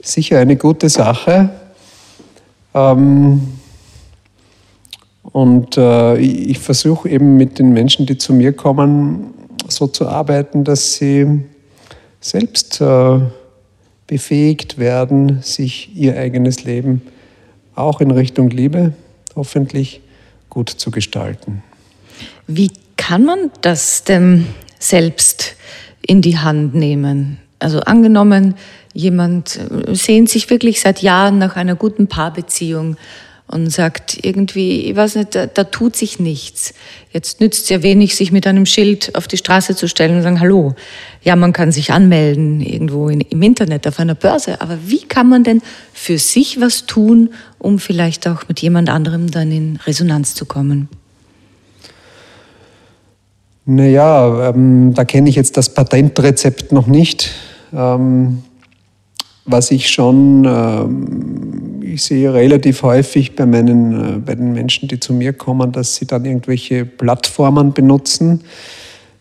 sicher 0.00 0.38
eine 0.38 0.56
gute 0.56 0.88
Sache. 0.88 1.50
Ähm, 2.74 3.58
und 5.22 5.76
äh, 5.76 6.16
ich 6.18 6.58
versuche 6.58 7.08
eben 7.08 7.36
mit 7.36 7.58
den 7.58 7.72
Menschen, 7.72 8.06
die 8.06 8.16
zu 8.16 8.32
mir 8.32 8.52
kommen, 8.52 9.34
so 9.68 9.86
zu 9.86 10.08
arbeiten, 10.08 10.64
dass 10.64 10.94
sie 10.94 11.42
selbst 12.20 12.80
äh, 12.80 13.20
befähigt 14.06 14.78
werden, 14.78 15.42
sich 15.42 15.94
ihr 15.94 16.16
eigenes 16.16 16.64
Leben 16.64 17.02
auch 17.74 18.00
in 18.00 18.10
Richtung 18.10 18.50
Liebe 18.50 18.92
hoffentlich 19.34 20.00
gut 20.48 20.70
zu 20.70 20.90
gestalten. 20.90 21.62
Wie 22.46 22.70
kann 22.96 23.24
man 23.24 23.50
das 23.60 24.04
denn 24.04 24.46
selbst 24.78 25.56
in 26.00 26.22
die 26.22 26.38
Hand 26.38 26.74
nehmen? 26.74 27.38
Also 27.58 27.80
angenommen, 27.80 28.54
jemand 28.96 29.58
äh, 29.58 29.94
sehnt 29.94 30.30
sich 30.30 30.50
wirklich 30.50 30.80
seit 30.80 31.02
Jahren 31.02 31.38
nach 31.38 31.56
einer 31.56 31.74
guten 31.74 32.06
Paarbeziehung 32.08 32.96
und 33.48 33.70
sagt 33.70 34.24
irgendwie, 34.24 34.90
ich 34.90 34.96
weiß 34.96 35.16
nicht, 35.16 35.34
da, 35.36 35.46
da 35.46 35.64
tut 35.64 35.94
sich 35.94 36.18
nichts. 36.18 36.74
Jetzt 37.12 37.40
nützt 37.40 37.64
es 37.64 37.68
ja 37.68 37.82
wenig, 37.82 38.16
sich 38.16 38.32
mit 38.32 38.44
einem 38.46 38.66
Schild 38.66 39.14
auf 39.14 39.28
die 39.28 39.36
Straße 39.36 39.76
zu 39.76 39.86
stellen 39.86 40.16
und 40.16 40.22
sagen, 40.22 40.40
hallo. 40.40 40.74
Ja, 41.22 41.36
man 41.36 41.52
kann 41.52 41.70
sich 41.70 41.92
anmelden 41.92 42.60
irgendwo 42.60 43.08
in, 43.08 43.20
im 43.20 43.42
Internet 43.42 43.86
auf 43.86 44.00
einer 44.00 44.16
Börse, 44.16 44.60
aber 44.60 44.78
wie 44.86 45.02
kann 45.02 45.28
man 45.28 45.44
denn 45.44 45.62
für 45.92 46.18
sich 46.18 46.60
was 46.60 46.86
tun, 46.86 47.30
um 47.58 47.78
vielleicht 47.78 48.26
auch 48.26 48.48
mit 48.48 48.60
jemand 48.60 48.88
anderem 48.88 49.30
dann 49.30 49.52
in 49.52 49.78
Resonanz 49.86 50.34
zu 50.34 50.44
kommen? 50.44 50.88
Naja, 53.64 54.50
ähm, 54.50 54.92
da 54.94 55.04
kenne 55.04 55.28
ich 55.28 55.36
jetzt 55.36 55.56
das 55.56 55.72
Patentrezept 55.72 56.72
noch 56.72 56.86
nicht. 56.86 57.32
Ähm, 57.72 58.42
was 59.46 59.70
ich 59.70 59.88
schon, 59.88 60.44
ähm, 60.44 61.82
ich 61.82 62.02
sehe 62.02 62.34
relativ 62.34 62.82
häufig 62.82 63.36
bei, 63.36 63.46
meinen, 63.46 64.16
äh, 64.16 64.18
bei 64.18 64.34
den 64.34 64.52
Menschen, 64.52 64.88
die 64.88 65.00
zu 65.00 65.14
mir 65.14 65.32
kommen, 65.32 65.72
dass 65.72 65.94
sie 65.94 66.06
dann 66.06 66.24
irgendwelche 66.24 66.84
Plattformen 66.84 67.72
benutzen. 67.72 68.42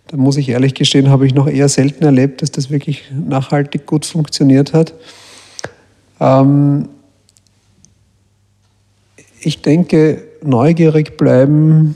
Da 0.07 0.17
muss 0.17 0.37
ich 0.37 0.49
ehrlich 0.49 0.73
gestehen, 0.73 1.09
habe 1.09 1.25
ich 1.25 1.33
noch 1.33 1.47
eher 1.47 1.69
selten 1.69 2.03
erlebt, 2.03 2.41
dass 2.41 2.51
das 2.51 2.69
wirklich 2.69 3.03
nachhaltig 3.11 3.85
gut 3.85 4.05
funktioniert 4.05 4.73
hat. 4.73 4.93
Ähm, 6.19 6.89
ich 9.39 9.61
denke, 9.61 10.23
neugierig 10.43 11.17
bleiben, 11.17 11.95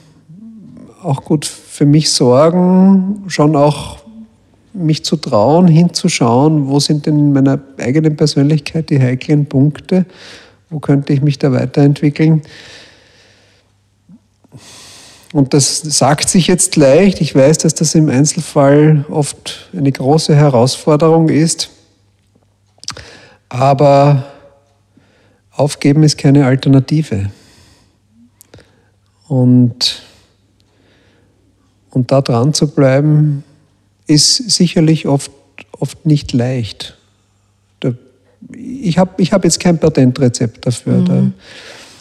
auch 1.01 1.23
gut 1.23 1.45
für 1.45 1.85
mich 1.85 2.11
sorgen, 2.11 3.23
schon 3.27 3.55
auch 3.55 3.98
mich 4.73 5.03
zu 5.03 5.15
trauen, 5.15 5.67
hinzuschauen, 5.67 6.67
wo 6.67 6.79
sind 6.79 7.05
denn 7.05 7.17
in 7.17 7.33
meiner 7.33 7.59
eigenen 7.77 8.15
Persönlichkeit 8.15 8.89
die 8.89 8.99
heiklen 8.99 9.45
Punkte, 9.45 10.05
wo 10.69 10.79
könnte 10.79 11.13
ich 11.13 11.21
mich 11.21 11.39
da 11.39 11.51
weiterentwickeln. 11.51 12.43
Und 15.31 15.53
das 15.53 15.79
sagt 15.79 16.29
sich 16.29 16.47
jetzt 16.47 16.75
leicht. 16.75 17.21
Ich 17.21 17.35
weiß, 17.35 17.59
dass 17.59 17.75
das 17.75 17.93
im 17.93 18.09
Einzelfall 18.09 19.05
oft 19.09 19.69
eine 19.75 19.91
große 19.91 20.35
Herausforderung 20.35 21.29
ist. 21.29 21.69
Aber 23.47 24.25
aufgeben 25.51 26.03
ist 26.03 26.17
keine 26.17 26.45
Alternative. 26.45 27.29
Und, 29.27 30.01
und 31.91 32.11
da 32.11 32.21
dran 32.21 32.53
zu 32.55 32.67
bleiben, 32.67 33.43
ist 34.09 34.49
sicherlich 34.49 35.07
oft, 35.07 35.31
oft 35.79 36.05
nicht 36.05 36.33
leicht. 36.33 36.95
Ich 38.53 38.97
habe 38.97 39.21
ich 39.21 39.33
hab 39.33 39.43
jetzt 39.43 39.59
kein 39.59 39.79
Patentrezept 39.79 40.65
dafür. 40.65 40.93
Mhm. 40.93 41.33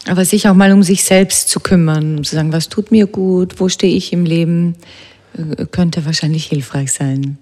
Aber 0.06 0.24
sich 0.24 0.48
auch 0.48 0.54
mal 0.54 0.72
um 0.72 0.82
sich 0.82 1.04
selbst 1.04 1.48
zu 1.48 1.60
kümmern, 1.60 2.24
zu 2.24 2.34
sagen, 2.34 2.52
was 2.52 2.68
tut 2.68 2.90
mir 2.90 3.06
gut, 3.06 3.60
wo 3.60 3.68
stehe 3.68 3.94
ich 3.94 4.12
im 4.12 4.24
Leben, 4.24 4.76
äh, 5.36 5.66
könnte 5.66 6.06
wahrscheinlich 6.06 6.46
hilfreich 6.46 6.92
sein. 6.92 7.38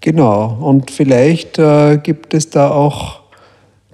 Genau, 0.00 0.56
und 0.62 0.90
vielleicht 0.90 1.58
äh, 1.58 1.98
gibt 1.98 2.32
es 2.32 2.48
da 2.48 2.70
auch 2.70 3.19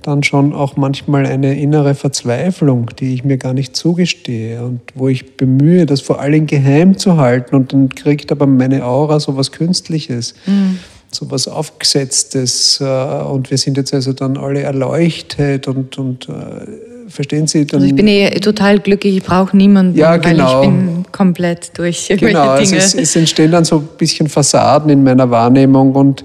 dann 0.07 0.22
schon 0.22 0.52
auch 0.52 0.76
manchmal 0.76 1.26
eine 1.26 1.59
innere 1.59 1.94
Verzweiflung, 1.94 2.90
die 2.98 3.14
ich 3.14 3.24
mir 3.24 3.38
gar 3.38 3.52
nicht 3.52 3.74
zugestehe 3.74 4.62
und 4.64 4.80
wo 4.94 5.09
ich 5.09 5.36
bemühe, 5.36 5.86
das 5.86 6.00
vor 6.00 6.20
allem 6.20 6.46
geheim 6.46 6.96
zu 6.96 7.16
halten 7.16 7.57
und 7.57 7.72
dann 7.72 7.88
kriegt 7.88 8.30
aber 8.30 8.46
meine 8.46 8.84
Aura 8.84 9.18
so 9.18 9.36
was 9.36 9.52
Künstliches, 9.52 10.34
mhm. 10.46 10.78
so 11.11 11.30
was 11.30 11.48
Aufgesetztes 11.48 12.80
äh, 12.80 12.84
und 12.84 13.50
wir 13.50 13.59
sind 13.59 13.76
jetzt 13.76 13.92
also 13.92 14.12
dann 14.12 14.36
alle 14.36 14.61
erleuchtet 14.61 15.66
und, 15.66 15.98
und 15.98 16.28
äh, 16.28 17.09
verstehen 17.09 17.46
Sie? 17.46 17.66
Dann, 17.66 17.80
also 17.80 17.88
ich 17.88 17.96
bin 17.96 18.07
eh 18.07 18.30
total 18.40 18.78
glücklich, 18.78 19.16
ich 19.16 19.22
brauche 19.22 19.57
niemanden, 19.57 19.98
ja, 19.98 20.16
genau. 20.16 20.61
weil 20.61 20.64
ich 20.64 20.68
bin 20.68 21.04
komplett 21.12 21.76
durch 21.78 22.11
irgendwelche 22.11 22.38
genau, 22.38 22.57
Dinge. 22.57 22.76
Also 22.76 22.76
es, 22.76 22.94
es 22.94 23.16
entstehen 23.16 23.50
dann 23.50 23.64
so 23.64 23.78
ein 23.78 23.88
bisschen 23.98 24.28
Fassaden 24.28 24.90
in 24.90 25.02
meiner 25.02 25.30
Wahrnehmung 25.30 25.94
und 25.94 26.24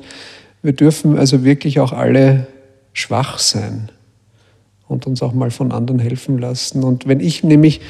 wir 0.63 0.73
dürfen 0.73 1.17
also 1.17 1.43
wirklich 1.43 1.79
auch 1.79 1.91
alle 1.91 2.47
schwach 2.93 3.39
sein 3.39 3.89
und 4.87 5.07
uns 5.07 5.23
auch 5.23 5.33
mal 5.33 5.51
von 5.51 5.71
anderen 5.71 5.99
helfen 5.99 6.37
lassen. 6.37 6.83
Und 6.83 7.07
wenn 7.07 7.19
ich 7.19 7.43
nämlich, 7.43 7.81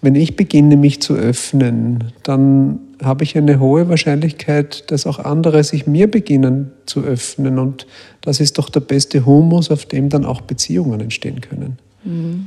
wenn 0.00 0.14
ich 0.14 0.36
beginne, 0.36 0.76
mich 0.76 1.00
zu 1.00 1.14
öffnen, 1.14 2.12
dann 2.24 2.80
habe 3.02 3.24
ich 3.24 3.36
eine 3.36 3.60
hohe 3.60 3.88
Wahrscheinlichkeit, 3.88 4.90
dass 4.90 5.06
auch 5.06 5.18
andere 5.18 5.62
sich 5.64 5.86
mir 5.86 6.10
beginnen 6.10 6.72
zu 6.86 7.02
öffnen. 7.02 7.58
Und 7.58 7.86
das 8.20 8.40
ist 8.40 8.58
doch 8.58 8.68
der 8.68 8.80
beste 8.80 9.24
Humus, 9.24 9.70
auf 9.70 9.86
dem 9.86 10.08
dann 10.08 10.24
auch 10.24 10.40
Beziehungen 10.40 11.00
entstehen 11.00 11.40
können. 11.40 11.78
Mhm. 12.04 12.46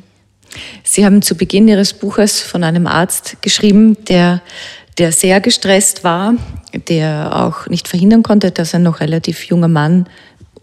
Sie 0.83 1.05
haben 1.05 1.21
zu 1.21 1.35
Beginn 1.35 1.67
Ihres 1.67 1.93
Buches 1.93 2.41
von 2.41 2.63
einem 2.63 2.87
Arzt 2.87 3.37
geschrieben, 3.41 3.97
der, 4.05 4.41
der 4.97 5.11
sehr 5.11 5.41
gestresst 5.41 6.03
war, 6.03 6.35
der 6.87 7.35
auch 7.35 7.67
nicht 7.67 7.87
verhindern 7.87 8.23
konnte, 8.23 8.51
dass 8.51 8.75
ein 8.75 8.83
noch 8.83 8.99
relativ 8.99 9.43
junger 9.45 9.67
Mann 9.67 10.07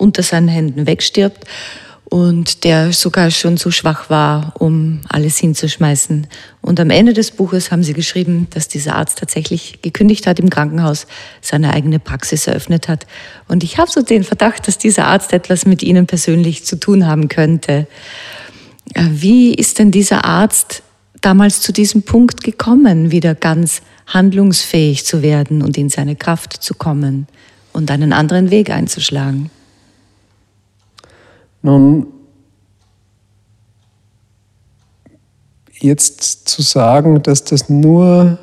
unter 0.03 0.23
seinen 0.23 0.49
Händen 0.49 0.87
wegstirbt 0.87 1.47
und 2.13 2.65
der 2.65 2.93
sogar 2.93 3.31
schon 3.31 3.57
zu 3.57 3.71
schwach 3.71 4.11
war, 4.11 4.53
um 4.59 5.01
alles 5.09 5.39
hinzuschmeißen. 5.39 6.27
Und 6.61 6.79
am 6.79 6.91
Ende 6.91 7.15
des 7.15 7.31
Buches 7.31 7.73
haben 7.73 7.83
sie 7.83 7.95
geschrieben, 7.95 8.49
dass 8.51 8.69
dieser 8.69 8.97
Arzt 8.97 9.19
tatsächlich 9.19 9.79
gekündigt 9.81 10.27
hat 10.27 10.39
im 10.39 10.51
Krankenhaus, 10.51 11.07
seine 11.41 11.73
eigene 11.73 11.99
Praxis 11.99 12.47
eröffnet 12.47 12.87
hat. 12.87 13.07
Und 13.49 13.65
ich 13.65 13.79
habe 13.79 13.91
so 13.91 14.03
den 14.03 14.25
Verdacht, 14.25 14.69
dass 14.69 14.77
dieser 14.77 15.07
Arzt 15.07 15.33
etwas 15.33 15.65
mit 15.65 15.83
Ihnen 15.83 16.07
persönlich 16.07 16.67
zu 16.67 16.77
tun 16.79 17.07
haben 17.07 17.29
könnte. 17.29 17.87
Äh, 18.93 19.05
wie 19.09 19.55
ist 19.55 19.79
denn 19.79 19.91
dieser 19.91 20.27
Arzt 20.27 20.83
damals 21.23 21.63
zu 21.63 21.73
diesem 21.73 22.03
Punkt 22.03 22.45
gekommen, 22.45 23.11
wieder 23.11 23.35
ganz 23.35 23.81
handlungsfähig 24.07 25.07
zu 25.07 25.23
werden 25.23 25.63
und 25.63 25.79
in 25.79 25.89
seine 25.89 26.17
Kraft 26.17 26.63
zu 26.63 26.75
kommen 26.75 27.27
und 27.73 27.91
einen 27.91 28.13
anderen 28.13 28.51
Weg 28.51 28.69
einzuschlagen? 28.69 29.51
Nun, 31.63 32.07
jetzt 35.79 36.49
zu 36.49 36.63
sagen, 36.63 37.23
dass 37.23 37.45
das 37.45 37.69
nur 37.69 38.39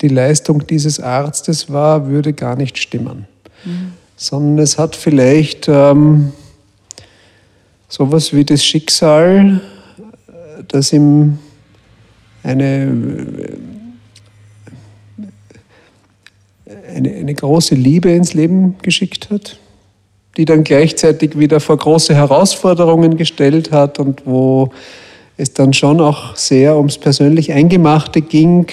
die 0.00 0.08
Leistung 0.08 0.66
dieses 0.66 1.00
Arztes 1.00 1.70
war, 1.70 2.08
würde 2.08 2.32
gar 2.32 2.56
nicht 2.56 2.78
stimmen. 2.78 3.26
Mhm. 3.64 3.92
Sondern 4.16 4.58
es 4.58 4.78
hat 4.78 4.96
vielleicht 4.96 5.68
ähm, 5.68 6.32
sowas 7.88 8.32
wie 8.32 8.44
das 8.44 8.64
Schicksal, 8.64 9.60
das 10.68 10.92
ihm 10.92 11.38
eine, 12.42 12.92
eine, 16.94 17.10
eine 17.10 17.34
große 17.34 17.74
Liebe 17.74 18.10
ins 18.10 18.34
Leben 18.34 18.76
geschickt 18.82 19.30
hat, 19.30 19.58
die 20.36 20.44
dann 20.44 20.64
gleichzeitig 20.64 21.38
wieder 21.38 21.60
vor 21.60 21.76
große 21.76 22.14
Herausforderungen 22.14 23.16
gestellt 23.16 23.72
hat 23.72 23.98
und 23.98 24.22
wo 24.24 24.70
es 25.36 25.52
dann 25.52 25.72
schon 25.72 26.00
auch 26.00 26.36
sehr 26.36 26.76
ums 26.76 26.98
persönlich 26.98 27.52
Eingemachte 27.52 28.20
ging 28.20 28.66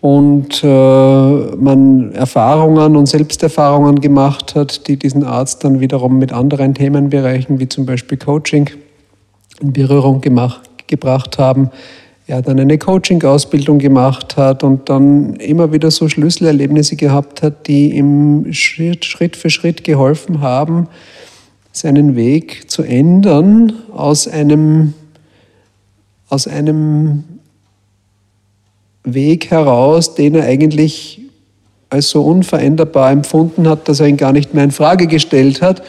und 0.00 0.62
äh, 0.62 0.66
man 0.66 2.12
Erfahrungen 2.12 2.96
und 2.96 3.06
Selbsterfahrungen 3.06 4.00
gemacht 4.00 4.54
hat, 4.54 4.86
die 4.88 4.96
diesen 4.96 5.24
Arzt 5.24 5.64
dann 5.64 5.80
wiederum 5.80 6.18
mit 6.18 6.32
anderen 6.32 6.74
Themenbereichen 6.74 7.58
wie 7.58 7.68
zum 7.68 7.86
Beispiel 7.86 8.18
Coaching 8.18 8.70
in 9.60 9.72
Berührung 9.72 10.20
gemacht, 10.20 10.60
gebracht 10.86 11.38
haben. 11.38 11.70
Er 12.28 12.42
dann 12.42 12.58
eine 12.58 12.76
Coaching-Ausbildung 12.76 13.78
gemacht 13.78 14.36
hat 14.36 14.64
und 14.64 14.88
dann 14.88 15.36
immer 15.36 15.72
wieder 15.72 15.92
so 15.92 16.08
Schlüsselerlebnisse 16.08 16.96
gehabt 16.96 17.42
hat, 17.42 17.68
die 17.68 17.96
ihm 17.96 18.52
Schritt, 18.52 19.04
Schritt 19.04 19.36
für 19.36 19.48
Schritt 19.48 19.84
geholfen 19.84 20.40
haben, 20.40 20.88
seinen 21.70 22.16
Weg 22.16 22.68
zu 22.68 22.82
ändern 22.82 23.72
aus 23.92 24.26
einem 24.26 24.94
aus 26.28 26.48
einem 26.48 27.22
Weg 29.04 29.50
heraus, 29.50 30.16
den 30.16 30.34
er 30.34 30.44
eigentlich 30.44 31.20
als 31.88 32.10
so 32.10 32.22
unveränderbar 32.22 33.12
empfunden 33.12 33.68
hat, 33.68 33.88
dass 33.88 34.00
er 34.00 34.08
ihn 34.08 34.16
gar 34.16 34.32
nicht 34.32 34.52
mehr 34.52 34.64
in 34.64 34.72
Frage 34.72 35.06
gestellt 35.06 35.62
hat, 35.62 35.82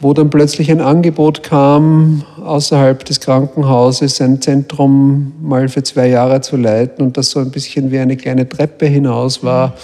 wo 0.00 0.12
dann 0.12 0.30
plötzlich 0.30 0.70
ein 0.70 0.80
Angebot 0.80 1.42
kam, 1.42 2.24
außerhalb 2.40 3.04
des 3.04 3.20
Krankenhauses 3.20 4.20
ein 4.20 4.40
Zentrum 4.40 5.32
mal 5.42 5.68
für 5.68 5.82
zwei 5.82 6.08
Jahre 6.08 6.40
zu 6.40 6.56
leiten 6.56 7.04
und 7.04 7.16
das 7.16 7.30
so 7.30 7.40
ein 7.40 7.50
bisschen 7.50 7.90
wie 7.90 7.98
eine 7.98 8.16
kleine 8.16 8.48
Treppe 8.48 8.86
hinaus 8.86 9.42
war. 9.42 9.74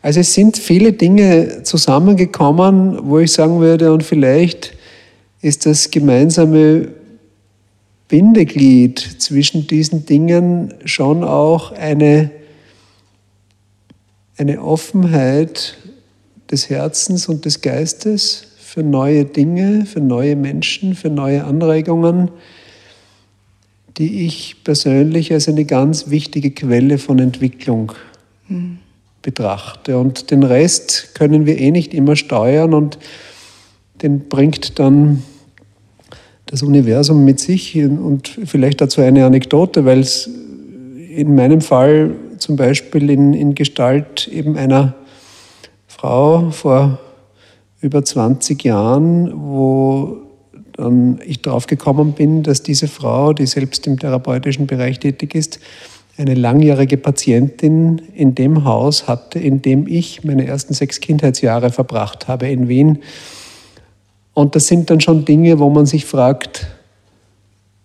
Also 0.00 0.20
es 0.20 0.32
sind 0.32 0.56
viele 0.56 0.92
Dinge 0.92 1.64
zusammengekommen, 1.64 3.00
wo 3.02 3.18
ich 3.18 3.32
sagen 3.32 3.60
würde, 3.60 3.92
und 3.92 4.04
vielleicht 4.04 4.74
ist 5.42 5.66
das 5.66 5.90
gemeinsame 5.90 6.88
Bindeglied 8.06 8.98
zwischen 9.18 9.66
diesen 9.66 10.06
Dingen 10.06 10.74
schon 10.84 11.24
auch 11.24 11.72
eine, 11.72 12.30
eine 14.36 14.62
Offenheit 14.62 15.76
des 16.50 16.70
Herzens 16.70 17.28
und 17.28 17.44
des 17.44 17.60
Geistes 17.60 18.47
für 18.68 18.82
neue 18.82 19.24
Dinge, 19.24 19.86
für 19.86 20.00
neue 20.00 20.36
Menschen, 20.36 20.94
für 20.94 21.08
neue 21.08 21.44
Anregungen, 21.44 22.30
die 23.96 24.26
ich 24.26 24.56
persönlich 24.62 25.32
als 25.32 25.48
eine 25.48 25.64
ganz 25.64 26.10
wichtige 26.10 26.50
Quelle 26.50 26.98
von 26.98 27.18
Entwicklung 27.18 27.92
mhm. 28.46 28.76
betrachte. 29.22 29.96
Und 29.96 30.30
den 30.30 30.42
Rest 30.42 31.14
können 31.14 31.46
wir 31.46 31.58
eh 31.58 31.70
nicht 31.70 31.94
immer 31.94 32.14
steuern 32.14 32.74
und 32.74 32.98
den 34.02 34.28
bringt 34.28 34.78
dann 34.78 35.22
das 36.44 36.62
Universum 36.62 37.24
mit 37.24 37.40
sich 37.40 37.74
und 37.82 38.28
vielleicht 38.28 38.82
dazu 38.82 39.00
eine 39.00 39.24
Anekdote, 39.24 39.86
weil 39.86 40.00
es 40.00 40.28
in 41.08 41.34
meinem 41.34 41.62
Fall 41.62 42.16
zum 42.36 42.56
Beispiel 42.56 43.08
in, 43.08 43.32
in 43.32 43.54
Gestalt 43.54 44.28
eben 44.28 44.58
einer 44.58 44.94
Frau 45.86 46.50
vor 46.50 46.98
über 47.80 48.04
20 48.04 48.62
Jahren, 48.64 49.32
wo 49.34 50.18
dann 50.72 51.20
ich 51.24 51.42
darauf 51.42 51.66
gekommen 51.66 52.12
bin, 52.12 52.42
dass 52.42 52.62
diese 52.62 52.88
Frau, 52.88 53.32
die 53.32 53.46
selbst 53.46 53.86
im 53.86 53.98
therapeutischen 53.98 54.66
Bereich 54.66 55.00
tätig 55.00 55.34
ist, 55.34 55.58
eine 56.16 56.34
langjährige 56.34 56.96
Patientin 56.96 58.02
in 58.14 58.34
dem 58.34 58.64
Haus 58.64 59.06
hatte, 59.06 59.38
in 59.38 59.62
dem 59.62 59.86
ich 59.86 60.24
meine 60.24 60.46
ersten 60.46 60.74
sechs 60.74 61.00
Kindheitsjahre 61.00 61.70
verbracht 61.70 62.26
habe 62.26 62.48
in 62.48 62.68
Wien. 62.68 62.98
Und 64.34 64.54
das 64.54 64.66
sind 64.66 64.90
dann 64.90 65.00
schon 65.00 65.24
Dinge, 65.24 65.58
wo 65.58 65.70
man 65.70 65.86
sich 65.86 66.04
fragt, 66.04 66.66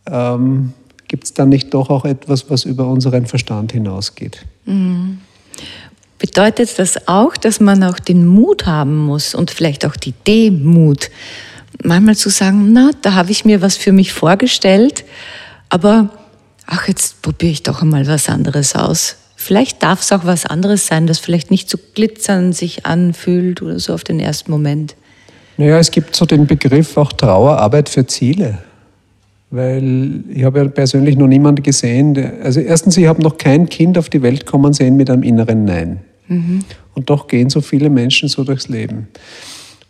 ähm, 0.07 0.73
gibt 1.07 1.25
es 1.25 1.33
da 1.33 1.45
nicht 1.45 1.73
doch 1.73 1.89
auch 1.89 2.05
etwas, 2.05 2.49
was 2.49 2.65
über 2.65 2.87
unseren 2.87 3.27
Verstand 3.27 3.71
hinausgeht? 3.71 4.45
Mhm. 4.65 5.19
Bedeutet 6.23 6.79
das 6.79 7.09
auch, 7.09 7.35
dass 7.35 7.59
man 7.59 7.83
auch 7.83 7.99
den 7.99 8.25
Mut 8.25 8.65
haben 8.65 8.95
muss 8.95 9.35
und 9.35 9.51
vielleicht 9.51 9.85
auch 9.85 9.97
die 9.97 10.13
Demut, 10.25 11.09
manchmal 11.83 12.15
zu 12.15 12.29
sagen, 12.29 12.71
na, 12.71 12.91
da 13.01 13.13
habe 13.13 13.31
ich 13.31 13.43
mir 13.43 13.61
was 13.61 13.75
für 13.75 13.91
mich 13.91 14.13
vorgestellt, 14.13 15.03
aber 15.67 16.07
ach, 16.65 16.87
jetzt 16.87 17.21
probiere 17.21 17.51
ich 17.51 17.63
doch 17.63 17.81
einmal 17.81 18.07
was 18.07 18.29
anderes 18.29 18.73
aus. 18.73 19.17
Vielleicht 19.35 19.83
darf 19.83 19.99
es 20.01 20.13
auch 20.13 20.23
was 20.23 20.45
anderes 20.45 20.87
sein, 20.87 21.07
das 21.07 21.19
vielleicht 21.19 21.51
nicht 21.51 21.69
so 21.69 21.77
glitzern 21.93 22.53
sich 22.53 22.85
anfühlt 22.85 23.61
oder 23.61 23.77
so 23.79 23.93
auf 23.93 24.05
den 24.05 24.21
ersten 24.21 24.49
Moment. 24.49 24.95
Naja, 25.57 25.77
es 25.77 25.91
gibt 25.91 26.15
so 26.15 26.25
den 26.25 26.47
Begriff 26.47 26.95
auch 26.95 27.11
Trauerarbeit 27.11 27.89
für 27.89 28.07
Ziele. 28.07 28.59
Weil 29.51 30.23
ich 30.33 30.45
habe 30.45 30.59
ja 30.59 30.67
persönlich 30.69 31.17
noch 31.17 31.27
niemanden 31.27 31.63
gesehen, 31.63 32.13
der, 32.13 32.35
also 32.43 32.61
erstens, 32.61 32.95
ich 32.95 33.07
habe 33.07 33.21
noch 33.21 33.37
kein 33.37 33.67
Kind 33.67 33.97
auf 33.97 34.09
die 34.09 34.21
Welt 34.21 34.45
kommen 34.45 34.71
sehen 34.71 34.95
mit 34.95 35.09
einem 35.09 35.23
inneren 35.23 35.65
Nein. 35.65 35.99
Und 36.95 37.09
doch 37.09 37.27
gehen 37.27 37.49
so 37.49 37.61
viele 37.61 37.89
Menschen 37.89 38.29
so 38.29 38.43
durchs 38.43 38.67
Leben. 38.69 39.07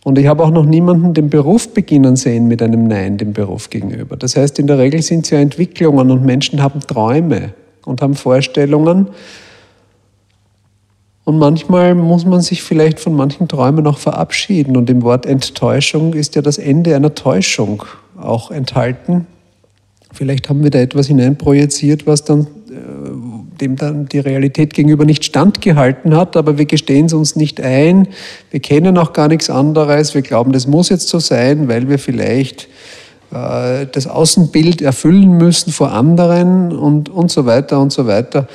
Und 0.04 0.18
ich 0.18 0.28
habe 0.28 0.44
auch 0.44 0.52
noch 0.52 0.66
niemanden 0.66 1.14
den 1.14 1.30
Beruf 1.30 1.74
beginnen 1.74 2.16
sehen 2.16 2.48
mit 2.48 2.62
einem 2.62 2.88
Nein 2.88 3.18
dem 3.18 3.34
Beruf 3.34 3.70
gegenüber. 3.70 4.18
Das 4.18 4.36
heißt, 4.36 4.60
in 4.60 4.68
der 4.68 4.78
Regel 4.78 5.02
sind 5.02 5.26
es 5.26 5.32
ja 5.32 5.39
Entwicklungen 5.39 6.12
und 6.12 6.26
Menschen 6.26 6.62
haben 6.62 6.82
Träume 6.82 7.54
und 7.86 8.02
haben 8.02 8.16
Vorstellungen 8.16 9.08
und 11.26 11.38
manchmal 11.38 11.96
muss 11.96 12.26
man 12.26 12.41
sich 12.41 12.64
vielleicht 12.64 13.00
von 13.00 13.14
manchen 13.14 13.48
Träumen 13.48 13.88
auch 13.88 13.98
verabschieden. 13.98 14.76
Und 14.76 14.89
im 14.89 15.04
Wort 15.04 15.26
Enttäuschung 15.26 16.14
ist 16.14 16.36
ja 16.36 16.41
das 16.41 16.58
Ende 16.58 16.96
einer 16.96 17.16
Täuschung 17.16 17.84
auch 18.20 18.52
enthalten. 18.52 19.26
Vielleicht 20.12 20.50
haben 20.50 20.64
wir 20.64 20.70
da 20.70 20.80
etwas 20.80 21.08
hineinprojiziert, 21.08 22.06
was 22.06 22.24
dann 22.24 22.48
dem 23.64 23.78
dann 23.78 24.07
die 24.07 24.20
Realität 24.20 24.74
gegenüber 24.74 25.05
nicht 25.05 25.24
standgehalten 25.24 26.16
hat, 26.16 26.36
aber 26.36 26.57
wir 26.57 26.66
gestehen 26.66 27.05
es 27.05 27.14
uns 27.14 27.36
nicht 27.36 27.61
ein. 27.61 28.09
Wir 28.51 28.59
kennen 28.59 28.97
auch 28.97 29.14
gar 29.14 29.30
nichts 29.30 29.49
anderes. 29.49 30.14
Wir 30.14 30.22
glauben, 30.22 30.51
das 30.51 30.68
muss 30.68 30.89
jetzt 30.89 31.07
so 31.07 31.20
sein, 31.20 31.70
weil 31.70 31.88
wir 31.88 31.97
vielleicht 31.97 32.68
äh, 33.32 33.88
das 33.89 34.05
Außenbild 34.05 34.82
erfüllen 34.82 35.38
müssen 35.38 35.72
vor 35.72 35.93
anderen 35.93 36.74
und, 36.74 37.07
und 37.09 37.32
so 37.32 37.45
weiter 37.45 37.80
und 37.80 37.93
so 37.93 38.05
weiter. 38.05 38.47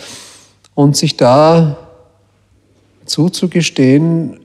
Und 0.75 0.97
sich 0.97 1.17
da 1.17 1.79
zuzugestehen, 3.07 4.41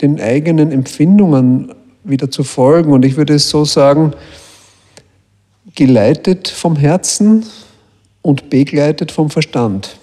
den 0.00 0.18
eigenen 0.18 0.72
Empfindungen 0.72 1.72
wieder 2.04 2.30
zu 2.30 2.42
folgen. 2.42 2.92
Und 2.92 3.04
ich 3.04 3.16
würde 3.16 3.34
es 3.34 3.50
so 3.50 3.66
sagen, 3.66 4.14
geleitet 5.74 6.48
vom 6.48 6.76
Herzen 6.76 7.44
und 8.24 8.48
begleitet 8.48 9.12
vom 9.12 9.28
Verstand. 9.28 9.98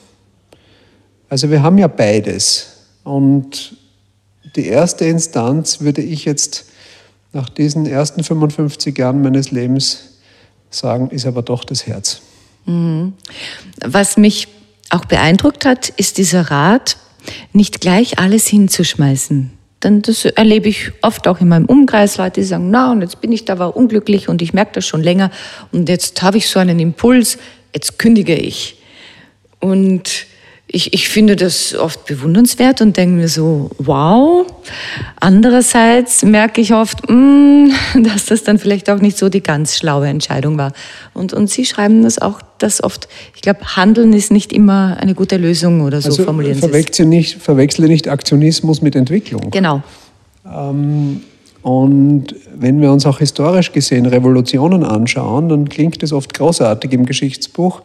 Also 1.28 1.49
wir 1.49 1.63
haben 1.63 1.80
ja 1.80 1.88
beides. 1.88 2.67
Und 3.03 3.76
die 4.55 4.67
erste 4.67 5.05
Instanz 5.05 5.82
würde 5.82 6.03
ich 6.03 6.26
jetzt 6.26 6.65
nach 7.34 7.49
diesen 7.49 7.88
ersten 7.88 8.24
55 8.24 8.95
Jahren 8.95 9.24
meines 9.24 9.49
Lebens 9.49 10.19
sagen, 10.69 11.09
ist 11.09 11.26
aber 11.26 11.41
doch 11.41 11.63
das 11.63 11.88
Herz. 11.88 12.22
Mhm. 12.65 13.13
Was 13.84 14.17
mich 14.17 14.47
auch 14.91 15.05
beeindruckt 15.05 15.65
hat, 15.65 15.89
ist 15.89 16.19
dieser 16.19 16.51
Rat, 16.51 16.97
nicht 17.53 17.82
gleich 17.82 18.19
alles 18.19 18.45
hinzuschmeißen. 18.45 19.51
Dann 19.80 20.03
das 20.03 20.26
erlebe 20.26 20.69
ich 20.69 20.91
oft 21.01 21.28
auch 21.28 21.41
in 21.41 21.47
meinem 21.47 21.65
Umkreis, 21.65 22.17
Leute, 22.17 22.41
die 22.41 22.45
sagen, 22.45 22.69
na, 22.69 22.91
und 22.91 23.01
jetzt 23.01 23.19
bin 23.19 23.32
ich 23.32 23.45
da 23.45 23.57
war 23.57 23.76
unglücklich 23.76 24.30
und 24.30 24.43
ich 24.43 24.53
merke 24.53 24.74
das 24.74 24.86
schon 24.86 25.01
länger 25.01 25.32
und 25.72 25.89
jetzt 25.89 26.22
habe 26.22 26.38
ich 26.38 26.47
so 26.47 26.59
einen 26.59 26.80
Impuls, 26.80 27.39
jetzt 27.74 27.99
kündige 27.99 28.36
ich. 28.36 28.78
Und 29.59 30.26
ich, 30.74 30.93
ich 30.93 31.09
finde 31.09 31.36
das 31.36 31.76
oft 31.76 32.05
bewundernswert 32.05 32.82
und 32.82 32.95
denke 32.95 33.15
mir 33.15 33.28
so, 33.28 33.69
wow. 33.78 34.45
Andererseits 35.19 36.24
merke 36.24 36.61
ich 36.61 36.74
oft, 36.74 37.09
mh, 37.09 37.15
mm, 37.15 37.72
dass 38.03 38.26
das 38.26 38.43
dann 38.43 38.57
vielleicht 38.57 38.89
auch 38.89 38.99
nicht 38.99 39.17
so 39.17 39.28
die 39.28 39.43
ganz 39.43 39.78
schlaue 39.78 40.07
Entscheidung 40.07 40.57
war. 40.57 40.72
Und, 41.13 41.34
und 41.34 41.49
Sie 41.49 41.65
schreiben 41.65 42.03
das 42.03 42.19
auch, 42.19 42.41
dass 42.57 42.82
oft, 42.84 43.09
ich 43.36 43.41
glaube, 43.41 43.59
Handeln 43.76 44.13
ist 44.13 44.32
nicht 44.32 44.53
immer 44.53 44.97
eine 44.99 45.13
gute 45.13 45.38
Lösung 45.38 45.82
oder 45.82 45.99
so 46.01 46.09
also 46.09 46.24
formulieren 46.24 46.61
Sie 46.61 46.65
es. 46.65 46.99
Nicht, 46.99 47.41
verwechsle 47.41 47.88
nicht 47.88 48.07
Aktionismus 48.07 48.82
mit 48.82 48.95
Entwicklung. 48.95 49.51
Genau. 49.51 49.84
Ähm, 50.45 51.22
Und 51.62 52.36
wenn 52.55 52.82
wir 52.82 52.91
uns 52.91 53.05
auch 53.05 53.20
historisch 53.20 53.72
gesehen 53.72 54.05
Revolutionen 54.05 54.84
anschauen, 54.84 55.49
dann 55.49 55.70
klingt 55.70 56.01
es 56.01 56.12
oft 56.12 56.34
großartig 56.34 56.91
im 56.93 57.05
Geschichtsbuch, 57.05 57.82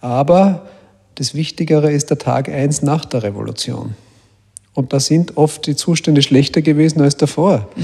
aber 0.00 0.66
das 1.16 1.34
Wichtigere 1.34 1.90
ist 1.90 2.10
der 2.10 2.18
Tag 2.18 2.48
eins 2.48 2.82
nach 2.82 3.04
der 3.04 3.22
Revolution. 3.22 3.94
Und 4.72 4.92
da 4.92 5.00
sind 5.00 5.36
oft 5.36 5.66
die 5.66 5.74
Zustände 5.74 6.22
schlechter 6.22 6.62
gewesen 6.62 7.02
als 7.02 7.16
davor. 7.16 7.68
Mhm. 7.74 7.82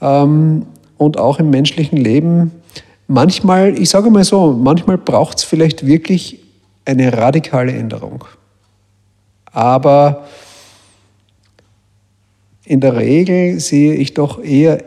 Ähm, 0.00 0.66
und 0.96 1.18
auch 1.18 1.38
im 1.38 1.50
menschlichen 1.50 1.98
Leben, 1.98 2.50
manchmal, 3.06 3.78
ich 3.78 3.90
sage 3.90 4.10
mal 4.10 4.24
so, 4.24 4.52
manchmal 4.52 4.96
braucht 4.96 5.38
es 5.38 5.44
vielleicht 5.44 5.86
wirklich 5.86 6.40
eine 6.84 7.12
radikale 7.12 7.72
Änderung. 7.72 8.24
Aber 9.52 10.24
in 12.64 12.80
der 12.80 12.96
Regel 12.96 13.60
sehe 13.60 13.94
ich 13.94 14.14
doch 14.14 14.42
eher 14.42 14.82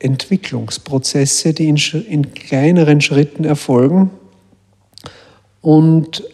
Entwicklungsprozesse, 0.00 1.54
die 1.54 1.68
in, 1.68 1.76
in 2.08 2.34
kleineren 2.34 3.00
Schritten 3.00 3.44
erfolgen. 3.44 4.10
Und 5.60 6.24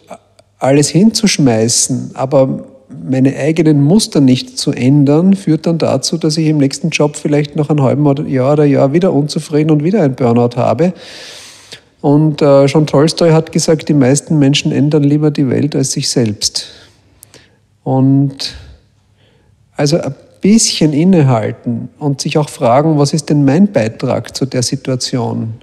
alles 0.57 0.89
hinzuschmeißen, 0.89 2.11
aber 2.15 2.65
meine 2.89 3.35
eigenen 3.37 3.83
Muster 3.83 4.19
nicht 4.19 4.57
zu 4.57 4.71
ändern, 4.71 5.35
führt 5.35 5.67
dann 5.67 5.77
dazu, 5.77 6.17
dass 6.17 6.37
ich 6.37 6.47
im 6.47 6.57
nächsten 6.57 6.89
Job 6.89 7.15
vielleicht 7.15 7.55
noch 7.55 7.69
ein 7.69 7.81
halben 7.81 8.27
Jahr 8.27 8.53
oder 8.53 8.65
Jahr 8.65 8.91
wieder 8.91 9.13
unzufrieden 9.13 9.71
und 9.71 9.83
wieder 9.83 10.01
ein 10.01 10.15
Burnout 10.15 10.57
habe. 10.57 10.93
Und 12.01 12.41
äh, 12.41 12.67
schon 12.67 12.87
Tolstoi 12.87 13.31
hat 13.31 13.51
gesagt, 13.51 13.89
die 13.89 13.93
meisten 13.93 14.39
Menschen 14.39 14.71
ändern 14.71 15.03
lieber 15.03 15.31
die 15.31 15.49
Welt 15.49 15.75
als 15.75 15.91
sich 15.91 16.09
selbst. 16.09 16.67
Und 17.83 18.55
also 19.75 19.97
ein 19.97 20.13
bisschen 20.41 20.93
innehalten 20.93 21.89
und 21.99 22.21
sich 22.21 22.37
auch 22.37 22.49
fragen, 22.49 22.97
was 22.97 23.13
ist 23.13 23.29
denn 23.29 23.45
mein 23.45 23.71
Beitrag 23.71 24.35
zu 24.35 24.45
der 24.45 24.63
Situation? 24.63 25.55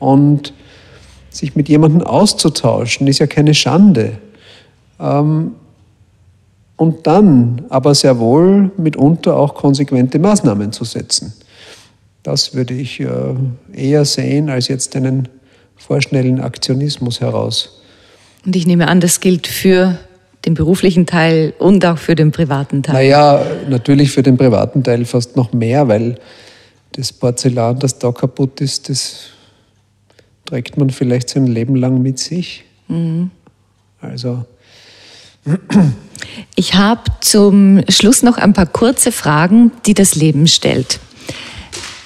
Und 0.00 0.52
sich 1.30 1.56
mit 1.56 1.68
jemandem 1.68 2.02
auszutauschen, 2.02 3.06
ist 3.06 3.18
ja 3.18 3.26
keine 3.26 3.54
Schande. 3.54 4.18
Ähm, 5.00 5.52
und 6.76 7.06
dann 7.06 7.64
aber 7.70 7.94
sehr 7.94 8.18
wohl 8.18 8.70
mitunter 8.76 9.36
auch 9.36 9.54
konsequente 9.54 10.18
Maßnahmen 10.18 10.72
zu 10.72 10.84
setzen. 10.84 11.32
Das 12.22 12.54
würde 12.54 12.74
ich 12.74 13.00
äh, 13.00 13.08
eher 13.72 14.04
sehen 14.04 14.48
als 14.48 14.68
jetzt 14.68 14.94
einen 14.94 15.28
vorschnellen 15.76 16.40
Aktionismus 16.40 17.20
heraus. 17.20 17.82
Und 18.44 18.54
ich 18.54 18.66
nehme 18.66 18.88
an, 18.88 19.00
das 19.00 19.20
gilt 19.20 19.46
für 19.46 19.98
den 20.44 20.54
beruflichen 20.54 21.06
Teil 21.06 21.52
und 21.58 21.84
auch 21.84 21.98
für 21.98 22.14
den 22.14 22.32
privaten 22.32 22.82
Teil. 22.82 22.94
Naja, 22.94 23.44
natürlich 23.68 24.10
für 24.10 24.22
den 24.22 24.36
privaten 24.36 24.82
Teil 24.82 25.04
fast 25.04 25.36
noch 25.36 25.52
mehr, 25.52 25.88
weil 25.88 26.18
das 26.92 27.12
Porzellan, 27.12 27.78
das 27.78 27.98
da 27.98 28.12
kaputt 28.12 28.60
ist, 28.60 28.88
das 28.88 29.30
trägt 30.44 30.76
man 30.76 30.90
vielleicht 30.90 31.28
sein 31.28 31.46
Leben 31.46 31.76
lang 31.76 32.00
mit 32.00 32.18
sich. 32.18 32.64
Mhm. 32.88 33.30
Also. 34.00 34.44
Ich 36.54 36.74
habe 36.74 37.02
zum 37.20 37.82
Schluss 37.88 38.22
noch 38.22 38.36
ein 38.38 38.52
paar 38.52 38.66
kurze 38.66 39.12
Fragen, 39.12 39.72
die 39.86 39.94
das 39.94 40.14
Leben 40.14 40.46
stellt. 40.46 41.00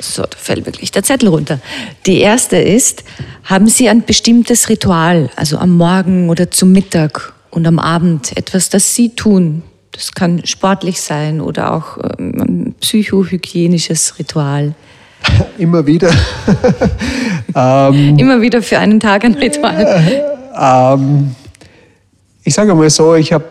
So, 0.00 0.22
da 0.22 0.36
fällt 0.36 0.66
wirklich 0.66 0.90
der 0.90 1.04
Zettel 1.04 1.28
runter. 1.28 1.60
Die 2.06 2.18
erste 2.18 2.56
ist, 2.56 3.04
haben 3.44 3.68
Sie 3.68 3.88
ein 3.88 4.04
bestimmtes 4.04 4.68
Ritual, 4.68 5.30
also 5.36 5.58
am 5.58 5.76
Morgen 5.76 6.28
oder 6.28 6.50
zum 6.50 6.72
Mittag 6.72 7.32
und 7.52 7.66
am 7.66 7.78
Abend, 7.78 8.36
etwas, 8.36 8.70
das 8.70 8.94
Sie 8.94 9.10
tun? 9.10 9.62
Das 9.92 10.12
kann 10.12 10.44
sportlich 10.46 11.00
sein 11.02 11.40
oder 11.42 11.74
auch 11.74 11.98
ähm, 12.18 12.40
ein 12.40 12.74
psychohygienisches 12.80 14.18
Ritual. 14.18 14.74
Immer 15.58 15.86
wieder. 15.86 16.10
ähm, 17.54 18.18
Immer 18.18 18.40
wieder 18.40 18.62
für 18.62 18.78
einen 18.78 18.98
Tag 18.98 19.24
ein 19.24 19.34
Ritual. 19.34 20.28
Ähm, 20.54 21.34
ich 22.44 22.52
sage 22.52 22.74
mal 22.74 22.90
so, 22.90 23.14
ich 23.14 23.32
habe 23.32 23.46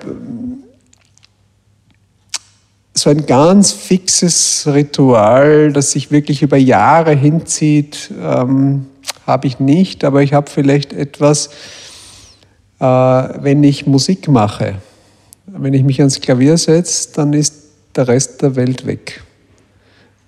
so 2.93 3.10
ein 3.10 3.26
ganz 3.26 3.72
fixes 3.72 4.68
Ritual, 4.68 5.74
das 5.74 5.89
sich 5.89 6.12
wirklich 6.12 6.43
über 6.43 6.58
Jahre 6.58 7.16
hinzieht, 7.16 8.12
ähm, 8.22 8.86
habe 9.26 9.47
ich 9.47 9.60
nicht, 9.60 10.04
aber 10.04 10.22
ich 10.22 10.34
habe 10.34 10.52
vielleicht 10.52 10.93
etwas, 10.93 11.47
äh, 11.47 11.49
wenn 12.82 13.64
ich 13.64 13.86
Musik 13.86 14.28
mache. 14.28 14.76
Wenn 15.46 15.74
ich 15.74 15.84
mich 15.84 16.00
ans 16.00 16.20
Klavier 16.20 16.58
setze, 16.58 17.14
dann 17.14 17.34
ist 17.34 17.54
der 17.96 18.08
Rest 18.08 18.42
der 18.42 18.56
Welt 18.56 18.86
weg. 18.86 19.22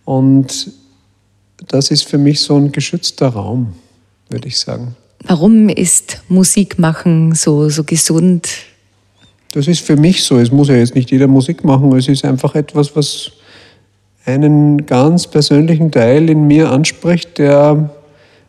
Und 0.05 0.71
das 1.67 1.89
ist 1.89 2.03
für 2.03 2.17
mich 2.17 2.41
so 2.41 2.55
ein 2.57 2.71
geschützter 2.71 3.29
Raum, 3.29 3.73
würde 4.29 4.47
ich 4.47 4.59
sagen. 4.59 4.95
Warum 5.25 5.69
ist 5.69 6.21
Musik 6.27 6.77
machen 6.77 7.33
so, 7.33 7.69
so 7.69 7.83
gesund? 7.83 8.49
Das 9.53 9.67
ist 9.67 9.79
für 9.79 9.95
mich 9.95 10.23
so. 10.23 10.37
Es 10.37 10.51
muss 10.51 10.67
ja 10.67 10.75
jetzt 10.75 10.93
nicht 10.93 11.09
jeder 11.09 11.27
Musik 11.27 11.63
machen. 11.63 11.95
Es 11.95 12.07
ist 12.07 12.25
einfach 12.25 12.53
etwas, 12.55 12.95
was 12.95 13.31
einen 14.25 14.85
ganz 14.85 15.27
persönlichen 15.27 15.91
Teil 15.91 16.29
in 16.29 16.45
mir 16.45 16.69
anspricht, 16.69 17.37
der 17.37 17.89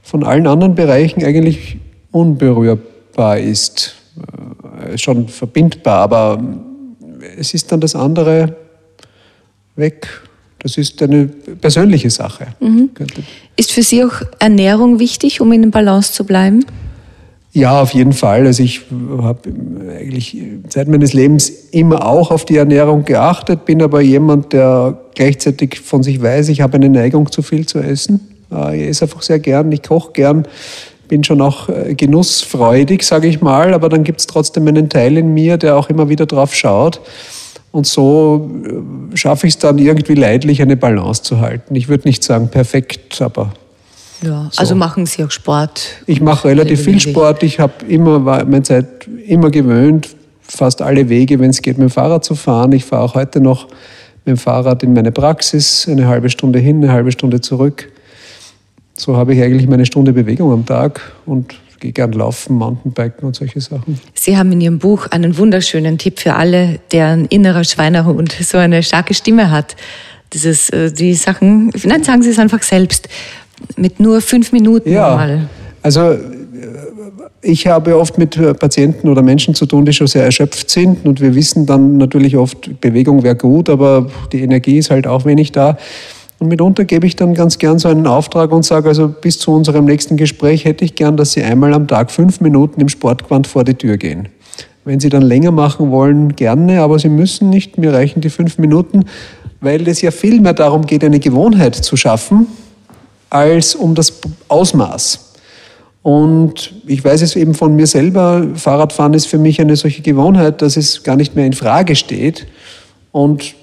von 0.02 0.24
allen 0.24 0.46
anderen 0.46 0.74
Bereichen 0.74 1.24
eigentlich 1.24 1.78
unberührbar 2.10 2.93
ist. 3.16 3.94
Äh, 4.80 4.98
schon 4.98 5.28
verbindbar, 5.28 5.98
aber 6.02 6.42
es 7.36 7.54
ist 7.54 7.70
dann 7.70 7.80
das 7.80 7.94
andere 7.94 8.56
weg. 9.76 10.08
Das 10.60 10.78
ist 10.78 11.02
eine 11.02 11.26
persönliche 11.26 12.10
Sache. 12.10 12.46
Mhm. 12.60 12.90
Ist 13.56 13.72
für 13.72 13.82
Sie 13.82 14.04
auch 14.04 14.22
Ernährung 14.38 14.98
wichtig, 14.98 15.40
um 15.40 15.52
in 15.52 15.70
Balance 15.70 16.12
zu 16.12 16.24
bleiben? 16.24 16.64
Ja, 17.52 17.82
auf 17.82 17.92
jeden 17.92 18.12
Fall. 18.12 18.46
Also 18.46 18.62
ich 18.62 18.82
habe 19.18 19.40
eigentlich 19.96 20.36
seit 20.68 20.88
meines 20.88 21.12
Lebens 21.12 21.48
immer 21.70 22.06
auch 22.06 22.30
auf 22.30 22.44
die 22.44 22.56
Ernährung 22.56 23.04
geachtet, 23.04 23.64
bin 23.64 23.82
aber 23.82 24.00
jemand, 24.00 24.52
der 24.52 24.98
gleichzeitig 25.14 25.80
von 25.80 26.02
sich 26.02 26.20
weiß, 26.20 26.48
ich 26.48 26.62
habe 26.62 26.74
eine 26.74 26.88
Neigung 26.88 27.30
zu 27.30 27.42
viel 27.42 27.66
zu 27.66 27.78
essen. 27.78 28.20
Äh, 28.50 28.82
ich 28.82 28.88
esse 28.88 29.04
einfach 29.04 29.22
sehr 29.22 29.38
gern, 29.38 29.70
ich 29.70 29.82
koche 29.82 30.12
gern, 30.12 30.48
bin 31.08 31.24
schon 31.24 31.40
auch 31.40 31.68
äh, 31.68 31.94
genussfreudig, 31.94 33.02
sage 33.02 33.28
ich 33.28 33.40
mal, 33.40 33.74
aber 33.74 33.88
dann 33.88 34.04
gibt 34.04 34.20
es 34.20 34.26
trotzdem 34.26 34.66
einen 34.68 34.88
Teil 34.88 35.16
in 35.16 35.34
mir, 35.34 35.56
der 35.56 35.76
auch 35.76 35.88
immer 35.88 36.08
wieder 36.08 36.26
drauf 36.26 36.54
schaut. 36.54 37.00
Und 37.72 37.86
so 37.86 38.50
äh, 38.64 39.16
schaffe 39.16 39.46
ich 39.46 39.54
es 39.54 39.58
dann 39.58 39.78
irgendwie 39.78 40.14
leidlich, 40.14 40.62
eine 40.62 40.76
Balance 40.76 41.22
zu 41.22 41.40
halten. 41.40 41.74
Ich 41.74 41.88
würde 41.88 42.08
nicht 42.08 42.22
sagen 42.22 42.48
perfekt, 42.48 43.20
aber 43.20 43.52
ja, 44.22 44.48
so. 44.50 44.60
also 44.60 44.74
machen 44.74 45.06
Sie 45.06 45.24
auch 45.24 45.30
Sport? 45.30 45.82
Ich 46.06 46.20
mache 46.20 46.48
relativ 46.48 46.82
viel 46.82 47.00
Sport. 47.00 47.42
Ich 47.42 47.60
habe 47.60 47.72
immer 47.88 48.18
meine 48.20 48.62
Zeit 48.62 49.06
immer 49.26 49.50
gewöhnt, 49.50 50.08
fast 50.40 50.82
alle 50.82 51.08
Wege, 51.08 51.38
wenn 51.40 51.50
es 51.50 51.62
geht, 51.62 51.78
mit 51.78 51.88
dem 51.88 51.92
Fahrrad 51.92 52.24
zu 52.24 52.34
fahren. 52.34 52.72
Ich 52.72 52.84
fahre 52.84 53.02
auch 53.02 53.14
heute 53.14 53.40
noch 53.40 53.66
mit 54.24 54.36
dem 54.36 54.38
Fahrrad 54.38 54.82
in 54.82 54.94
meine 54.94 55.12
Praxis, 55.12 55.86
eine 55.88 56.06
halbe 56.06 56.30
Stunde 56.30 56.58
hin, 56.58 56.82
eine 56.82 56.92
halbe 56.92 57.12
Stunde 57.12 57.40
zurück. 57.40 57.90
So 58.96 59.16
habe 59.16 59.34
ich 59.34 59.42
eigentlich 59.42 59.66
meine 59.68 59.86
Stunde 59.86 60.12
Bewegung 60.12 60.52
am 60.52 60.64
Tag 60.64 61.00
und 61.26 61.54
gehe 61.84 61.92
gern 61.92 62.12
laufen, 62.12 62.56
Mountainbiken 62.56 63.26
und 63.26 63.36
solche 63.36 63.60
Sachen. 63.60 64.00
Sie 64.14 64.36
haben 64.38 64.50
in 64.52 64.60
Ihrem 64.60 64.78
Buch 64.78 65.06
einen 65.10 65.36
wunderschönen 65.36 65.98
Tipp 65.98 66.18
für 66.18 66.34
alle, 66.34 66.80
der 66.92 67.08
ein 67.08 67.26
innerer 67.26 67.64
Schweinehund 67.64 68.32
so 68.40 68.58
eine 68.58 68.82
starke 68.82 69.12
Stimme 69.14 69.50
hat. 69.50 69.76
Dieses, 70.32 70.70
äh, 70.70 70.90
die 70.90 71.14
Sachen, 71.14 71.70
nein, 71.84 72.02
sagen 72.02 72.22
Sie 72.22 72.30
es 72.30 72.38
einfach 72.38 72.62
selbst 72.62 73.08
mit 73.76 74.00
nur 74.00 74.20
fünf 74.20 74.52
Minuten 74.52 74.90
ja, 74.90 75.14
mal. 75.14 75.48
Also 75.82 76.12
äh, 76.12 76.18
ich 77.42 77.66
habe 77.66 77.98
oft 77.98 78.16
mit 78.16 78.38
Patienten 78.58 79.08
oder 79.08 79.20
Menschen 79.20 79.54
zu 79.54 79.66
tun, 79.66 79.84
die 79.84 79.92
schon 79.92 80.06
sehr 80.06 80.24
erschöpft 80.24 80.70
sind 80.70 81.04
und 81.04 81.20
wir 81.20 81.34
wissen 81.34 81.66
dann 81.66 81.98
natürlich 81.98 82.36
oft, 82.36 82.80
Bewegung 82.80 83.22
wäre 83.22 83.36
gut, 83.36 83.68
aber 83.68 84.10
die 84.32 84.40
Energie 84.40 84.78
ist 84.78 84.90
halt 84.90 85.06
auch 85.06 85.26
wenig 85.26 85.52
da. 85.52 85.76
Und 86.38 86.48
mitunter 86.48 86.84
gebe 86.84 87.06
ich 87.06 87.16
dann 87.16 87.34
ganz 87.34 87.58
gern 87.58 87.78
so 87.78 87.88
einen 87.88 88.06
Auftrag 88.06 88.52
und 88.52 88.64
sage, 88.64 88.88
also 88.88 89.08
bis 89.08 89.38
zu 89.38 89.52
unserem 89.52 89.84
nächsten 89.84 90.16
Gespräch 90.16 90.64
hätte 90.64 90.84
ich 90.84 90.94
gern, 90.94 91.16
dass 91.16 91.32
Sie 91.32 91.42
einmal 91.42 91.72
am 91.72 91.86
Tag 91.86 92.10
fünf 92.10 92.40
Minuten 92.40 92.80
im 92.80 92.88
Sportquant 92.88 93.46
vor 93.46 93.64
die 93.64 93.74
Tür 93.74 93.96
gehen. 93.96 94.28
Wenn 94.84 95.00
Sie 95.00 95.08
dann 95.08 95.22
länger 95.22 95.52
machen 95.52 95.90
wollen, 95.90 96.36
gerne, 96.36 96.82
aber 96.82 96.98
Sie 96.98 97.08
müssen 97.08 97.50
nicht, 97.50 97.78
mir 97.78 97.92
reichen 97.92 98.20
die 98.20 98.30
fünf 98.30 98.58
Minuten, 98.58 99.04
weil 99.60 99.88
es 99.88 100.02
ja 100.02 100.10
viel 100.10 100.40
mehr 100.40 100.52
darum 100.52 100.84
geht, 100.84 101.02
eine 101.04 101.20
Gewohnheit 101.20 101.74
zu 101.74 101.96
schaffen, 101.96 102.46
als 103.30 103.74
um 103.74 103.94
das 103.94 104.20
Ausmaß. 104.48 105.32
Und 106.02 106.74
ich 106.86 107.02
weiß 107.02 107.22
es 107.22 107.34
eben 107.34 107.54
von 107.54 107.74
mir 107.74 107.86
selber, 107.86 108.46
Fahrradfahren 108.56 109.14
ist 109.14 109.26
für 109.26 109.38
mich 109.38 109.58
eine 109.62 109.74
solche 109.76 110.02
Gewohnheit, 110.02 110.60
dass 110.60 110.76
es 110.76 111.02
gar 111.02 111.16
nicht 111.16 111.34
mehr 111.34 111.46
in 111.46 111.54
Frage 111.54 111.96
steht. 111.96 112.46
Und 113.10 113.54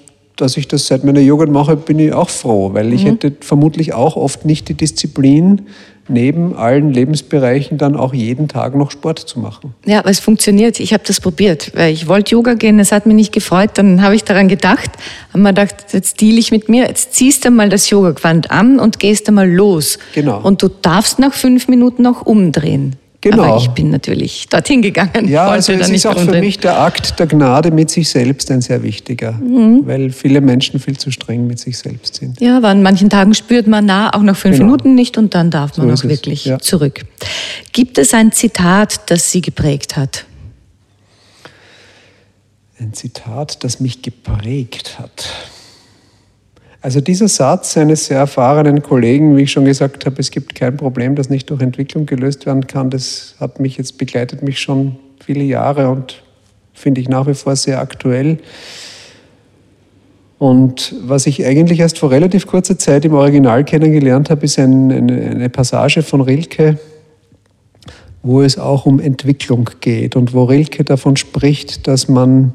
dass 0.42 0.56
ich 0.56 0.68
das 0.68 0.86
seit 0.86 1.04
meiner 1.04 1.20
Jugend 1.20 1.52
mache, 1.52 1.76
bin 1.76 1.98
ich 1.98 2.12
auch 2.12 2.28
froh, 2.28 2.74
weil 2.74 2.92
ich 2.92 3.04
mhm. 3.04 3.10
hätte 3.10 3.32
vermutlich 3.40 3.94
auch 3.94 4.16
oft 4.16 4.44
nicht 4.44 4.68
die 4.68 4.74
Disziplin, 4.74 5.62
neben 6.08 6.56
allen 6.56 6.92
Lebensbereichen 6.92 7.78
dann 7.78 7.96
auch 7.96 8.12
jeden 8.12 8.48
Tag 8.48 8.74
noch 8.74 8.90
Sport 8.90 9.20
zu 9.20 9.38
machen. 9.38 9.74
Ja, 9.86 10.00
aber 10.00 10.10
es 10.10 10.18
funktioniert. 10.18 10.80
Ich 10.80 10.92
habe 10.92 11.04
das 11.06 11.20
probiert. 11.20 11.72
Weil 11.74 11.92
ich 11.92 12.08
wollte 12.08 12.32
Yoga 12.32 12.54
gehen, 12.54 12.78
es 12.80 12.92
hat 12.92 13.06
mich 13.06 13.14
nicht 13.14 13.32
gefreut. 13.32 13.70
Dann 13.74 14.02
habe 14.02 14.14
ich 14.14 14.24
daran 14.24 14.48
gedacht, 14.48 14.90
habe 15.30 15.42
mir 15.42 15.50
gedacht, 15.50 15.76
jetzt 15.92 16.20
deal 16.20 16.38
ich 16.38 16.50
mit 16.50 16.68
mir, 16.68 16.86
jetzt 16.86 17.14
ziehst 17.14 17.44
du 17.44 17.50
mal 17.50 17.68
das 17.68 17.88
Yoga-Gewand 17.88 18.50
an 18.50 18.80
und 18.80 18.98
gehst 18.98 19.28
einmal 19.28 19.50
los. 19.50 19.98
Genau. 20.14 20.40
Und 20.42 20.62
du 20.62 20.68
darfst 20.68 21.18
nach 21.18 21.32
fünf 21.32 21.68
Minuten 21.68 22.06
auch 22.06 22.22
umdrehen. 22.22 22.96
Genau. 23.22 23.42
Aber 23.44 23.56
ich 23.58 23.68
bin 23.68 23.90
natürlich 23.90 24.48
dorthin 24.48 24.82
gegangen. 24.82 25.28
Ja, 25.28 25.46
also 25.46 25.72
es 25.72 25.88
ist 25.88 26.04
auch 26.06 26.18
für 26.18 26.40
mich 26.40 26.58
der 26.58 26.78
Akt 26.80 27.18
der 27.20 27.28
Gnade 27.28 27.70
mit 27.70 27.88
sich 27.88 28.08
selbst 28.08 28.50
ein 28.50 28.60
sehr 28.60 28.82
wichtiger, 28.82 29.32
Mhm. 29.32 29.82
weil 29.86 30.10
viele 30.10 30.40
Menschen 30.40 30.80
viel 30.80 30.98
zu 30.98 31.12
streng 31.12 31.46
mit 31.46 31.60
sich 31.60 31.78
selbst 31.78 32.16
sind. 32.16 32.40
Ja, 32.40 32.56
aber 32.56 32.68
an 32.68 32.82
manchen 32.82 33.08
Tagen 33.08 33.32
spürt 33.34 33.68
man 33.68 33.86
na 33.86 34.12
auch 34.12 34.22
nach 34.22 34.36
fünf 34.36 34.56
Genau. 34.56 34.66
Minuten 34.72 34.96
nicht 34.96 35.16
und 35.18 35.34
dann 35.36 35.50
darf 35.52 35.78
man 35.78 35.96
So 35.96 36.04
auch 36.06 36.10
wirklich 36.10 36.44
ja. 36.46 36.58
zurück. 36.58 37.02
Gibt 37.72 37.96
es 37.98 38.12
ein 38.12 38.32
Zitat, 38.32 39.08
das 39.08 39.30
Sie 39.30 39.40
geprägt 39.40 39.96
hat? 39.96 40.24
Ein 42.80 42.92
Zitat, 42.92 43.62
das 43.62 43.78
mich 43.78 44.02
geprägt 44.02 44.98
hat. 44.98 45.28
Also 46.82 47.00
dieser 47.00 47.28
Satz 47.28 47.76
eines 47.76 48.06
sehr 48.06 48.18
erfahrenen 48.18 48.82
Kollegen, 48.82 49.36
wie 49.36 49.42
ich 49.42 49.52
schon 49.52 49.64
gesagt 49.64 50.04
habe, 50.04 50.16
es 50.18 50.32
gibt 50.32 50.56
kein 50.56 50.76
Problem, 50.76 51.14
das 51.14 51.30
nicht 51.30 51.48
durch 51.48 51.62
Entwicklung 51.62 52.06
gelöst 52.06 52.44
werden 52.44 52.66
kann, 52.66 52.90
das 52.90 53.36
hat 53.38 53.60
mich 53.60 53.78
jetzt 53.78 53.98
begleitet 53.98 54.42
mich 54.42 54.58
schon 54.58 54.96
viele 55.24 55.44
Jahre 55.44 55.88
und 55.88 56.24
finde 56.74 57.00
ich 57.00 57.08
nach 57.08 57.28
wie 57.28 57.34
vor 57.34 57.54
sehr 57.54 57.80
aktuell. 57.80 58.38
Und 60.40 60.96
was 61.04 61.28
ich 61.28 61.46
eigentlich 61.46 61.78
erst 61.78 62.00
vor 62.00 62.10
relativ 62.10 62.48
kurzer 62.48 62.76
Zeit 62.76 63.04
im 63.04 63.14
Original 63.14 63.62
kennengelernt 63.62 64.28
habe, 64.28 64.44
ist 64.44 64.58
ein, 64.58 64.90
eine, 64.90 65.30
eine 65.30 65.48
Passage 65.48 66.02
von 66.02 66.20
Rilke, 66.20 66.80
wo 68.24 68.42
es 68.42 68.58
auch 68.58 68.86
um 68.86 68.98
Entwicklung 68.98 69.70
geht 69.80 70.16
und 70.16 70.34
wo 70.34 70.42
Rilke 70.42 70.82
davon 70.82 71.16
spricht, 71.16 71.86
dass 71.86 72.08
man, 72.08 72.54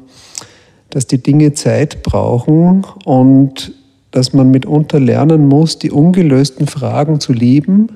dass 0.90 1.06
die 1.06 1.22
Dinge 1.22 1.54
Zeit 1.54 2.02
brauchen 2.02 2.84
und 3.06 3.72
dass 4.10 4.32
man 4.32 4.50
mitunter 4.50 5.00
lernen 5.00 5.46
muss, 5.46 5.78
die 5.78 5.90
ungelösten 5.90 6.66
Fragen 6.66 7.20
zu 7.20 7.32
lieben 7.32 7.88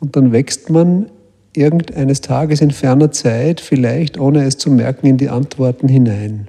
und 0.00 0.16
dann 0.16 0.32
wächst 0.32 0.70
man 0.70 1.06
irgendeines 1.54 2.20
Tages 2.20 2.60
in 2.60 2.70
ferner 2.70 3.10
Zeit, 3.10 3.60
vielleicht 3.60 4.18
ohne 4.18 4.44
es 4.44 4.58
zu 4.58 4.70
merken, 4.70 5.06
in 5.06 5.16
die 5.16 5.30
Antworten 5.30 5.88
hinein. 5.88 6.48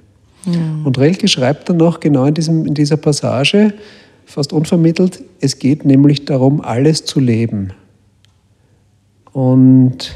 Und 0.84 0.98
Rilke 0.98 1.28
schreibt 1.28 1.68
dann 1.68 1.78
noch 1.78 2.00
genau 2.00 2.26
in, 2.26 2.34
diesem, 2.34 2.66
in 2.66 2.74
dieser 2.74 2.96
Passage, 2.96 3.74
fast 4.26 4.52
unvermittelt, 4.52 5.22
es 5.40 5.58
geht 5.58 5.84
nämlich 5.84 6.26
darum, 6.26 6.60
alles 6.60 7.04
zu 7.04 7.20
leben. 7.20 7.72
Und 9.32 10.14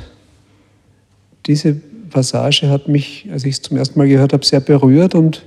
diese 1.47 1.75
Passage 2.11 2.69
hat 2.69 2.89
mich, 2.89 3.29
als 3.33 3.45
ich 3.45 3.55
es 3.55 3.63
zum 3.63 3.77
ersten 3.77 3.99
Mal 3.99 4.09
gehört 4.09 4.33
habe, 4.33 4.45
sehr 4.45 4.61
berührt 4.61 5.15
und 5.15 5.45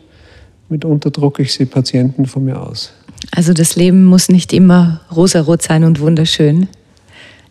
mitunter 0.70 1.12
drucke 1.12 1.44
ich 1.44 1.54
sie 1.54 1.66
Patienten 1.66 2.26
von 2.26 2.46
mir 2.46 2.60
aus. 2.62 2.92
Also 3.32 3.54
das 3.54 3.76
Leben 3.76 4.06
muss 4.06 4.30
nicht 4.30 4.54
immer 4.54 5.02
rosarot 5.14 5.62
sein 5.62 5.84
und 5.84 6.00
wunderschön. 6.00 6.68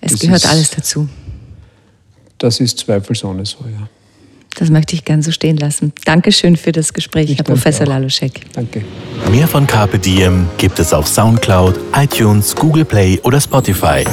Es 0.01 0.13
Das 0.13 0.21
gehört 0.21 0.45
ist- 0.45 0.51
alles 0.51 0.71
dazu. 0.71 1.09
Das 2.39 2.61
ist 2.61 2.79
zweifelsohne 2.79 3.45
so, 3.47 3.59
ja. 3.71 3.89
Das 4.57 4.71
möchte 4.71 4.95
ich 4.95 5.05
gern 5.05 5.21
so 5.23 5.33
stehen 5.33 5.57
lassen. 5.57 5.93
Dankeschön 6.05 6.57
für 6.57 6.71
das 6.71 6.93
Gespräch, 6.93 7.29
Ich 7.31 7.39
Herr 7.39 7.45
Professor 7.45 7.87
auch. 7.87 7.91
Laluschek. 7.91 8.53
Danke. 8.53 8.85
Mehr 9.31 9.49
von 9.49 9.67
Carpe 9.67 9.99
Diem 9.99 10.47
gibt 10.59 10.79
es 10.79 10.93
auf 10.93 11.09
Soundcloud, 11.09 11.75
iTunes, 11.97 12.55
Google 12.55 12.85
Play 12.85 13.19
oder 13.25 13.41
Spotify. 13.41 14.05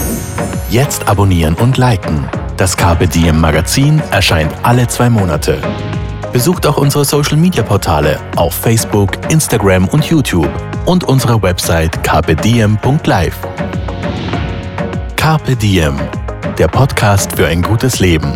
Jetzt 0.72 1.08
abonnieren 1.08 1.54
und 1.56 1.78
liken. 1.78 2.28
Das 2.58 2.76
Carpe 2.76 3.08
Diem 3.08 3.40
Magazin 3.40 4.02
erscheint 4.12 4.52
alle 4.64 4.88
zwei 4.88 5.10
Monate. 5.12 5.62
Besucht 6.34 6.66
auch 6.66 6.78
unsere 6.78 7.06
Social 7.06 7.38
Media 7.38 7.62
Portale 7.62 8.20
auf 8.36 8.56
Facebook, 8.56 9.12
Instagram 9.30 9.88
und 9.90 10.06
YouTube 10.06 10.50
und 10.86 11.04
unsere 11.04 11.42
Website 11.42 12.04
carpediem.live. 12.04 13.38
Carpe 15.16 15.56
Diem, 15.56 16.00
der 16.58 16.68
Podcast 16.68 17.34
für 17.34 17.48
ein 17.48 17.62
gutes 17.62 18.00
Leben. 18.00 18.36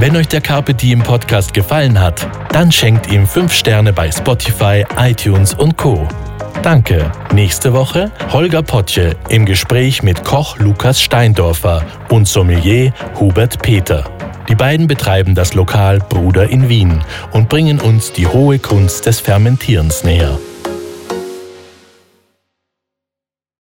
Wenn 0.00 0.16
euch 0.16 0.28
der 0.28 0.40
Carpe 0.40 0.74
Diem 0.74 1.00
Podcast 1.00 1.54
gefallen 1.54 2.00
hat, 2.00 2.26
dann 2.52 2.70
schenkt 2.70 3.10
ihm 3.10 3.26
5 3.26 3.52
Sterne 3.52 3.92
bei 3.92 4.10
Spotify, 4.10 4.84
iTunes 4.96 5.54
und 5.54 5.76
Co. 5.76 6.06
Danke. 6.62 7.10
Nächste 7.32 7.72
Woche 7.72 8.10
Holger 8.32 8.62
Potje 8.62 9.16
im 9.28 9.44
Gespräch 9.44 10.02
mit 10.02 10.24
Koch 10.24 10.58
Lukas 10.58 11.00
Steindorfer 11.00 11.84
und 12.08 12.26
Sommelier 12.26 12.92
Hubert 13.18 13.62
Peter. 13.62 14.04
Die 14.48 14.54
beiden 14.54 14.86
betreiben 14.86 15.34
das 15.34 15.54
Lokal 15.54 15.98
Bruder 15.98 16.48
in 16.48 16.68
Wien 16.68 17.02
und 17.32 17.48
bringen 17.48 17.80
uns 17.80 18.12
die 18.12 18.26
hohe 18.26 18.58
Kunst 18.58 19.06
des 19.06 19.20
Fermentierens 19.20 20.04
näher. 20.04 20.38